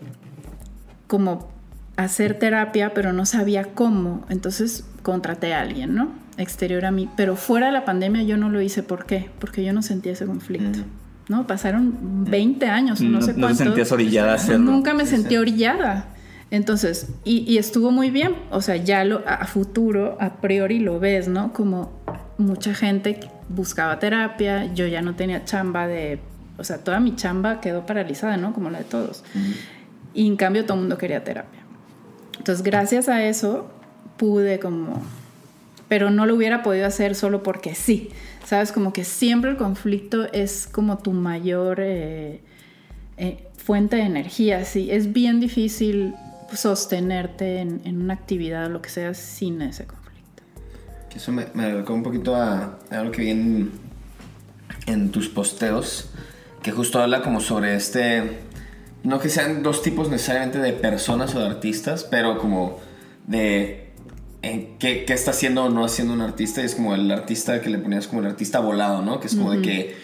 como 1.07 1.49
hacer 1.97 2.39
terapia, 2.39 2.93
pero 2.93 3.13
no 3.13 3.25
sabía 3.25 3.73
cómo. 3.73 4.25
Entonces 4.29 4.85
contraté 5.03 5.53
a 5.53 5.61
alguien, 5.61 5.93
¿no? 5.93 6.20
Exterior 6.37 6.85
a 6.85 6.91
mí. 6.91 7.09
Pero 7.15 7.35
fuera 7.35 7.67
de 7.67 7.71
la 7.71 7.85
pandemia 7.85 8.23
yo 8.23 8.37
no 8.37 8.49
lo 8.49 8.61
hice. 8.61 8.83
¿Por 8.83 9.05
qué? 9.05 9.29
Porque 9.39 9.63
yo 9.63 9.73
no 9.73 9.81
sentía 9.81 10.11
ese 10.13 10.25
conflicto. 10.25 10.79
¿no? 11.27 11.47
Pasaron 11.47 12.25
20 12.25 12.65
años, 12.67 13.01
no, 13.01 13.09
no 13.09 13.21
sé 13.21 13.33
cuánto. 13.33 13.47
No 13.47 13.57
te 13.57 13.63
sentías 13.63 13.91
orillada 13.91 14.35
a 14.35 14.57
Nunca 14.57 14.93
me 14.93 15.05
sentí 15.05 15.37
orillada. 15.37 16.07
Entonces, 16.51 17.07
y, 17.23 17.57
estuvo 17.57 17.91
muy 17.91 18.11
bien. 18.11 18.35
O 18.51 18.61
sea, 18.61 18.75
ya 18.75 19.05
lo, 19.05 19.23
a 19.25 19.45
futuro, 19.45 20.17
a 20.19 20.41
priori 20.41 20.79
lo 20.79 20.99
ves, 20.99 21.29
¿no? 21.29 21.53
Como 21.53 21.93
mucha 22.37 22.73
gente 22.73 23.19
buscaba 23.47 23.99
terapia, 23.99 24.73
yo 24.73 24.85
ya 24.87 25.01
no 25.01 25.15
tenía 25.15 25.45
chamba 25.45 25.87
de... 25.87 26.19
O 26.57 26.63
sea, 26.65 26.79
toda 26.79 26.99
mi 26.99 27.15
chamba 27.15 27.61
quedó 27.61 27.85
paralizada, 27.85 28.35
¿no? 28.35 28.53
Como 28.53 28.69
la 28.69 28.79
de 28.79 28.83
todos. 28.83 29.23
Y 30.13 30.27
en 30.27 30.35
cambio 30.35 30.65
todo 30.65 30.73
el 30.73 30.81
mundo 30.81 30.97
quería 30.97 31.23
terapia. 31.23 31.61
Entonces, 32.37 32.63
gracias 32.63 33.07
a 33.07 33.23
eso, 33.23 33.71
pude 34.17 34.59
como 34.59 35.01
pero 35.91 36.09
no 36.09 36.25
lo 36.25 36.35
hubiera 36.35 36.63
podido 36.63 36.87
hacer 36.87 37.15
solo 37.15 37.43
porque 37.43 37.75
sí. 37.75 38.11
Sabes, 38.45 38.71
como 38.71 38.93
que 38.93 39.03
siempre 39.03 39.51
el 39.51 39.57
conflicto 39.57 40.31
es 40.31 40.65
como 40.65 40.99
tu 40.99 41.11
mayor 41.11 41.81
eh, 41.81 42.39
eh, 43.17 43.49
fuente 43.57 43.97
de 43.97 44.03
energía. 44.03 44.63
Sí, 44.63 44.89
es 44.89 45.11
bien 45.11 45.41
difícil 45.41 46.15
sostenerte 46.53 47.59
en, 47.59 48.01
una 48.01 48.13
actividad 48.13 48.69
lo 48.69 48.81
que 48.81 48.89
sea 48.89 49.13
sin 49.13 49.61
ese 49.61 49.85
conflicto. 49.85 50.43
Eso 51.13 51.33
me, 51.33 51.47
me 51.53 51.81
un 51.81 52.03
poquito 52.03 52.37
a, 52.37 52.79
algo 52.89 53.11
que 53.11 53.23
vi 53.23 53.31
en, 53.31 53.71
en 54.85 55.11
tus 55.11 55.27
posteos, 55.27 56.09
que 56.63 56.71
justo 56.71 57.01
habla 57.01 57.21
como 57.21 57.41
sobre 57.41 57.75
este, 57.75 58.39
no 59.03 59.19
que 59.19 59.27
sean 59.27 59.61
dos 59.61 59.81
tipos 59.81 60.09
necesariamente 60.09 60.59
de 60.59 60.71
personas 60.71 61.35
o 61.35 61.39
de 61.41 61.47
artistas, 61.47 62.05
pero 62.05 62.37
como 62.37 62.79
de 63.27 63.80
en 64.41 64.77
qué, 64.77 65.05
qué, 65.05 65.13
está 65.13 65.31
haciendo 65.31 65.65
o 65.65 65.69
no 65.69 65.85
haciendo 65.85 66.13
un 66.13 66.21
artista. 66.21 66.61
Y 66.61 66.65
es 66.65 66.75
como 66.75 66.95
el 66.95 67.09
artista 67.11 67.61
que 67.61 67.69
le 67.69 67.77
ponías 67.77 68.07
como 68.07 68.21
el 68.21 68.27
artista 68.27 68.59
volado, 68.59 69.01
¿no? 69.01 69.19
Que 69.19 69.27
es 69.27 69.35
como 69.35 69.51
de 69.51 69.61
que, 69.61 69.95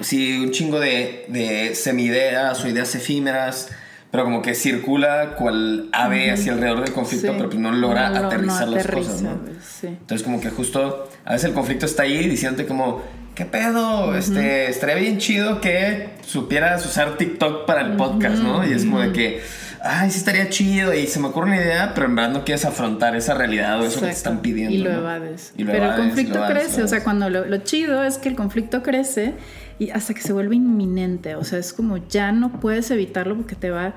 sí, 0.00 0.38
un 0.38 0.50
chingo 0.50 0.80
de, 0.80 1.26
de 1.28 1.74
semideas 1.74 2.62
o 2.64 2.68
ideas 2.68 2.94
efímeras, 2.94 3.68
pero 4.12 4.24
como 4.24 4.42
que 4.42 4.54
circula 4.54 5.36
cual 5.36 5.88
ave 5.92 6.30
hacia 6.30 6.52
alrededor 6.52 6.84
del 6.84 6.92
conflicto, 6.92 7.32
pero 7.32 7.48
pues 7.48 7.58
no 7.58 7.72
logra 7.72 8.08
aterrizar 8.08 8.68
las 8.68 8.86
cosas, 8.86 9.22
¿no? 9.22 9.40
Entonces 9.82 10.22
como 10.22 10.38
que 10.38 10.50
justo, 10.50 11.08
a 11.24 11.32
veces 11.32 11.48
el 11.48 11.54
conflicto 11.54 11.86
está 11.86 12.02
ahí 12.02 12.28
diciéndote 12.28 12.66
como, 12.66 13.00
¿qué 13.34 13.46
pedo? 13.46 14.14
Este, 14.14 14.68
estaría 14.68 14.96
bien 14.96 15.16
chido 15.16 15.62
que 15.62 16.10
supieras 16.26 16.84
usar 16.84 17.16
TikTok 17.16 17.64
para 17.64 17.80
el 17.80 17.96
podcast, 17.96 18.42
¿no? 18.42 18.68
Y 18.68 18.72
es 18.72 18.84
como 18.84 19.00
de 19.00 19.12
que 19.12 19.42
ay, 19.82 20.10
sí 20.10 20.18
estaría 20.18 20.48
chido 20.48 20.94
y 20.94 21.06
se 21.06 21.18
me 21.20 21.28
ocurre 21.28 21.46
una 21.46 21.56
idea, 21.56 21.92
pero 21.94 22.06
en 22.06 22.14
verdad 22.14 22.32
no 22.32 22.44
quieres 22.44 22.64
afrontar 22.64 23.16
esa 23.16 23.34
realidad 23.34 23.80
o 23.80 23.84
eso 23.84 24.00
que 24.00 24.06
te 24.06 24.12
están 24.12 24.40
pidiendo. 24.40 24.74
Y 24.74 24.78
lo 24.78 24.90
evades. 24.90 25.52
pero 25.56 25.90
el 25.90 25.96
conflicto 25.96 26.44
crece, 26.46 26.82
o 26.82 26.88
sea, 26.88 27.02
cuando 27.02 27.28
lo, 27.28 27.56
chido 27.58 28.02
es 28.04 28.18
que 28.18 28.28
el 28.28 28.36
conflicto 28.36 28.82
crece 28.82 29.34
y 29.78 29.90
hasta 29.90 30.14
que 30.14 30.20
se 30.20 30.32
vuelve 30.32 30.56
inminente, 30.56 31.34
o 31.34 31.44
sea, 31.44 31.58
es 31.58 31.72
como 31.72 31.96
ya 31.96 32.32
no 32.32 32.60
puedes 32.60 32.90
evitarlo 32.90 33.36
porque 33.36 33.54
te 33.54 33.70
va... 33.70 33.94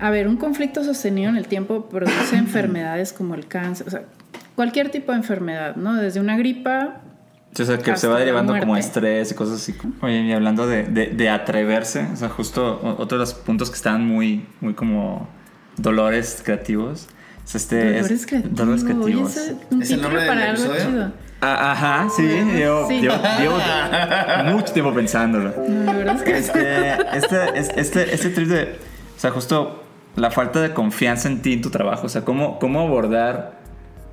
A 0.00 0.10
ver, 0.10 0.28
un 0.28 0.36
conflicto 0.36 0.84
sostenido 0.84 1.28
en 1.28 1.36
el 1.36 1.48
tiempo 1.48 1.88
produce 1.88 2.36
enfermedades 2.36 3.12
como 3.12 3.34
el 3.34 3.46
cáncer, 3.46 3.86
o 3.88 3.90
sea, 3.90 4.02
cualquier 4.54 4.90
tipo 4.90 5.12
de 5.12 5.18
enfermedad, 5.18 5.76
¿no? 5.76 5.94
Desde 5.94 6.20
una 6.20 6.36
gripa 6.36 7.02
o 7.52 7.64
sea, 7.64 7.78
que 7.78 7.96
se 7.96 8.06
va 8.06 8.18
derivando 8.18 8.58
como 8.58 8.76
estrés 8.76 9.32
y 9.32 9.34
cosas 9.34 9.56
así. 9.56 9.74
Oye, 10.00 10.20
y 10.20 10.32
hablando 10.32 10.66
de, 10.66 10.84
de, 10.84 11.30
atreverse, 11.30 12.06
o 12.12 12.16
sea, 12.16 12.28
justo 12.28 12.80
otro 12.98 13.18
de 13.18 13.24
los 13.24 13.34
puntos 13.34 13.70
que 13.70 13.76
están 13.76 14.06
muy, 14.06 14.46
muy 14.60 14.74
como 14.74 15.28
dolores 15.76 16.42
creativos. 16.44 17.08
O 17.52 17.56
este 17.56 17.94
dolores 17.94 18.26
creativos. 18.26 18.56
Dolores 18.56 18.84
creativos. 18.84 19.36
¿Es, 19.36 19.56
un 19.70 19.82
¿Es 19.82 19.90
el 19.90 20.02
nombre 20.02 20.26
para 20.26 20.50
algo 20.50 20.74
chido. 20.76 21.12
Ah, 21.40 21.72
ajá, 21.72 22.08
sí, 22.10 22.22
Llevo, 22.22 22.88
Llevo, 22.88 23.58
mucho 24.56 24.72
tiempo 24.72 24.92
pensándolo. 24.92 25.54
este, 26.26 26.96
este, 27.16 27.58
este, 27.80 28.14
este 28.14 28.30
trip 28.30 28.48
de, 28.48 28.62
o 29.16 29.20
sea, 29.20 29.30
justo 29.30 29.84
la 30.16 30.32
falta 30.32 30.60
de 30.60 30.74
confianza 30.74 31.28
en 31.28 31.40
ti, 31.40 31.52
en 31.52 31.62
tu 31.62 31.70
trabajo, 31.70 32.06
o 32.06 32.08
sea, 32.08 32.24
cómo, 32.24 32.58
cómo 32.58 32.80
abordar, 32.80 33.60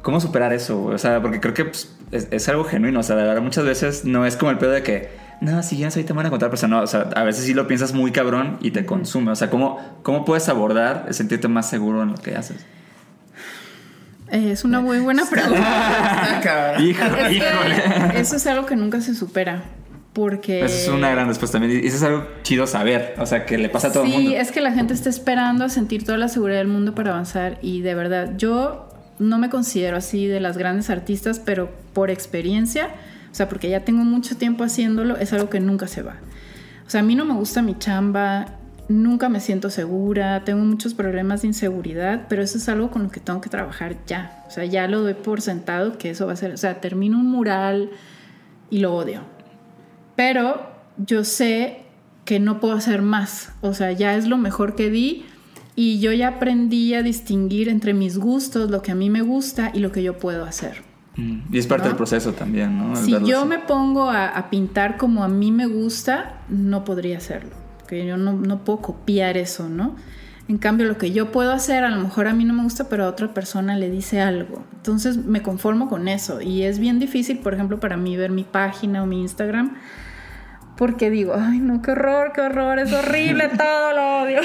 cómo 0.03 0.19
superar 0.21 0.53
eso, 0.53 0.83
o 0.83 0.97
sea, 0.99 1.19
porque 1.19 1.39
creo 1.39 1.55
que 1.55 1.65
pues, 1.65 1.97
es, 2.15 2.49
algo 2.49 2.63
genuino. 2.63 2.99
O 2.99 3.03
sea, 3.03 3.15
de 3.15 3.23
verdad, 3.23 3.41
muchas 3.41 3.65
veces 3.65 4.05
no 4.05 4.25
es 4.25 4.37
como 4.37 4.51
el 4.51 4.57
pedo 4.57 4.71
de 4.71 4.83
que, 4.83 5.09
no, 5.41 5.61
si 5.63 5.77
ya 5.77 5.91
soy 5.91 6.03
te 6.03 6.13
van 6.13 6.25
a 6.25 6.29
contar, 6.29 6.49
pero 6.49 6.67
no, 6.67 6.81
o 6.81 6.87
sea, 6.87 7.09
a 7.15 7.23
veces 7.23 7.45
sí 7.45 7.53
lo 7.53 7.67
piensas 7.67 7.93
muy 7.93 8.11
cabrón 8.11 8.57
y 8.61 8.71
te 8.71 8.85
consume. 8.85 9.31
O 9.31 9.35
sea, 9.35 9.49
¿cómo, 9.49 9.79
cómo 10.03 10.25
puedes 10.25 10.49
abordar 10.49 11.05
el 11.07 11.13
sentirte 11.13 11.47
más 11.47 11.69
seguro 11.69 12.03
en 12.03 12.09
lo 12.09 12.15
que 12.15 12.35
haces? 12.35 12.65
Es 14.29 14.63
una 14.63 14.81
muy 14.81 14.99
buena 14.99 15.23
pregunta. 15.29 16.75
híjole. 16.79 18.19
Eso 18.19 18.35
es 18.35 18.47
algo 18.47 18.65
que 18.65 18.75
nunca 18.75 19.01
se 19.01 19.13
supera. 19.13 19.63
Porque. 20.13 20.63
Eso 20.63 20.75
es 20.75 20.87
una 20.87 21.11
gran 21.11 21.27
respuesta 21.27 21.59
también. 21.59 21.83
Y 21.83 21.87
eso 21.87 21.97
es 21.97 22.03
algo 22.03 22.25
chido 22.41 22.67
saber. 22.67 23.15
O 23.19 23.25
sea, 23.25 23.45
que 23.45 23.57
le 23.57 23.69
pasa 23.69 23.89
a 23.89 23.91
todo 23.91 24.03
el 24.03 24.09
mundo. 24.09 24.29
Sí, 24.29 24.35
es 24.35 24.51
que 24.51 24.61
la 24.61 24.71
gente 24.71 24.93
está 24.93 25.09
esperando 25.09 25.65
a 25.65 25.69
sentir 25.69 26.05
toda 26.05 26.17
la 26.17 26.29
seguridad 26.29 26.59
del 26.59 26.69
mundo 26.69 26.95
para 26.95 27.11
avanzar. 27.11 27.59
Y 27.61 27.81
de 27.81 27.95
verdad, 27.95 28.31
yo 28.37 28.87
no 29.19 29.37
me 29.37 29.49
considero 29.49 29.97
así 29.97 30.27
de 30.27 30.39
las 30.39 30.57
grandes 30.57 30.89
artistas, 30.89 31.39
pero 31.39 31.69
por 31.93 32.09
experiencia, 32.09 32.89
o 33.31 33.35
sea, 33.35 33.49
porque 33.49 33.69
ya 33.69 33.81
tengo 33.81 34.03
mucho 34.03 34.37
tiempo 34.37 34.63
haciéndolo, 34.63 35.17
es 35.17 35.33
algo 35.33 35.49
que 35.49 35.59
nunca 35.59 35.87
se 35.87 36.01
va. 36.01 36.15
O 36.85 36.89
sea, 36.89 37.01
a 37.01 37.03
mí 37.03 37.15
no 37.15 37.25
me 37.25 37.33
gusta 37.33 37.61
mi 37.61 37.77
chamba, 37.77 38.45
nunca 38.87 39.29
me 39.29 39.39
siento 39.39 39.69
segura, 39.69 40.43
tengo 40.43 40.63
muchos 40.63 40.93
problemas 40.93 41.41
de 41.41 41.47
inseguridad, 41.47 42.27
pero 42.29 42.43
eso 42.43 42.57
es 42.57 42.69
algo 42.69 42.91
con 42.91 43.03
lo 43.03 43.09
que 43.09 43.19
tengo 43.19 43.41
que 43.41 43.49
trabajar 43.49 43.95
ya. 44.05 44.43
O 44.47 44.51
sea, 44.51 44.65
ya 44.65 44.87
lo 44.87 45.01
doy 45.01 45.15
por 45.15 45.41
sentado 45.41 45.97
que 45.97 46.11
eso 46.11 46.27
va 46.27 46.33
a 46.33 46.35
ser, 46.35 46.53
o 46.53 46.57
sea, 46.57 46.81
termino 46.81 47.17
un 47.17 47.29
mural 47.29 47.89
y 48.69 48.79
lo 48.79 48.95
odio. 48.95 49.21
Pero 50.15 50.69
yo 50.97 51.23
sé 51.23 51.79
que 52.25 52.39
no 52.39 52.59
puedo 52.59 52.73
hacer 52.75 53.01
más, 53.01 53.51
o 53.61 53.73
sea, 53.73 53.91
ya 53.91 54.15
es 54.15 54.27
lo 54.27 54.37
mejor 54.37 54.75
que 54.75 54.89
di 54.89 55.25
y 55.75 55.99
yo 55.99 56.13
ya 56.13 56.29
aprendí 56.29 56.93
a 56.93 57.03
distinguir 57.03 57.69
entre 57.69 57.93
mis 57.93 58.17
gustos, 58.17 58.69
lo 58.69 58.81
que 58.81 58.91
a 58.91 58.95
mí 58.95 59.09
me 59.09 59.21
gusta 59.21 59.71
y 59.73 59.79
lo 59.79 59.91
que 59.91 60.01
yo 60.01 60.17
puedo 60.17 60.45
hacer. 60.45 60.83
Mm, 61.17 61.53
y 61.53 61.57
es 61.57 61.67
parte 61.67 61.87
del 61.87 61.97
proceso 61.97 62.33
también, 62.33 62.77
¿no? 62.77 62.95
si 62.95 63.11
yo 63.25 63.45
me 63.45 63.59
pongo 63.59 64.09
a, 64.09 64.49
pintar 64.49 64.97
como 64.97 65.23
a 65.23 65.27
mí 65.27 65.51
me 65.51 65.67
gusta, 65.67 66.39
no 66.49 66.83
podría 66.83 67.17
hacerlo. 67.17 67.51
Porque 67.79 68.05
yo 68.05 68.17
no, 68.17 68.33
no, 68.33 68.63
puedo 68.63 68.81
copiar 68.81 69.37
eso, 69.37 69.69
¿no? 69.69 69.95
En 70.47 70.57
cambio, 70.57 70.87
lo 70.87 70.97
que 70.97 71.11
yo 71.11 71.31
puedo 71.31 71.51
hacer, 71.51 71.83
a 71.83 71.89
lo 71.89 72.01
mejor 72.01 72.27
a 72.27 72.33
mí 72.33 72.45
no 72.45 72.53
me 72.53 72.63
gusta, 72.63 72.89
pero 72.89 73.05
a 73.05 73.09
otra 73.09 73.33
persona 73.33 73.77
le 73.77 73.89
dice 73.89 74.21
algo. 74.21 74.63
Entonces 74.75 75.17
me 75.17 75.41
conformo 75.41 75.89
con 75.89 76.07
eso. 76.07 76.41
Y 76.41 76.63
es 76.63 76.79
bien 76.79 76.99
difícil, 76.99 77.39
por 77.39 77.53
ejemplo, 77.53 77.79
para 77.79 77.97
mí 77.97 78.15
ver 78.15 78.31
mi 78.31 78.43
página 78.43 79.03
o 79.03 79.05
mi 79.05 79.21
Instagram 79.21 79.75
porque 80.77 81.09
digo, 81.09 81.33
ay, 81.37 81.59
no, 81.59 81.81
qué 81.81 81.91
horror, 81.91 82.31
qué 82.33 82.41
horror, 82.41 82.79
es 82.79 82.91
horrible 82.91 83.49
todo, 83.57 83.93
lo 83.93 84.23
odio. 84.23 84.41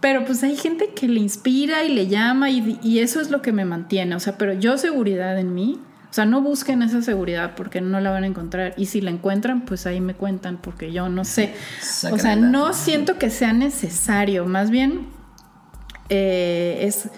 Pero 0.00 0.24
pues 0.24 0.42
hay 0.42 0.56
gente 0.56 0.90
que 0.94 1.08
le 1.08 1.20
inspira 1.20 1.84
y 1.84 1.94
le 1.94 2.08
llama 2.08 2.50
y, 2.50 2.78
y 2.82 2.98
eso 2.98 3.20
es 3.20 3.30
lo 3.30 3.40
que 3.40 3.52
me 3.52 3.64
mantiene. 3.64 4.14
O 4.14 4.20
sea, 4.20 4.36
pero 4.36 4.52
yo 4.52 4.76
seguridad 4.76 5.38
en 5.38 5.54
mí, 5.54 5.80
o 6.10 6.12
sea, 6.14 6.26
no 6.26 6.42
busquen 6.42 6.82
esa 6.82 7.02
seguridad 7.02 7.54
porque 7.56 7.80
no 7.80 7.98
la 8.00 8.10
van 8.10 8.22
a 8.22 8.26
encontrar. 8.26 8.74
Y 8.76 8.86
si 8.86 9.00
la 9.00 9.10
encuentran, 9.10 9.64
pues 9.64 9.86
ahí 9.86 10.00
me 10.00 10.14
cuentan 10.14 10.58
porque 10.58 10.92
yo 10.92 11.08
no 11.08 11.24
sé. 11.24 11.54
O 12.12 12.18
sea, 12.18 12.36
no 12.36 12.72
siento 12.72 13.18
que 13.18 13.30
sea 13.30 13.52
necesario. 13.52 14.44
Más 14.46 14.70
bien, 14.70 15.08
eh, 16.08 16.78
es 16.82 17.08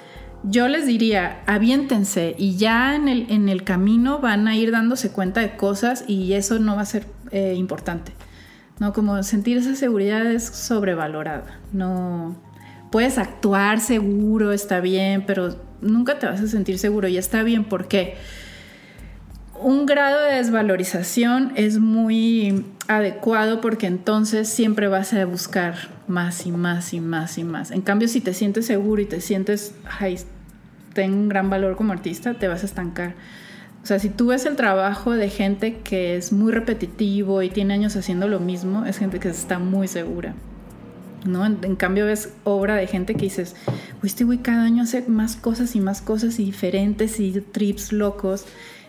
yo 0.49 0.69
les 0.69 0.87
diría, 0.87 1.43
aviéntense 1.47 2.35
y 2.39 2.57
ya 2.57 2.95
en 2.95 3.09
el, 3.09 3.27
en 3.31 3.49
el 3.49 3.65
camino 3.65 4.21
van 4.21 4.47
a 4.49 4.57
ir 4.57 4.71
dándose 4.71 5.11
cuenta 5.11 5.41
de 5.41 5.57
cosas 5.57 6.05
y 6.07 6.35
eso 6.35 6.59
no 6.59 6.77
va 6.77 6.83
a 6.83 6.87
ser 6.87 7.07
eh, 7.33 7.55
importante. 7.55 8.13
¿no? 8.79 8.93
Como 8.93 9.23
sentir 9.23 9.59
esa 9.59 9.75
seguridad 9.75 10.25
es 10.25 10.45
sobrevalorada. 10.45 11.59
No 11.73 12.37
puedes 12.97 13.19
actuar 13.19 13.81
seguro, 13.81 14.53
está 14.53 14.81
bien, 14.81 15.25
pero 15.27 15.55
nunca 15.83 16.19
te 16.19 16.25
vas 16.25 16.41
a 16.41 16.47
sentir 16.47 16.79
seguro 16.79 17.09
y 17.09 17.19
está 17.19 17.43
bien 17.43 17.65
porque 17.65 18.15
un 19.61 19.85
grado 19.85 20.19
de 20.23 20.37
desvalorización 20.37 21.53
es 21.57 21.79
muy 21.79 22.65
adecuado 22.89 23.61
porque 23.61 23.87
entonces 23.87 24.49
siempre 24.49 24.89
vas 24.89 25.13
a 25.13 25.27
buscar 25.27 25.75
más 26.09 26.47
y 26.47 26.53
más 26.53 26.95
y 26.95 27.01
más 27.03 27.37
y 27.37 27.45
más. 27.45 27.71
En 27.71 27.83
cambio, 27.83 28.09
si 28.09 28.23
te 28.23 28.33
sientes 28.33 28.65
seguro 28.65 29.03
y 29.03 29.05
te 29.05 29.21
sientes, 29.21 29.75
ay, 30.01 30.19
tengo 30.95 31.17
un 31.17 31.29
gran 31.29 31.51
valor 31.51 31.77
como 31.77 31.93
artista, 31.93 32.33
te 32.33 32.49
vas 32.49 32.63
a 32.63 32.65
estancar. 32.65 33.15
O 33.83 33.87
sea, 33.87 33.99
si 33.99 34.09
tú 34.09 34.29
ves 34.29 34.47
el 34.47 34.57
trabajo 34.57 35.13
de 35.13 35.29
gente 35.29 35.81
que 35.85 36.17
es 36.17 36.33
muy 36.33 36.51
repetitivo 36.51 37.43
y 37.43 37.51
tiene 37.51 37.75
años 37.75 37.95
haciendo 37.95 38.27
lo 38.27 38.41
mismo, 38.41 38.87
es 38.87 38.97
gente 38.97 39.21
que 39.21 39.29
está 39.29 39.59
muy 39.59 39.87
segura. 39.87 40.35
¿No? 41.25 41.45
En, 41.47 41.77
cambio 41.77 42.07
ves 42.07 42.33
obra 42.45 42.77
de 42.77 42.87
gente 42.87 43.15
que 43.15 43.23
dices, 43.23 43.57
este 44.03 44.25
güey 44.25 44.39
cada 44.39 44.63
año 44.63 44.83
hace 44.83 45.03
más 45.03 45.37
cosas 45.37 45.75
y 45.75 45.81
más 45.81 46.03
cosas 46.03 46.39
y 46.39 46.45
diferentes 46.45 47.21
y 47.21 47.33
trips 47.41 47.93
locos. 47.93 48.47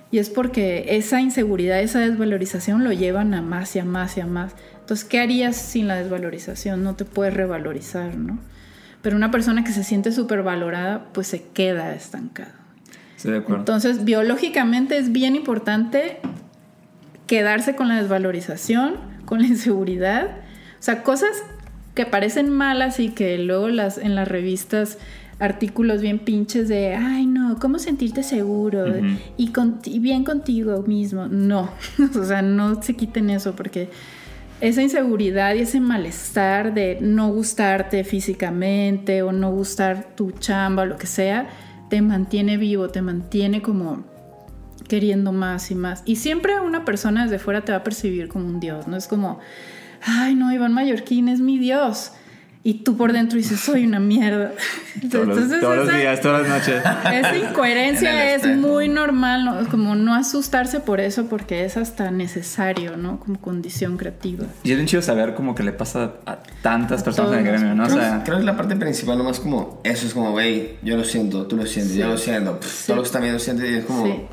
Y 0.10 0.20
es 0.20 0.30
porque 0.30 0.86
esa 0.98 1.20
inseguridad, 1.20 1.82
esa 1.82 2.00
desvalorización 2.00 2.84
lo 2.84 2.94
llevan 2.94 3.34
a 3.34 3.42
más 3.42 3.76
y 3.76 3.80
a 3.80 3.86
más 3.86 4.18
y 4.18 4.22
a 4.22 4.26
más. 4.26 4.54
Entonces, 4.80 5.06
¿qué 5.06 5.20
harías 5.20 5.58
sin 5.58 5.88
la 5.88 5.96
desvalorización? 5.96 6.84
No 6.84 6.96
te 6.96 7.04
puedes 7.04 7.34
revalorizar, 7.34 8.16
¿no? 8.16 8.40
Pero 9.02 9.18
una 9.18 9.32
persona 9.32 9.64
que 9.64 9.74
se 9.74 9.84
siente 9.84 10.12
súper 10.12 10.44
valorada, 10.44 11.10
pues 11.14 11.28
se 11.28 11.44
queda 11.44 11.94
estancado. 11.94 12.52
Sí, 13.18 13.30
de 13.30 13.38
acuerdo. 13.38 13.62
Entonces, 13.62 14.06
biológicamente 14.06 14.98
es 14.98 15.12
bien 15.12 15.36
importante 15.36 16.20
quedarse 17.26 17.76
con 17.76 17.90
la 17.90 17.98
desvalorización, 18.02 18.96
con 19.26 19.42
la 19.42 19.48
inseguridad. 19.48 20.38
O 20.80 20.84
sea, 20.84 21.04
cosas 21.04 21.32
que 21.98 22.06
parecen 22.06 22.52
malas 22.52 23.00
y 23.00 23.10
que 23.10 23.40
luego 23.40 23.70
las, 23.70 23.98
en 23.98 24.14
las 24.14 24.28
revistas 24.28 25.00
artículos 25.40 26.00
bien 26.00 26.20
pinches 26.20 26.68
de, 26.68 26.94
ay 26.94 27.26
no, 27.26 27.58
¿cómo 27.60 27.80
sentirte 27.80 28.22
seguro? 28.22 28.86
y, 29.36 29.52
y, 29.86 30.00
bien 30.00 30.24
contigo 30.24 30.84
mismo. 30.84 31.28
No, 31.28 31.72
o 32.20 32.24
sea, 32.24 32.44
no 32.44 32.84
se 32.84 32.96
quiten 32.96 33.32
eso 33.32 33.56
porque 33.56 33.90
esa 34.62 34.84
inseguridad 34.84 35.56
y 35.56 35.62
ese 35.62 35.80
malestar 35.80 36.76
de 36.76 37.00
no 37.02 37.30
gustarte 37.30 38.04
físicamente 38.04 39.24
o 39.24 39.32
no 39.32 39.52
gustar 39.52 40.16
tu 40.16 40.32
chamba 40.34 40.84
o 40.84 40.86
lo 40.86 40.98
que 40.98 41.08
sea, 41.08 41.50
te 41.90 42.00
mantiene 42.04 42.58
vivo, 42.58 42.90
te 42.90 43.02
mantiene 43.02 43.64
como 43.64 44.06
queriendo 44.88 45.32
más 45.32 45.72
y 45.72 45.76
más. 45.76 46.04
Y 46.06 46.18
siempre 46.18 46.60
una 46.60 46.86
persona 46.86 47.24
desde 47.24 47.40
fuera 47.40 47.62
te 47.62 47.72
va 47.72 47.80
a 47.80 47.84
percibir 47.84 48.28
como 48.28 48.46
un 48.46 48.60
dios, 48.60 48.88
¿no? 48.88 48.98
Es 48.98 49.08
como, 49.08 49.40
ay, 50.02 50.36
no, 50.36 50.52
Iván 50.52 50.74
Mallorquín 50.74 51.30
es 51.30 51.40
mi 51.40 51.58
dios 51.58 52.12
y 52.68 52.84
tú 52.84 52.98
por 52.98 53.14
dentro 53.14 53.38
dices, 53.38 53.62
soy 53.62 53.86
una 53.86 54.02
mierda. 54.02 54.52
todos, 55.10 55.26
los, 55.26 55.88
días, 55.88 56.20
todas 56.20 56.42
las 56.42 56.50
noches. 56.50 56.84
Esa 57.14 57.38
incoherencia 57.38 58.34
es 58.36 58.46
muy 58.58 58.90
normal, 58.90 59.70
como 59.72 59.96
no 59.96 60.14
asustarse 60.14 60.82
por 60.82 61.00
eso, 61.00 61.28
porque 61.28 61.64
es 61.64 61.78
hasta 61.78 62.12
necesario, 62.12 62.98
¿no? 62.98 63.22
Como 63.22 63.40
condición 63.40 63.96
creativa. 63.96 64.48
Y 64.64 64.72
es 64.72 64.76
bien 64.76 64.86
chido 64.86 65.02
saber 65.02 65.34
como 65.34 65.56
que 65.56 65.64
le 65.64 65.72
pasa 65.72 66.16
a 66.26 66.40
tantas 66.62 67.04
personas 67.04 67.32
en 67.32 67.38
el 67.40 67.46
gremio, 67.46 67.74
¿no? 67.74 67.86
Creo, 67.86 67.96
o 67.96 68.02
sea, 68.02 68.24
creo 68.26 68.40
que 68.40 68.44
la 68.44 68.58
parte 68.58 68.76
principal 68.76 69.18
nomás 69.18 69.40
como, 69.40 69.80
eso 69.86 70.06
es 70.06 70.14
como, 70.14 70.32
güey, 70.32 70.76
yo 70.84 70.98
lo 70.98 71.06
siento, 71.06 71.48
tú 71.48 71.56
lo 71.56 71.66
sientes, 71.66 71.96
yo 71.96 72.10
lo 72.10 72.18
siento, 72.18 72.60
todos 72.60 72.90
los 72.90 73.00
que 73.04 73.06
están 73.06 73.22
viendo 73.22 73.40
sienten 73.40 73.74
y 73.74 73.78
es 73.78 73.86
como... 73.86 74.28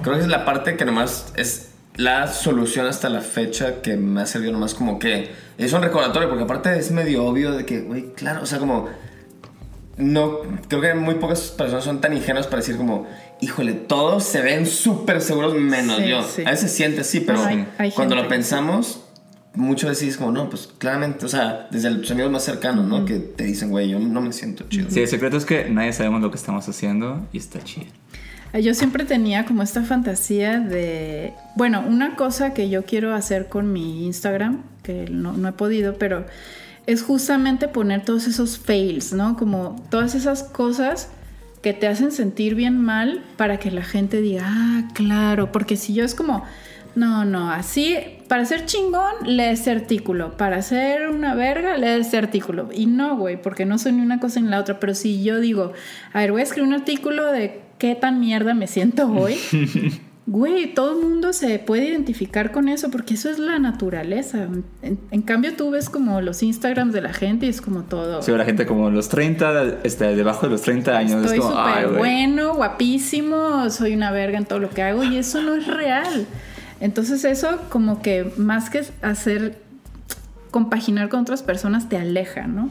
Creo 0.00 0.14
que 0.14 0.22
es 0.22 0.28
la 0.28 0.44
parte 0.44 0.76
que 0.76 0.84
nomás 0.84 1.32
es 1.36 1.69
la 2.00 2.28
solución 2.28 2.86
hasta 2.86 3.10
la 3.10 3.20
fecha 3.20 3.82
que 3.82 3.96
me 3.96 4.22
ha 4.22 4.26
servido 4.26 4.52
nomás 4.52 4.72
como 4.72 4.98
que 4.98 5.30
es 5.58 5.72
un 5.74 5.82
recordatorio, 5.82 6.30
porque 6.30 6.44
aparte 6.44 6.78
es 6.78 6.90
medio 6.90 7.26
obvio 7.26 7.52
de 7.52 7.66
que, 7.66 7.82
güey, 7.82 8.14
claro, 8.14 8.42
o 8.42 8.46
sea, 8.46 8.58
como 8.58 8.88
no, 9.98 10.38
creo 10.68 10.80
que 10.80 10.94
muy 10.94 11.16
pocas 11.16 11.50
personas 11.50 11.84
son 11.84 12.00
tan 12.00 12.14
ingenuas 12.14 12.46
para 12.46 12.58
decir 12.58 12.78
como, 12.78 13.06
híjole, 13.42 13.74
todos 13.74 14.24
se 14.24 14.40
ven 14.40 14.66
súper 14.66 15.20
seguros 15.20 15.54
menos 15.54 16.00
yo. 16.02 16.20
A 16.46 16.50
veces 16.50 16.72
siente 16.72 17.02
así, 17.02 17.20
pero 17.20 17.38
cuando 17.94 18.14
lo 18.14 18.26
pensamos, 18.28 19.02
muchas 19.52 19.90
veces 19.90 20.08
es 20.08 20.16
como, 20.16 20.32
no, 20.32 20.48
pues 20.48 20.70
claramente, 20.78 21.26
o 21.26 21.28
sea, 21.28 21.68
desde 21.70 21.90
los 21.90 22.10
amigos 22.10 22.32
más 22.32 22.44
cercanos, 22.44 22.86
¿no? 22.86 23.04
Que 23.04 23.18
te 23.18 23.44
dicen, 23.44 23.68
güey, 23.68 23.90
yo 23.90 23.98
no 23.98 24.22
me 24.22 24.32
siento 24.32 24.64
chido. 24.70 24.88
Sí, 24.88 25.00
el 25.00 25.08
secreto 25.08 25.36
es 25.36 25.44
que 25.44 25.68
nadie 25.68 25.92
sabemos 25.92 26.22
lo 26.22 26.30
que 26.30 26.38
estamos 26.38 26.66
haciendo 26.66 27.28
y 27.30 27.36
está 27.36 27.62
chido. 27.62 27.88
Yo 28.58 28.74
siempre 28.74 29.04
tenía 29.04 29.46
como 29.46 29.62
esta 29.62 29.82
fantasía 29.82 30.58
de, 30.58 31.34
bueno, 31.54 31.84
una 31.86 32.16
cosa 32.16 32.52
que 32.52 32.68
yo 32.68 32.84
quiero 32.84 33.14
hacer 33.14 33.48
con 33.48 33.72
mi 33.72 34.06
Instagram, 34.06 34.62
que 34.82 35.08
no, 35.08 35.48
he 35.48 35.52
podido, 35.52 35.94
pero 35.94 36.26
es 36.86 37.02
justamente 37.02 37.68
poner 37.68 38.04
todos 38.04 38.26
esos 38.26 38.58
fails, 38.58 39.12
¿no? 39.12 39.36
Como 39.36 39.76
todas 39.88 40.16
esas 40.16 40.42
cosas 40.42 41.10
que 41.62 41.74
te 41.74 41.86
hacen 41.86 42.10
sentir 42.10 42.56
bien 42.56 42.80
mal 42.80 43.22
para 43.36 43.58
que 43.58 43.70
la 43.70 43.82
gente 43.82 44.20
diga, 44.20 44.42
ah, 44.46 44.88
claro, 44.94 45.52
porque 45.52 45.76
si 45.76 45.94
yo 45.94 46.04
es 46.04 46.16
como, 46.16 46.44
no, 46.96 47.24
no, 47.24 47.52
así, 47.52 47.96
para 48.26 48.44
ser 48.44 48.66
chingón, 48.66 49.14
lee 49.24 49.44
este 49.44 49.70
artículo, 49.70 50.36
para 50.36 50.60
ser 50.62 51.08
una 51.08 51.36
verga, 51.36 51.76
lee 51.76 52.00
este 52.00 52.16
artículo. 52.16 52.70
Y 52.74 52.86
no, 52.86 53.16
güey, 53.16 53.40
porque 53.40 53.64
no 53.64 53.78
soy 53.78 53.92
ni 53.92 54.02
una 54.02 54.18
cosa 54.18 54.40
ni 54.40 54.48
la 54.48 54.58
otra, 54.58 54.80
pero 54.80 54.94
si 54.94 55.22
yo 55.22 55.38
digo, 55.38 55.72
a 56.12 56.18
ver, 56.18 56.32
voy 56.32 56.40
a 56.40 56.44
escribir 56.44 56.66
un 56.66 56.74
artículo 56.74 57.30
de 57.30 57.69
qué 57.80 57.96
tan 57.96 58.20
mierda 58.20 58.54
me 58.54 58.68
siento 58.68 59.10
hoy. 59.12 59.36
Güey, 60.26 60.74
todo 60.74 60.92
el 60.92 61.04
mundo 61.04 61.32
se 61.32 61.58
puede 61.58 61.88
identificar 61.88 62.52
con 62.52 62.68
eso 62.68 62.88
porque 62.90 63.14
eso 63.14 63.28
es 63.30 63.40
la 63.40 63.58
naturaleza. 63.58 64.46
En, 64.82 65.22
cambio, 65.22 65.56
tú 65.56 65.72
ves 65.72 65.90
como 65.90 66.20
los 66.20 66.44
Instagrams 66.44 66.92
de 66.92 67.00
la 67.00 67.12
gente 67.12 67.46
y 67.46 67.48
es 67.48 67.60
como 67.60 67.82
todo. 67.82 68.22
Sí, 68.22 68.30
la 68.30 68.44
gente 68.44 68.64
como 68.64 68.90
los 68.90 69.08
30, 69.08 69.80
este, 69.82 70.14
debajo 70.14 70.46
de 70.46 70.52
los 70.52 70.62
30 70.62 70.96
años. 70.96 71.24
Estoy 71.24 71.40
súper 71.40 71.98
bueno, 71.98 72.54
guapísimo, 72.54 73.68
soy 73.70 73.94
una 73.94 74.12
verga 74.12 74.38
en 74.38 74.44
todo 74.44 74.60
lo 74.60 74.70
que 74.70 74.82
hago 74.82 75.02
y 75.02 75.16
eso 75.16 75.42
no 75.42 75.56
es 75.56 75.66
real. 75.66 76.26
Entonces, 76.80 77.24
eso 77.24 77.58
como 77.68 78.00
que 78.00 78.30
más 78.36 78.70
que 78.70 78.84
hacer 79.02 79.58
compaginar 80.52 81.08
con 81.08 81.20
otras 81.20 81.42
personas 81.42 81.88
te 81.88 81.96
aleja, 81.96 82.46
¿no? 82.46 82.70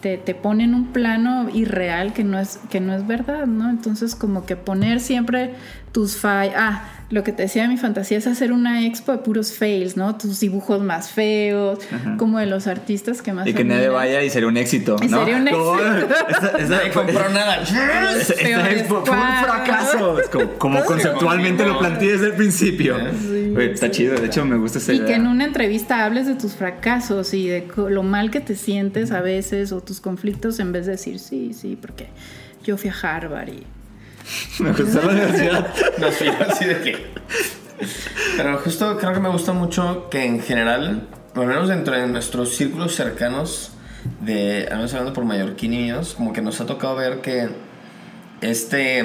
Te, 0.00 0.18
te 0.18 0.34
pone 0.34 0.64
en 0.64 0.74
un 0.74 0.88
plano 0.88 1.48
irreal 1.52 2.12
que 2.12 2.24
no 2.24 2.38
es, 2.38 2.58
que 2.70 2.80
no 2.80 2.94
es 2.94 3.06
verdad, 3.06 3.46
¿no? 3.46 3.70
Entonces 3.70 4.14
como 4.14 4.46
que 4.46 4.56
poner 4.56 5.00
siempre 5.00 5.54
tus 5.92 6.16
fallas, 6.16 6.54
ah, 6.56 6.82
lo 7.10 7.24
que 7.24 7.32
te 7.32 7.42
decía 7.42 7.66
mi 7.66 7.76
fantasía 7.76 8.18
es 8.18 8.26
hacer 8.28 8.52
una 8.52 8.86
expo 8.86 9.10
de 9.10 9.18
puros 9.18 9.52
fails, 9.52 9.96
¿no? 9.96 10.16
Tus 10.16 10.38
dibujos 10.38 10.80
más 10.80 11.10
feos, 11.10 11.80
como 12.16 12.38
de 12.38 12.46
los 12.46 12.68
artistas 12.68 13.20
que 13.20 13.32
más... 13.32 13.48
Y 13.48 13.54
que 13.54 13.64
nadie 13.64 13.88
vaya 13.88 14.22
y 14.22 14.30
sería 14.30 14.48
un 14.48 14.56
éxito, 14.56 14.96
¿no? 15.08 15.18
Sería 15.18 15.36
un 15.36 15.48
éxito. 15.48 16.68
Nadie 16.68 16.90
compró 16.92 17.28
nada. 17.30 17.62
Esta, 18.20 18.70
expo 18.70 19.04
fue 19.04 19.16
un 19.16 19.44
fracaso. 19.44 20.20
Es 20.20 20.28
como, 20.28 20.52
como 20.52 20.84
conceptualmente 20.84 21.66
lo 21.66 21.80
planteé 21.80 22.12
desde 22.12 22.26
el 22.26 22.34
principio. 22.34 22.96
está 23.58 23.90
chido, 23.90 24.14
de 24.14 24.26
hecho 24.26 24.44
me 24.44 24.56
gusta 24.56 24.78
esa 24.78 24.92
Y 24.92 25.00
que 25.00 25.14
en 25.14 25.26
una 25.26 25.44
entrevista 25.44 26.04
hables 26.04 26.28
de 26.28 26.36
tus 26.36 26.52
fracasos 26.52 27.34
y 27.34 27.48
de 27.48 27.66
lo 27.88 28.04
mal 28.04 28.30
que 28.30 28.40
te 28.40 28.54
sientes 28.54 29.10
a 29.10 29.20
veces 29.20 29.72
o 29.72 29.80
tus 29.80 30.00
conflictos 30.00 30.60
en 30.60 30.70
vez 30.70 30.86
de 30.86 30.92
decir 30.92 31.18
sí, 31.18 31.52
sí, 31.54 31.76
porque 31.80 32.06
yo 32.62 32.76
fui 32.76 32.90
a 32.90 32.94
Harvard 32.94 33.48
y 33.48 33.66
me 34.60 34.72
gusta 34.72 35.00
la 35.02 35.12
universidad. 35.12 35.74
no 35.98 36.10
sé, 36.12 36.28
así 36.28 36.64
de 36.64 36.80
qué. 36.80 37.06
Pero 38.36 38.58
justo 38.58 38.96
creo 38.98 39.12
que 39.12 39.20
me 39.20 39.28
gusta 39.28 39.52
mucho 39.52 40.08
que 40.10 40.24
en 40.24 40.40
general, 40.40 41.08
por 41.34 41.44
lo 41.44 41.54
menos 41.54 41.68
dentro 41.68 41.94
de 41.94 42.06
nuestros 42.06 42.56
círculos 42.56 42.94
cercanos, 42.94 43.72
de, 44.20 44.66
además 44.70 44.92
hablando 44.92 45.12
por 45.12 45.24
mallorquín 45.24 45.74
y 45.74 45.92
como 46.16 46.32
que 46.32 46.42
nos 46.42 46.60
ha 46.60 46.66
tocado 46.66 46.96
ver 46.96 47.20
que 47.20 47.48
este, 48.40 49.04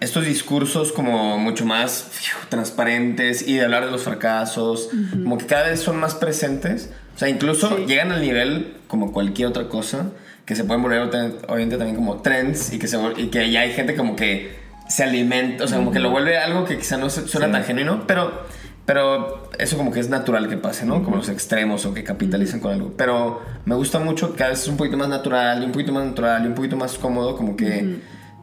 estos 0.00 0.24
discursos 0.24 0.92
como 0.92 1.38
mucho 1.38 1.64
más 1.64 2.10
transparentes 2.48 3.46
y 3.46 3.54
de 3.54 3.64
hablar 3.64 3.84
de 3.84 3.90
los 3.90 4.02
fracasos, 4.02 4.88
como 5.10 5.38
que 5.38 5.46
cada 5.46 5.68
vez 5.68 5.80
son 5.80 5.98
más 5.98 6.14
presentes. 6.14 6.90
O 7.14 7.18
sea, 7.18 7.28
incluso 7.28 7.78
llegan 7.86 8.12
al 8.12 8.20
nivel 8.20 8.76
como 8.88 9.12
cualquier 9.12 9.48
otra 9.48 9.68
cosa 9.68 10.10
que 10.44 10.54
se 10.54 10.64
pueden 10.64 10.82
volver 10.82 11.02
obviamente 11.48 11.76
también 11.76 11.96
como 11.96 12.20
trends 12.20 12.72
y 12.72 12.78
que, 12.78 12.86
se, 12.86 12.98
y 13.16 13.28
que 13.28 13.50
ya 13.50 13.60
hay 13.60 13.72
gente 13.72 13.94
como 13.96 14.14
que 14.14 14.62
se 14.88 15.02
alimenta, 15.02 15.64
o 15.64 15.68
sea, 15.68 15.78
como 15.78 15.90
que 15.90 15.98
lo 15.98 16.10
vuelve 16.10 16.36
algo 16.36 16.64
que 16.64 16.76
quizá 16.76 16.98
no 16.98 17.08
suena 17.08 17.50
tan 17.50 17.64
genuino, 17.64 18.06
pero 18.06 18.44
Pero 18.84 19.48
eso 19.58 19.78
como 19.78 19.90
que 19.90 20.00
es 20.00 20.10
natural 20.10 20.46
que 20.46 20.58
pase, 20.58 20.84
¿no? 20.84 21.02
Como 21.02 21.16
los 21.16 21.30
extremos 21.30 21.86
o 21.86 21.94
que 21.94 22.04
capitalicen 22.04 22.60
con 22.60 22.72
algo. 22.72 22.92
Pero 22.98 23.40
me 23.64 23.74
gusta 23.74 23.98
mucho 23.98 24.32
que 24.32 24.38
cada 24.38 24.50
vez 24.50 24.60
es 24.60 24.68
un 24.68 24.76
poquito 24.76 24.98
más 24.98 25.08
natural, 25.08 25.62
y 25.62 25.64
un 25.64 25.72
poquito 25.72 25.92
más 25.92 26.04
natural, 26.04 26.44
y 26.44 26.48
un 26.48 26.54
poquito 26.54 26.76
más 26.76 26.98
cómodo, 26.98 27.34
como 27.34 27.56
que 27.56 28.00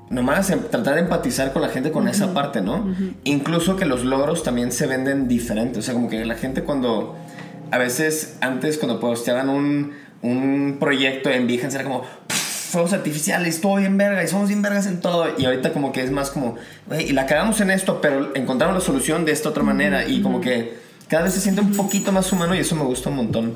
nomás 0.10 0.50
em, 0.50 0.60
tratar 0.64 0.96
de 0.96 1.02
empatizar 1.02 1.54
con 1.54 1.62
la 1.62 1.70
gente 1.70 1.92
con 1.92 2.08
esa 2.08 2.34
parte, 2.34 2.60
¿no? 2.62 2.92
Incluso 3.24 3.76
que 3.76 3.86
los 3.86 4.04
logros 4.04 4.42
también 4.42 4.72
se 4.72 4.88
venden 4.88 5.28
diferentes. 5.28 5.78
O 5.78 5.82
sea, 5.84 5.94
como 5.94 6.10
que 6.10 6.26
la 6.26 6.36
gente 6.36 6.64
cuando... 6.64 7.16
A 7.70 7.78
veces 7.78 8.38
antes 8.42 8.78
cuando 8.80 9.00
posteaban 9.00 9.48
un, 9.48 9.94
un 10.22 10.78
proyecto 10.80 11.30
en 11.30 11.48
Behance 11.48 11.76
era 11.76 11.84
como 11.84 12.04
fuegos 12.72 12.94
artificiales, 12.94 13.60
todo 13.60 13.76
bien 13.76 13.98
verga, 13.98 14.24
y 14.24 14.28
somos 14.28 14.48
bien 14.48 14.62
vergas 14.62 14.88
en 14.88 15.02
todo. 15.02 15.28
Y 15.38 15.46
ahorita 15.46 15.74
como 15.74 15.92
que 15.92 16.04
es 16.04 16.12
más 16.12 16.32
como, 16.32 16.56
güey, 16.88 17.10
y 17.10 17.12
la 17.12 17.26
cagamos 17.26 17.60
en 17.62 17.70
esto, 17.70 18.00
pero 18.02 18.32
encontramos 18.36 18.76
la 18.76 18.82
solución 18.82 19.26
de 19.26 19.34
esta 19.34 19.50
otra 19.50 19.64
manera. 19.64 20.08
Y 20.08 20.22
como 20.22 20.40
que 20.40 20.80
cada 21.10 21.24
vez 21.24 21.34
se 21.34 21.42
siente 21.42 21.60
un 21.60 21.74
poquito 21.74 22.14
más 22.14 22.32
humano 22.32 22.56
y 22.56 22.60
eso 22.60 22.76
me 22.76 22.84
gusta 22.84 23.10
un 23.10 23.18
montón. 23.18 23.54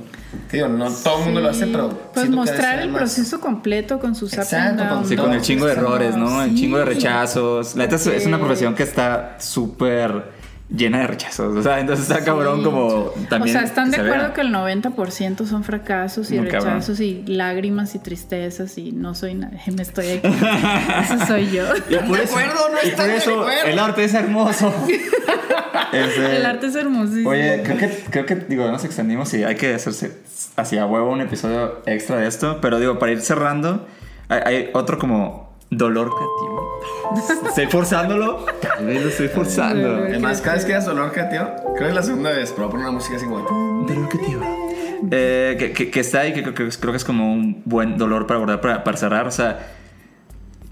Que 0.51 0.57
digo, 0.57 0.68
no 0.68 0.91
todo 0.91 1.20
el 1.20 1.26
mundo 1.26 1.39
lo 1.39 1.49
hace, 1.49 1.68
pero... 1.68 2.11
Pues 2.13 2.30
mostrar 2.30 2.80
el 2.80 2.89
proceso 2.89 3.39
completo 3.39 3.99
con 3.99 4.13
sus 4.13 4.34
Exacto, 4.34 4.84
con, 4.89 5.07
sí, 5.07 5.16
con 5.16 5.32
el 5.34 5.41
chingo 5.41 5.66
de 5.66 5.72
errores, 5.72 6.18
¿no? 6.18 6.43
El 6.43 6.53
chingo 6.53 6.78
de 6.78 6.86
rechazos. 6.86 7.76
La 7.76 7.88
neta 7.88 7.95
es 7.95 8.26
una 8.26 8.38
profesión 8.38 8.76
que 8.76 8.84
está 8.84 9.38
súper 9.39 10.35
llena 10.70 10.99
de 10.99 11.07
rechazos. 11.07 11.55
O 11.55 11.61
sea, 11.61 11.80
entonces 11.80 12.09
está 12.09 12.24
cabrón 12.24 12.63
como 12.63 13.11
también. 13.30 13.55
O 13.55 13.59
sea, 13.59 13.68
están 13.68 13.91
de 13.91 13.97
acuerdo 13.97 14.34
que 14.34 14.41
el 14.41 14.53
90% 14.53 15.45
son 15.45 15.63
fracasos 15.63 16.32
y 16.32 16.39
rechazos 16.39 16.99
y 16.99 17.24
lágrimas 17.28 17.95
y 17.95 17.99
tristezas 17.99 18.78
y 18.78 18.91
no 18.91 19.13
soy 19.16 19.36
nadie. 19.36 19.59
Me 19.76 19.84
estoy 19.84 20.09
aquí. 20.11 20.28
eso 20.28 21.26
soy 21.28 21.51
yo. 21.51 21.63
Y 21.89 21.97
por 22.07 22.20
eso, 22.20 22.36
y 22.84 22.91
por 22.91 23.09
eso 23.09 23.49
el 23.49 23.80
arte 23.80 24.03
es 24.03 24.13
hermoso. 24.13 24.74
el 25.93 26.45
arte 26.45 26.68
es 26.68 26.76
hermosísimo. 26.76 27.30
Oye, 27.30 27.61
creo 27.63 27.78
que, 27.78 28.03
creo 28.09 28.26
que, 28.26 28.36
digo, 28.36 28.70
nos 28.72 28.84
extendimos 28.86 29.34
y 29.34 29.43
hay 29.43 29.55
que 29.55 29.74
hacerse 29.74 30.20
hacia 30.55 30.86
huevo 30.86 31.11
un 31.11 31.22
episodio 31.22 31.82
extra 31.86 32.18
de 32.18 32.28
esto. 32.28 32.59
Pero 32.61 32.80
digo, 32.80 32.97
para 32.97 33.11
ir 33.11 33.22
cerrando, 33.22 33.88
hay 34.30 34.70
otro 34.74 34.97
como 34.97 35.45
dolor 35.70 36.09
creativo. 36.16 37.45
Estoy 37.47 37.68
forzándolo. 37.68 38.45
Tal 38.61 38.86
vez 38.86 39.01
lo 39.01 39.09
estoy 39.09 39.28
forzando. 39.28 39.95
Además, 39.95 40.41
cada 40.41 40.55
vez 40.55 40.66
que 40.66 40.74
das 40.74 40.86
dolor 40.86 41.11
creativo, 41.11 41.45
creo 41.63 41.76
que 41.76 41.88
es 41.89 41.95
la 41.95 42.03
segunda 42.03 42.32
vez, 42.32 42.51
pero 42.51 42.63
voy 42.63 42.68
a 42.68 42.72
poner 42.72 42.86
una 42.88 42.95
música 42.95 43.16
así 43.16 43.26
como. 43.26 43.86
Dolor 43.86 44.09
creativo. 44.09 44.41
Eh, 45.11 45.74
que, 45.76 45.91
que, 45.91 45.99
está 45.99 46.22
ahí, 46.22 46.34
que, 46.34 46.41
creo 46.41 46.68
que 46.68 46.97
es 46.97 47.05
como 47.05 47.32
un 47.32 47.61
buen 47.66 47.97
dolor 47.97 48.26
para 48.28 48.38
abordar, 48.38 48.61
para, 48.61 48.84
para 48.84 48.97
cerrar. 48.97 49.28
O 49.28 49.32
sea, 49.32 49.68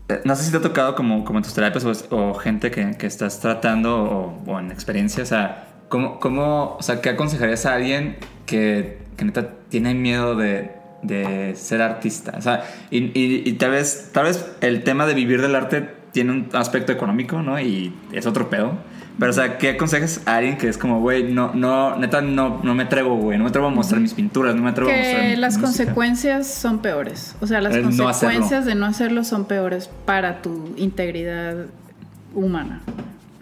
eh, 0.10 0.22
no 0.24 0.36
sé 0.36 0.44
si 0.44 0.52
te 0.52 0.58
ha 0.58 0.62
tocado 0.62 0.96
como, 0.96 1.24
como 1.24 1.40
en 1.40 1.44
tus 1.44 1.54
terapias 1.54 1.86
o, 2.10 2.34
gente 2.34 2.72
que, 2.72 2.98
que, 2.98 3.08
estás 3.08 3.40
tratando 3.40 4.04
o, 4.04 4.52
o, 4.52 4.60
en 4.60 4.72
experiencia. 4.72 5.24
O 5.24 5.26
sea, 5.26 5.68
¿cómo, 5.90 6.20
¿cómo, 6.20 6.78
o 6.78 6.82
sea, 6.82 7.02
¿qué 7.02 7.10
aconsejarías 7.10 7.66
a 7.66 7.76
alguien 7.76 8.18
que, 8.46 9.00
que 9.18 9.26
neta 9.26 9.50
tiene 9.70 9.94
miedo 9.94 10.36
de, 10.36 10.72
de 11.04 11.56
ser 11.56 11.82
artista. 11.82 12.34
O 12.38 12.42
sea, 12.42 12.64
y, 12.90 13.12
y, 13.14 13.54
tal, 13.54 13.72
vez, 13.72 14.10
tal 14.14 14.26
vez 14.26 14.46
el 14.62 14.84
tema 14.84 15.06
de 15.06 15.14
vivir 15.14 15.42
del 15.42 15.56
arte 15.56 15.88
tiene 16.12 16.32
un 16.32 16.50
aspecto 16.54 16.92
económico, 16.92 17.42
¿no? 17.42 17.60
Y 17.60 17.94
es 18.12 18.26
otro 18.26 18.50
pedo. 18.50 18.78
Pero, 19.20 19.30
o 19.30 19.34
sea, 19.34 19.58
¿qué 19.58 19.70
aconsejas 19.70 20.22
a 20.26 20.38
alguien 20.38 20.58
que 20.58 20.68
es 20.68 20.78
como, 20.78 21.00
güey, 21.00 21.32
no, 21.32 21.54
no, 21.54 21.96
neta, 21.98 22.22
no, 22.22 22.62
no 22.64 22.74
me 22.74 22.84
atrevo, 22.84 23.16
güey, 23.16 23.38
no 23.38 23.44
me 23.44 23.50
atrevo 23.50 23.68
a 23.68 23.70
mostrar 23.70 24.02
mis 24.02 24.14
pinturas, 24.14 24.56
no 24.56 24.64
me 24.64 24.72
atrevo 24.72 24.90
a 24.90 24.96
mostrar. 24.96 25.38
las 25.38 25.58
consecuencias 25.60 26.48
son 26.48 26.80
peores. 26.80 27.36
O 27.40 27.46
sea, 27.46 27.62
las 27.62 27.78
consecuencias 27.78 28.66
de 28.66 28.74
no 28.74 28.88
hacerlo 28.88 29.24
son 29.24 29.46
peores 29.46 29.90
para 30.06 30.42
tu 30.42 30.74
integridad 30.78 31.68
humana. 32.34 32.82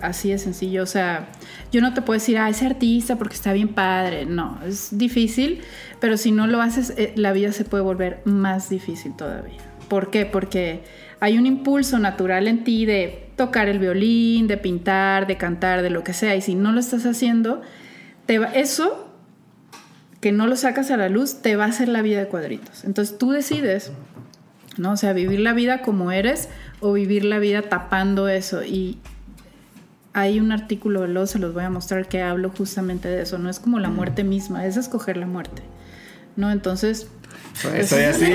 Así 0.02 0.32
de 0.32 0.38
sencillo. 0.38 0.84
O 0.84 0.88
sea, 0.88 1.30
yo 1.72 1.82
no 1.82 1.94
te 1.94 2.02
puedo 2.02 2.20
decir, 2.20 2.38
ah, 2.38 2.50
ese 2.50 2.66
artista 2.66 3.18
porque 3.18 3.36
está 3.36 3.54
bien 3.54 3.70
padre. 3.70 4.26
No, 4.26 4.60
es 4.66 4.98
difícil 4.98 5.62
pero 6.02 6.18
si 6.18 6.32
no 6.32 6.48
lo 6.48 6.62
haces, 6.62 6.96
eh, 6.98 7.14
la 7.16 7.32
vida 7.32 7.54
se 7.54 7.64
puede 7.64 7.84
volver 7.84 8.22
más 8.26 8.70
difícil 8.70 9.16
todavía. 9.16 9.60
¿Por 9.88 10.10
qué? 10.10 10.26
Porque 10.26 10.82
hay 11.20 11.38
un 11.38 11.46
impulso 11.46 12.00
natural 12.00 12.48
en 12.48 12.64
ti 12.64 12.88
de 12.88 13.30
tocar 13.36 13.70
el 13.70 13.78
violín, 13.78 14.48
de 14.48 14.58
pintar, 14.58 15.28
de 15.28 15.38
cantar, 15.38 15.84
de 15.84 15.92
lo 15.92 16.04
que 16.04 16.14
sea. 16.14 16.36
Y 16.36 16.42
si 16.42 16.56
no 16.56 16.72
lo 16.72 16.80
estás 16.80 17.06
haciendo, 17.06 17.62
te 18.26 18.40
va, 18.40 18.48
eso 18.48 19.14
que 20.22 20.32
no 20.32 20.48
lo 20.48 20.56
sacas 20.56 20.90
a 20.90 20.98
la 20.98 21.08
luz 21.08 21.44
te 21.44 21.56
va 21.56 21.66
a 21.66 21.68
hacer 21.68 21.88
la 21.88 22.02
vida 22.02 22.18
de 22.18 22.28
cuadritos. 22.28 22.84
Entonces 22.84 23.20
tú 23.20 23.30
decides, 23.30 23.92
¿no? 24.78 24.94
O 24.94 24.98
sea, 24.98 25.14
vivir 25.14 25.40
la 25.40 25.54
vida 25.54 25.84
como 25.84 26.12
eres 26.12 26.50
o 26.80 26.94
vivir 26.94 27.26
la 27.26 27.38
vida 27.38 27.62
tapando 27.62 28.28
eso. 28.28 28.64
Y 28.64 28.98
hay 30.14 30.40
un 30.40 30.52
artículo, 30.52 31.08
luego 31.08 31.28
se 31.28 31.40
los 31.40 31.54
voy 31.54 31.64
a 31.64 31.70
mostrar, 31.70 32.08
que 32.08 32.22
hablo 32.22 32.50
justamente 32.50 33.08
de 33.08 33.22
eso. 33.22 33.38
No 33.38 33.50
es 33.50 33.60
como 33.60 33.80
la 33.80 33.90
muerte 33.90 34.24
misma, 34.24 34.66
es 34.66 34.78
escoger 34.78 35.18
la 35.18 35.26
muerte. 35.26 35.62
¿no? 36.36 36.52
Entonces... 36.52 37.08
Pues, 37.62 37.92
estoy 37.92 38.04
así, 38.04 38.26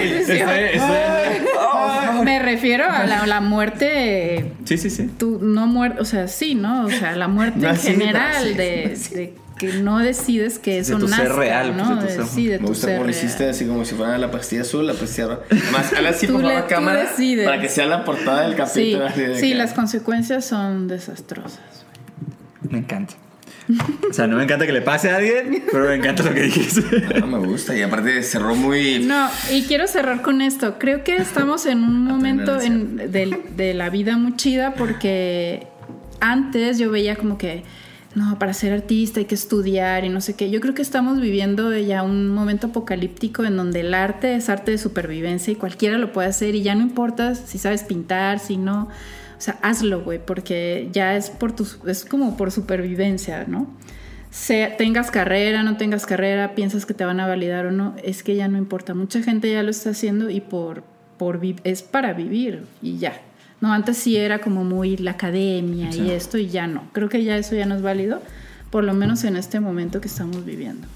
Me 2.24 2.38
refiero 2.38 2.84
a 2.84 3.26
la, 3.26 3.40
muerte. 3.40 4.52
Sí, 4.64 4.78
sí, 4.78 4.90
sí. 4.90 5.10
Tú 5.18 5.38
no 5.42 5.66
muerte, 5.66 6.00
o 6.00 6.04
sea, 6.04 6.28
sí, 6.28 6.54
¿no? 6.54 6.84
O 6.84 6.90
sea, 6.90 7.16
la 7.16 7.28
muerte 7.28 7.66
en 7.66 7.76
general 7.76 8.56
de, 8.56 9.34
que 9.58 9.72
no 9.74 9.98
decides 9.98 10.58
que 10.58 10.78
eso 10.78 10.94
de 10.94 11.00
tu 11.00 11.08
ser 11.08 11.32
real, 11.32 11.76
¿no? 11.76 11.98
Pues, 12.00 12.16
de 12.16 12.22
tu 12.22 12.28
sí, 12.28 12.46
de 12.46 12.58
Me 12.58 12.66
gusta 12.66 12.88
cómo 12.88 13.04
lo 13.04 13.10
hiciste 13.10 13.48
así 13.48 13.66
como 13.66 13.84
si 13.84 13.94
fuera 13.94 14.18
la 14.18 14.30
pastilla 14.30 14.62
azul, 14.62 14.86
la 14.86 14.94
pastilla 14.94 15.40
Más, 15.72 15.92
hazla 15.92 16.10
así 16.10 16.26
por 16.28 16.42
la 16.42 16.66
cámara 16.66 17.08
para 17.44 17.60
que 17.60 17.68
sea 17.68 17.86
la 17.86 18.04
portada 18.04 18.42
del 18.42 18.54
capítulo. 18.54 19.08
Sí, 19.14 19.22
sí 19.36 19.54
las 19.54 19.72
consecuencias 19.72 20.44
son 20.44 20.88
desastrosas. 20.88 21.60
Me 22.68 22.78
encanta. 22.78 23.14
O 24.08 24.12
sea, 24.12 24.28
no 24.28 24.36
me 24.36 24.44
encanta 24.44 24.64
que 24.64 24.72
le 24.72 24.80
pase 24.80 25.10
a 25.10 25.16
alguien, 25.16 25.64
pero 25.72 25.88
me 25.88 25.96
encanta 25.96 26.22
lo 26.22 26.32
que 26.32 26.42
dijiste. 26.42 26.82
No 27.18 27.26
me 27.26 27.38
gusta 27.38 27.76
y 27.76 27.82
aparte 27.82 28.22
cerró 28.22 28.54
muy... 28.54 29.00
No, 29.00 29.28
y 29.50 29.62
quiero 29.62 29.88
cerrar 29.88 30.22
con 30.22 30.40
esto. 30.40 30.78
Creo 30.78 31.02
que 31.02 31.16
estamos 31.16 31.66
en 31.66 31.82
un 31.82 32.04
momento 32.04 32.58
de, 32.58 33.38
de 33.56 33.74
la 33.74 33.90
vida 33.90 34.16
muy 34.16 34.36
chida 34.36 34.74
porque 34.74 35.66
antes 36.20 36.78
yo 36.78 36.90
veía 36.90 37.16
como 37.16 37.38
que 37.38 37.64
no, 38.16 38.38
para 38.38 38.54
ser 38.54 38.72
artista 38.72 39.20
hay 39.20 39.26
que 39.26 39.34
estudiar 39.34 40.06
y 40.06 40.08
no 40.08 40.22
sé 40.22 40.34
qué. 40.34 40.50
Yo 40.50 40.62
creo 40.62 40.72
que 40.72 40.80
estamos 40.80 41.20
viviendo 41.20 41.76
ya 41.76 42.02
un 42.02 42.30
momento 42.30 42.68
apocalíptico 42.68 43.44
en 43.44 43.58
donde 43.58 43.80
el 43.80 43.92
arte 43.92 44.36
es 44.36 44.48
arte 44.48 44.70
de 44.70 44.78
supervivencia 44.78 45.52
y 45.52 45.56
cualquiera 45.56 45.98
lo 45.98 46.12
puede 46.12 46.28
hacer 46.28 46.54
y 46.54 46.62
ya 46.62 46.74
no 46.74 46.80
importa 46.80 47.34
si 47.34 47.58
sabes 47.58 47.82
pintar, 47.82 48.38
si 48.38 48.56
no. 48.56 48.88
O 49.36 49.40
sea, 49.40 49.58
hazlo, 49.60 50.02
güey, 50.02 50.18
porque 50.18 50.88
ya 50.92 51.14
es 51.14 51.28
por 51.28 51.54
tu, 51.54 51.68
es 51.86 52.06
como 52.06 52.38
por 52.38 52.50
supervivencia, 52.50 53.44
¿no? 53.46 53.70
tengas 54.78 55.10
carrera, 55.10 55.62
no 55.62 55.76
tengas 55.76 56.06
carrera, 56.06 56.54
piensas 56.54 56.86
que 56.86 56.94
te 56.94 57.04
van 57.04 57.20
a 57.20 57.26
validar 57.26 57.66
o 57.66 57.70
no, 57.70 57.96
es 58.02 58.22
que 58.22 58.34
ya 58.34 58.48
no 58.48 58.56
importa. 58.56 58.94
Mucha 58.94 59.22
gente 59.22 59.52
ya 59.52 59.62
lo 59.62 59.70
está 59.70 59.90
haciendo 59.90 60.30
y 60.30 60.40
por, 60.40 60.84
por 61.18 61.38
es 61.64 61.82
para 61.82 62.14
vivir 62.14 62.64
y 62.80 62.96
ya. 62.96 63.20
No, 63.60 63.72
antes 63.72 63.96
sí 63.96 64.16
era 64.16 64.40
como 64.40 64.64
muy 64.64 64.96
la 64.96 65.12
academia 65.12 65.90
y 65.94 66.10
esto 66.10 66.36
y 66.38 66.48
ya 66.48 66.66
no. 66.66 66.84
Creo 66.92 67.08
que 67.08 67.24
ya 67.24 67.38
eso 67.38 67.54
ya 67.54 67.66
no 67.66 67.74
es 67.74 67.82
válido, 67.82 68.20
por 68.70 68.84
lo 68.84 68.92
menos 68.92 69.24
en 69.24 69.36
este 69.36 69.60
momento 69.60 70.00
que 70.00 70.08
estamos 70.08 70.44
viviendo. 70.44 70.86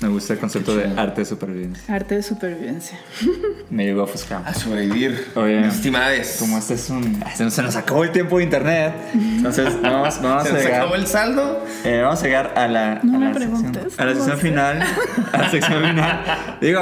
Me 0.00 0.08
gusta 0.08 0.32
el 0.32 0.38
concepto 0.38 0.74
de 0.74 0.86
arte 0.98 1.20
de 1.20 1.24
supervivencia. 1.26 1.94
Arte 1.94 2.14
de 2.16 2.22
supervivencia. 2.22 2.98
Me 3.70 3.84
llegó 3.84 4.00
a 4.00 4.04
ofuscar. 4.04 4.42
A 4.46 4.54
sobrevivir. 4.54 5.26
Oye, 5.34 5.66
estimades. 5.66 6.36
Como 6.38 6.56
este 6.56 6.74
es 6.74 6.88
un. 6.88 7.22
Se 7.50 7.62
nos 7.62 7.76
acabó 7.76 8.04
el 8.04 8.10
tiempo 8.10 8.38
de 8.38 8.44
internet. 8.44 8.94
Entonces, 9.12 9.78
vamos, 9.82 10.22
vamos 10.22 10.44
¿Se 10.44 10.48
a 10.48 10.52
llegar. 10.52 10.62
¿Se 10.62 10.74
acabó 10.74 10.94
el 10.94 11.06
saldo? 11.06 11.66
Eh, 11.84 12.00
vamos 12.02 12.18
a 12.18 12.24
llegar 12.24 12.54
a 12.56 12.66
la. 12.66 13.00
No 13.02 13.16
a 13.16 13.18
me 13.18 13.26
la 13.26 13.32
preguntes. 13.32 13.82
Sección, 13.82 14.00
a 14.00 14.04
la 14.06 14.14
sección 14.14 14.38
final. 14.38 14.82
A 15.32 15.38
la 15.38 15.50
sección 15.50 15.82
final. 15.86 16.56
Digo, 16.62 16.80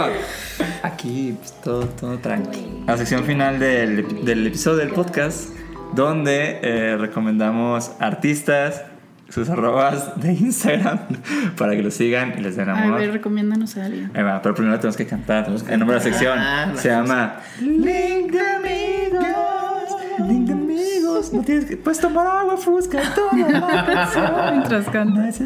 aquí 0.84 1.36
pues, 1.40 1.52
todo, 1.60 1.86
todo 1.86 2.18
tranqui. 2.18 2.84
A 2.86 2.92
la 2.92 2.98
sección 2.98 3.24
final 3.24 3.58
del, 3.58 4.24
del 4.24 4.46
episodio 4.46 4.76
del 4.76 4.90
podcast, 4.90 5.48
donde 5.92 6.60
eh, 6.62 6.96
recomendamos 6.96 7.90
artistas 7.98 8.82
sus 9.28 9.48
arrobas 9.50 10.20
de 10.20 10.32
Instagram 10.32 10.98
para 11.56 11.76
que 11.76 11.82
lo 11.82 11.90
sigan 11.90 12.34
y 12.38 12.40
les 12.40 12.56
den 12.56 12.68
amor. 12.68 12.94
A 12.94 12.96
ver, 12.98 13.12
recomiéndanos 13.12 13.76
a 13.76 13.84
alguien. 13.84 14.10
Ahí 14.14 14.22
va, 14.22 14.40
pero 14.42 14.54
primero 14.54 14.78
tenemos 14.78 14.96
que 14.96 15.06
cantar. 15.06 15.46
El 15.68 15.78
nombre 15.78 15.98
de 15.98 16.00
la 16.00 16.00
sección 16.00 16.38
se 16.76 16.88
llama 16.88 17.36
Link 17.60 18.32
de 18.32 18.40
amigos. 18.40 19.96
Link 20.26 20.46
de 20.46 20.52
amigos. 20.52 21.32
No 21.32 21.42
tienes 21.42 21.66
que. 21.66 21.76
Puedes 21.76 22.00
tomar 22.00 22.26
agua, 22.26 22.56
fusca 22.56 23.02
y 23.02 23.06
todo. 23.14 23.32
Mientras 24.52 24.88
cantas. 24.88 25.40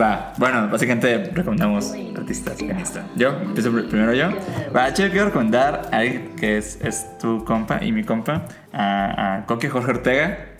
Va, 0.00 0.32
bueno, 0.38 0.68
básicamente 0.68 1.30
recomendamos 1.34 1.92
artistas 2.16 2.60
Insta. 2.60 3.04
Yo, 3.16 3.30
empiezo 3.42 3.70
primero 3.72 4.14
yo. 4.14 4.28
Va, 4.74 4.88
yo 4.88 5.10
quiero 5.10 5.26
recomendar 5.26 5.88
a 5.92 5.98
alguien 5.98 6.30
que 6.36 6.58
es, 6.58 6.78
es 6.82 7.18
tu 7.18 7.44
compa 7.44 7.84
y 7.84 7.92
mi 7.92 8.04
compa, 8.04 8.46
a, 8.72 9.36
a 9.36 9.46
Coque 9.46 9.68
Jorge 9.68 9.90
Ortega 9.90 10.50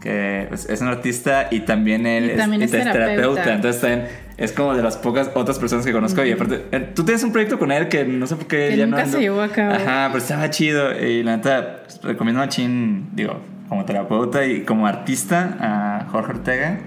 que 0.00 0.48
es, 0.50 0.80
un 0.80 0.88
artista 0.88 1.48
y 1.50 1.60
también 1.60 2.06
él 2.06 2.30
es, 2.30 2.70
terapeuta. 2.70 3.54
Entonces 3.54 3.80
también 3.80 4.08
es 4.36 4.52
como 4.52 4.74
de 4.74 4.82
las 4.82 4.96
pocas 4.96 5.30
otras 5.34 5.58
personas 5.58 5.84
que 5.84 5.92
conozco. 5.92 6.24
Y 6.24 6.32
aparte, 6.32 6.64
eh, 6.72 6.90
tú 6.94 7.04
tienes 7.04 7.22
un 7.24 7.32
proyecto 7.32 7.58
con 7.58 7.72
él 7.72 7.88
que 7.88 8.04
no 8.04 8.26
sé 8.26 8.36
por 8.36 8.46
qué 8.46 8.68
que 8.70 8.76
ya 8.76 8.86
nunca 8.86 9.04
no. 9.04 9.12
se 9.12 9.20
llevó 9.20 9.42
a 9.42 9.48
cabo. 9.48 9.74
Ajá, 9.74 10.08
pero 10.08 10.18
estaba 10.18 10.50
chido. 10.50 10.92
Y 10.98 11.22
la 11.22 11.36
neta, 11.36 11.82
recomiendo 12.02 12.40
a 12.40 12.48
Chin, 12.48 13.10
digo, 13.14 13.40
como 13.68 13.84
terapeuta 13.84 14.44
y 14.46 14.62
como 14.62 14.86
artista 14.86 15.56
a 15.60 16.06
Jorge 16.10 16.32
Ortega. 16.32 16.78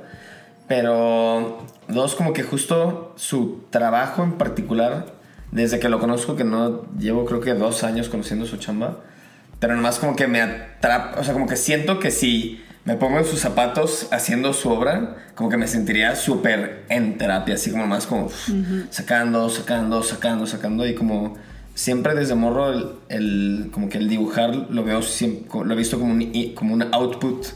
Pero 0.68 1.66
dos, 1.88 2.14
como 2.14 2.32
que 2.32 2.43
justo 2.43 3.12
su 3.16 3.64
trabajo 3.70 4.22
en 4.22 4.32
particular, 4.32 5.07
desde 5.51 5.78
que 5.78 5.88
lo 5.88 5.99
conozco, 5.99 6.36
que 6.36 6.45
no 6.45 6.86
llevo 6.99 7.26
creo 7.26 7.40
que 7.40 7.53
dos 7.55 7.84
años 7.84 8.09
conociendo 8.09 8.47
su 8.47 8.57
chamba, 8.57 9.01
pero 9.59 9.76
nomás 9.76 9.99
como 9.99 10.16
que 10.16 10.26
me 10.26 10.40
atrapa, 10.40 11.20
o 11.20 11.24
sea, 11.24 11.34
como 11.34 11.47
que 11.47 11.57
siento 11.57 11.99
que 11.99 12.11
si 12.11 12.64
me 12.85 12.97
pongo 12.97 13.18
en 13.18 13.24
sus 13.24 13.39
zapatos 13.41 14.09
haciendo 14.11 14.53
su 14.53 14.68
obra, 14.70 15.16
como 15.35 15.49
que 15.51 15.57
me 15.57 15.66
sentiría 15.68 16.16
súper 16.16 16.85
en 16.89 17.16
terapia, 17.18 17.55
así 17.55 17.70
como 17.70 17.87
más 17.87 18.07
como 18.07 18.28
sacando, 18.91 19.49
sacando, 19.49 20.03
sacando, 20.03 20.47
sacando 20.47 20.87
y 20.87 20.95
como 20.95 21.37
siempre 21.74 22.14
desde 22.14 22.35
morro 22.35 22.72
el, 22.72 22.87
el- 23.09 23.70
como 23.72 23.89
que 23.89 23.99
el 23.99 24.09
dibujar 24.09 24.55
lo 24.70 24.85
veo 24.85 25.01
lo 25.64 25.72
he 25.72 25.76
visto 25.76 25.99
como 25.99 26.12
un, 26.12 26.33
como 26.55 26.74
un 26.74 26.83
output 26.93 27.47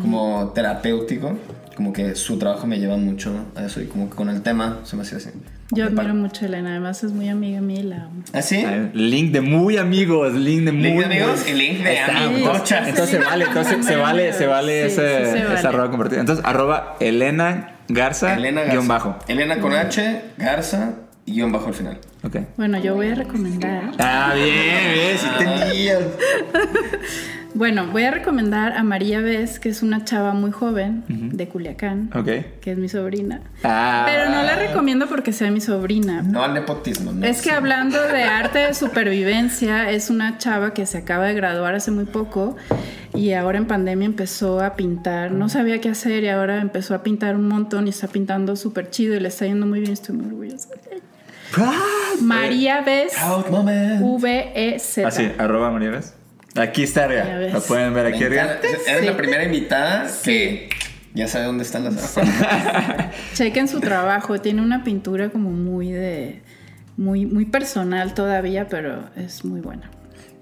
como 0.00 0.52
terapéutico 0.54 1.36
como 1.76 1.92
que 1.92 2.14
su 2.14 2.38
trabajo 2.38 2.66
me 2.66 2.78
lleva 2.78 2.96
mucho 2.96 3.32
a 3.56 3.64
eso 3.64 3.80
y 3.80 3.86
como 3.86 4.08
que 4.10 4.16
con 4.16 4.28
el 4.28 4.42
tema 4.42 4.80
se 4.84 4.96
me 4.96 5.02
hace 5.02 5.16
así 5.16 5.30
Yo 5.70 5.86
admiro 5.86 6.14
mucho 6.14 6.44
a 6.44 6.48
Elena. 6.48 6.70
Además, 6.70 7.02
es 7.04 7.12
muy 7.12 7.28
amiga 7.28 7.60
mía 7.60 7.80
y 7.80 7.82
la 7.84 7.96
amo. 8.04 8.22
¿Ah, 8.32 8.42
sí? 8.42 8.62
Ah, 8.66 8.88
Link 8.92 9.32
de 9.32 9.40
muy 9.40 9.76
amigos, 9.78 10.34
link 10.34 10.64
de 10.64 10.72
muy 10.72 10.82
Link 10.82 10.98
de 10.98 11.04
amigos 11.04 11.48
y 11.48 11.52
link 11.54 11.78
de 11.82 11.94
Está, 11.94 12.24
amigos. 12.24 12.52
Entonces, 12.58 12.88
entonces 12.88 13.10
se 13.10 13.18
vale, 13.24 13.44
entonces 13.46 13.86
se 13.86 13.96
vale, 13.96 14.32
se 14.32 14.46
vale 14.46 14.80
Sí, 14.90 15.00
ese, 15.00 15.24
sí 15.26 15.30
se 15.32 15.38
esa 15.38 15.54
vale. 15.54 15.68
arroba 15.68 15.90
compartida. 15.90 16.20
Entonces, 16.20 16.44
arroba 16.44 16.96
Elena 17.00 17.76
Garza, 17.88 18.34
Elena 18.34 18.60
Garza. 18.62 18.72
guion 18.74 18.88
bajo. 18.88 19.16
Elena 19.28 19.58
con 19.58 19.72
H, 19.72 20.20
Garza 20.38 20.92
y 21.24 21.32
guion 21.32 21.52
bajo 21.52 21.68
al 21.68 21.74
final. 21.74 21.98
Ok. 22.24 22.36
Bueno, 22.56 22.78
yo 22.78 22.94
voy 22.94 23.08
a 23.08 23.14
recomendar. 23.14 23.90
Ah, 23.98 24.32
bien, 24.34 24.92
bien, 24.94 25.18
sí 25.18 25.26
tenías. 25.38 26.00
Bueno, 27.54 27.86
voy 27.88 28.04
a 28.04 28.10
recomendar 28.10 28.72
a 28.72 28.82
María 28.82 29.20
Vez, 29.20 29.60
que 29.60 29.68
es 29.68 29.82
una 29.82 30.04
chava 30.06 30.32
muy 30.32 30.50
joven 30.52 31.04
de 31.08 31.48
Culiacán, 31.48 32.10
Ok. 32.14 32.26
que 32.62 32.72
es 32.72 32.78
mi 32.78 32.88
sobrina. 32.88 33.42
Ah. 33.62 34.04
Pero 34.06 34.30
no 34.30 34.42
la 34.42 34.56
recomiendo 34.56 35.06
porque 35.06 35.32
sea 35.34 35.50
mi 35.50 35.60
sobrina. 35.60 36.22
No 36.22 36.42
al 36.42 36.54
nepotismo, 36.54 37.12
¿no? 37.12 37.26
Es 37.26 37.42
que 37.42 37.50
hablando 37.50 38.00
de 38.02 38.22
arte 38.24 38.58
de 38.60 38.74
supervivencia, 38.74 39.90
es 39.90 40.08
una 40.08 40.38
chava 40.38 40.72
que 40.72 40.86
se 40.86 40.96
acaba 40.98 41.26
de 41.26 41.34
graduar 41.34 41.74
hace 41.74 41.90
muy 41.90 42.06
poco 42.06 42.56
y 43.14 43.32
ahora 43.32 43.58
en 43.58 43.66
pandemia 43.66 44.06
empezó 44.06 44.60
a 44.60 44.74
pintar. 44.74 45.32
No 45.32 45.50
sabía 45.50 45.78
qué 45.82 45.90
hacer 45.90 46.24
y 46.24 46.28
ahora 46.28 46.58
empezó 46.60 46.94
a 46.94 47.02
pintar 47.02 47.36
un 47.36 47.48
montón 47.48 47.86
y 47.86 47.90
está 47.90 48.08
pintando 48.08 48.56
súper 48.56 48.88
chido 48.88 49.14
y 49.14 49.20
le 49.20 49.28
está 49.28 49.44
yendo 49.46 49.66
muy 49.66 49.80
bien. 49.80 49.92
Estoy 49.92 50.16
muy 50.16 50.26
orgullosa. 50.26 50.68
de 50.70 50.96
ella. 50.96 51.02
María 52.22 52.80
Vez, 52.80 53.12
Proud 53.14 53.46
moment. 53.50 54.00
V-E-Z. 54.00 55.06
Así, 55.06 55.30
arroba 55.38 55.70
María 55.70 55.90
Ves. 55.90 56.14
Aquí 56.56 56.82
está 56.82 57.08
Ya 57.12 57.22
arriba. 57.36 57.52
Lo 57.54 57.62
pueden 57.62 57.94
ver 57.94 58.06
aquí 58.06 58.24
arriba. 58.24 58.42
Eres 58.62 59.00
Sí. 59.00 59.06
la 59.06 59.16
primera 59.16 59.44
invitada 59.44 60.10
que 60.22 60.68
ya 61.14 61.28
sabe 61.28 61.46
dónde 61.46 61.64
están 61.64 61.84
las 61.84 62.14
Chequen 63.34 63.68
su 63.68 63.80
trabajo, 63.80 64.40
tiene 64.40 64.62
una 64.62 64.84
pintura 64.84 65.30
como 65.30 65.50
muy 65.50 65.90
de 65.92 66.42
muy 66.96 67.24
muy 67.26 67.46
personal 67.46 68.14
todavía, 68.14 68.68
pero 68.68 69.08
es 69.16 69.44
muy 69.44 69.60
buena. 69.60 69.90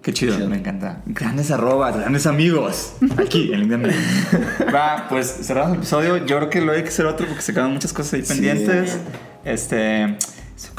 Qué 0.02 0.14
chido, 0.14 0.48
me 0.48 0.56
encanta. 0.56 1.02
Grandes 1.04 1.50
arrobas, 1.50 1.94
grandes 1.94 2.26
amigos. 2.26 2.94
Aquí, 3.18 3.52
en 3.52 3.62
Indiana. 3.62 3.90
Va, 4.74 5.06
pues 5.11 5.40
cerramos 5.42 5.72
el 5.72 5.78
episodio. 5.78 6.16
Yo 6.26 6.38
creo 6.38 6.48
que 6.50 6.61
lo 6.62 6.72
hay 6.72 6.82
que 6.82 6.88
hacer 6.88 7.04
otro 7.04 7.26
porque 7.26 7.42
se 7.42 7.52
quedan 7.52 7.70
muchas 7.72 7.92
cosas 7.92 8.14
ahí 8.14 8.22
pendientes. 8.22 8.98
Este. 9.44 10.16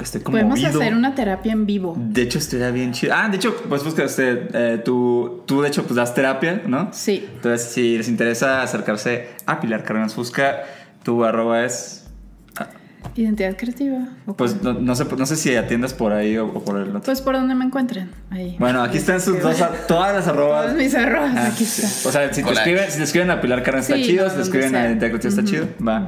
Estoy 0.01 0.21
como 0.21 0.37
Podemos 0.37 0.63
hacer 0.63 0.93
una 0.93 1.15
terapia 1.15 1.51
en 1.51 1.65
vivo. 1.65 1.95
De 1.97 2.21
hecho, 2.23 2.37
estaría 2.37 2.71
bien 2.71 2.91
chido. 2.91 3.13
Ah, 3.15 3.29
de 3.29 3.37
hecho, 3.37 3.55
pues 3.67 3.83
busca 3.83 4.03
este, 4.03 4.47
eh, 4.53 4.81
tú, 4.83 5.43
tú 5.45 5.61
de 5.61 5.69
hecho 5.69 5.83
pues 5.83 5.95
das 5.95 6.13
terapia, 6.13 6.61
¿no? 6.65 6.89
Sí. 6.91 7.27
Entonces, 7.35 7.67
si 7.69 7.97
les 7.97 8.07
interesa 8.07 8.61
acercarse 8.61 9.29
a 9.45 9.59
Pilar 9.59 9.83
Cárdenas 9.83 10.13
Fusca, 10.13 10.63
tu 11.03 11.23
arroba 11.23 11.65
es... 11.65 11.97
Identidad 13.15 13.57
creativa. 13.57 14.07
¿o 14.25 14.35
Pues 14.35 14.61
no, 14.61 14.73
no 14.73 14.95
sé, 14.95 15.05
no 15.17 15.25
sé 15.25 15.35
si 15.35 15.55
atiendas 15.55 15.93
por 15.93 16.13
ahí 16.13 16.37
o, 16.37 16.45
o 16.45 16.63
por 16.63 16.77
el 16.77 16.89
otro. 16.89 17.01
Pues 17.01 17.19
por 17.19 17.33
donde 17.35 17.55
me 17.55 17.65
encuentren. 17.65 18.11
Ahí. 18.29 18.55
Bueno, 18.59 18.81
aquí 18.83 18.97
están 18.99 19.19
sus 19.19 19.41
dos, 19.41 19.57
todas 19.87 20.15
las 20.15 20.27
arrobas. 20.27 20.65
Todos 20.67 20.77
mis 20.77 20.93
arrobas, 20.95 21.35
Ah, 21.35 21.47
aquí 21.47 21.63
está. 21.63 22.07
O 22.07 22.11
sea, 22.11 22.31
si 22.33 22.43
te, 22.43 22.51
escriben, 22.51 22.89
si 22.89 22.97
te 22.99 23.03
escriben 23.03 23.31
a 23.31 23.41
Pilar 23.41 23.59
está 23.67 23.95
Sí, 23.95 24.03
chido, 24.03 24.25
no, 24.25 24.29
si 24.29 24.35
te 24.37 24.41
escriben 24.43 24.75
a. 24.75 24.85
Identidad 24.85 25.09
Creativa 25.09 25.29
está 25.29 25.43
chido, 25.43 25.67
va. 25.85 26.07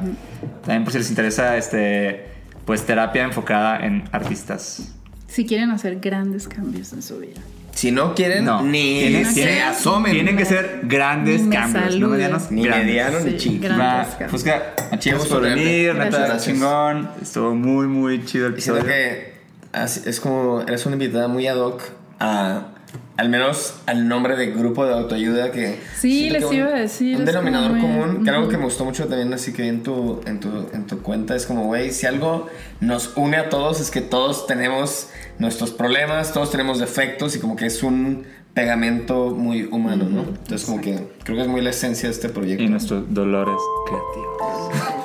También 0.62 0.84
por 0.84 0.94
si 0.94 1.00
les 1.00 1.10
interesa, 1.10 1.58
este, 1.58 2.33
pues 2.66 2.86
terapia 2.86 3.24
enfocada 3.24 3.86
en 3.86 4.04
artistas. 4.12 4.94
Si 5.28 5.46
quieren 5.46 5.72
hacer 5.72 6.00
grandes 6.00 6.48
cambios 6.48 6.94
en 6.94 7.02
su 7.02 7.20
vida. 7.20 7.42
Si 7.74 7.92
no 7.92 8.14
quieren, 8.14 8.46
No, 8.46 8.62
ni 8.62 9.26
se 9.26 9.62
asomen. 9.62 10.12
Tienen 10.12 10.38
que 10.38 10.46
ser 10.46 10.82
grandes 10.84 11.42
Ni 11.42 11.56
cambios, 11.56 12.00
no 12.00 12.10
medianos. 12.10 12.52
Ni 12.52 12.64
grandes. 12.64 12.86
mediano 12.86 13.20
ni 13.20 13.60
cambios. 13.60 14.30
Fusca, 14.30 14.62
gusto 14.92 15.30
por 15.30 15.42
venir, 15.42 15.96
neta, 15.96 16.38
chingón. 16.38 17.10
Estuvo 17.22 17.56
muy, 17.56 17.88
muy 17.88 18.24
chido 18.26 18.48
el 18.48 18.58
Y 18.58 18.62
siento 18.62 18.82
episodio. 18.82 18.86
que 18.86 20.10
es 20.10 20.20
como, 20.20 20.62
eres 20.62 20.86
una 20.86 20.94
invitada 20.94 21.28
muy 21.28 21.48
ad 21.48 21.58
hoc 21.58 21.82
a, 22.20 22.73
al 23.16 23.30
menos 23.30 23.76
al 23.86 24.08
nombre 24.08 24.36
de 24.36 24.52
grupo 24.52 24.86
de 24.86 24.94
autoayuda 24.94 25.52
que... 25.52 25.80
Sí, 25.96 26.30
les 26.30 26.46
que 26.46 26.56
iba 26.56 26.68
a 26.68 26.80
decir, 26.80 27.18
Un 27.18 27.26
denominador 27.26 27.80
como 27.80 28.00
común, 28.00 28.24
que 28.24 28.30
algo 28.32 28.50
que 28.50 28.58
me 28.58 28.64
gustó 28.64 28.86
mucho 28.86 29.08
también, 29.08 29.32
así 29.34 29.54
que 29.54 29.68
en 29.68 29.84
tu, 29.84 30.22
en 30.26 30.40
tu, 30.40 30.50
en 30.74 30.88
tu 30.88 31.02
cuenta 31.02 31.36
es 31.36 31.46
como, 31.46 31.66
güey, 31.66 31.92
si 31.92 32.08
algo 32.08 32.48
nos 32.80 33.16
une 33.16 33.38
a 33.38 33.50
todos 33.50 33.80
es 33.82 33.92
que 33.92 34.02
todos 34.02 34.48
tenemos 34.48 35.10
nuestros 35.38 35.72
problemas, 35.72 36.34
todos 36.34 36.52
tenemos 36.52 36.80
defectos 36.80 37.36
y 37.36 37.40
como 37.40 37.56
que 37.56 37.68
es 37.68 37.84
un 37.84 38.26
pegamento 38.54 39.32
muy 39.32 39.64
humano, 39.72 40.06
¿no? 40.10 40.22
Entonces 40.22 40.66
como 40.66 40.82
que 40.82 41.08
creo 41.24 41.38
que 41.38 41.44
es 41.44 41.48
muy 41.48 41.62
la 41.62 41.72
esencia 41.72 42.10
de 42.10 42.16
este 42.16 42.30
proyecto. 42.30 42.64
Y 42.64 42.68
nuestros 42.68 43.12
dolores 43.14 43.58
creativos. 43.88 45.00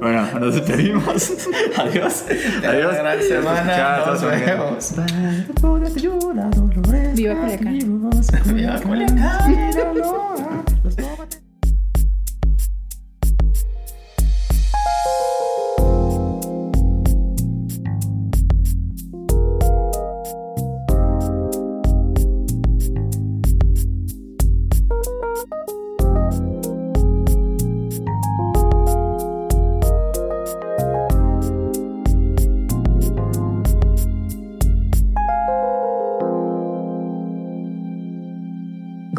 Bueno, 0.00 0.26
nos 0.40 0.54
despedimos. 0.54 1.32
Adiós. 1.76 2.24
Adiós. 2.66 2.94
Gran 2.94 3.22
semana. 3.22 3.76
Chao, 3.76 4.06
Nos 4.06 4.22
vemos. 4.22 4.94
Viva 7.14 7.34
Culiacán. 7.34 7.78
Viva 8.54 8.80
Culiacán. 8.80 9.48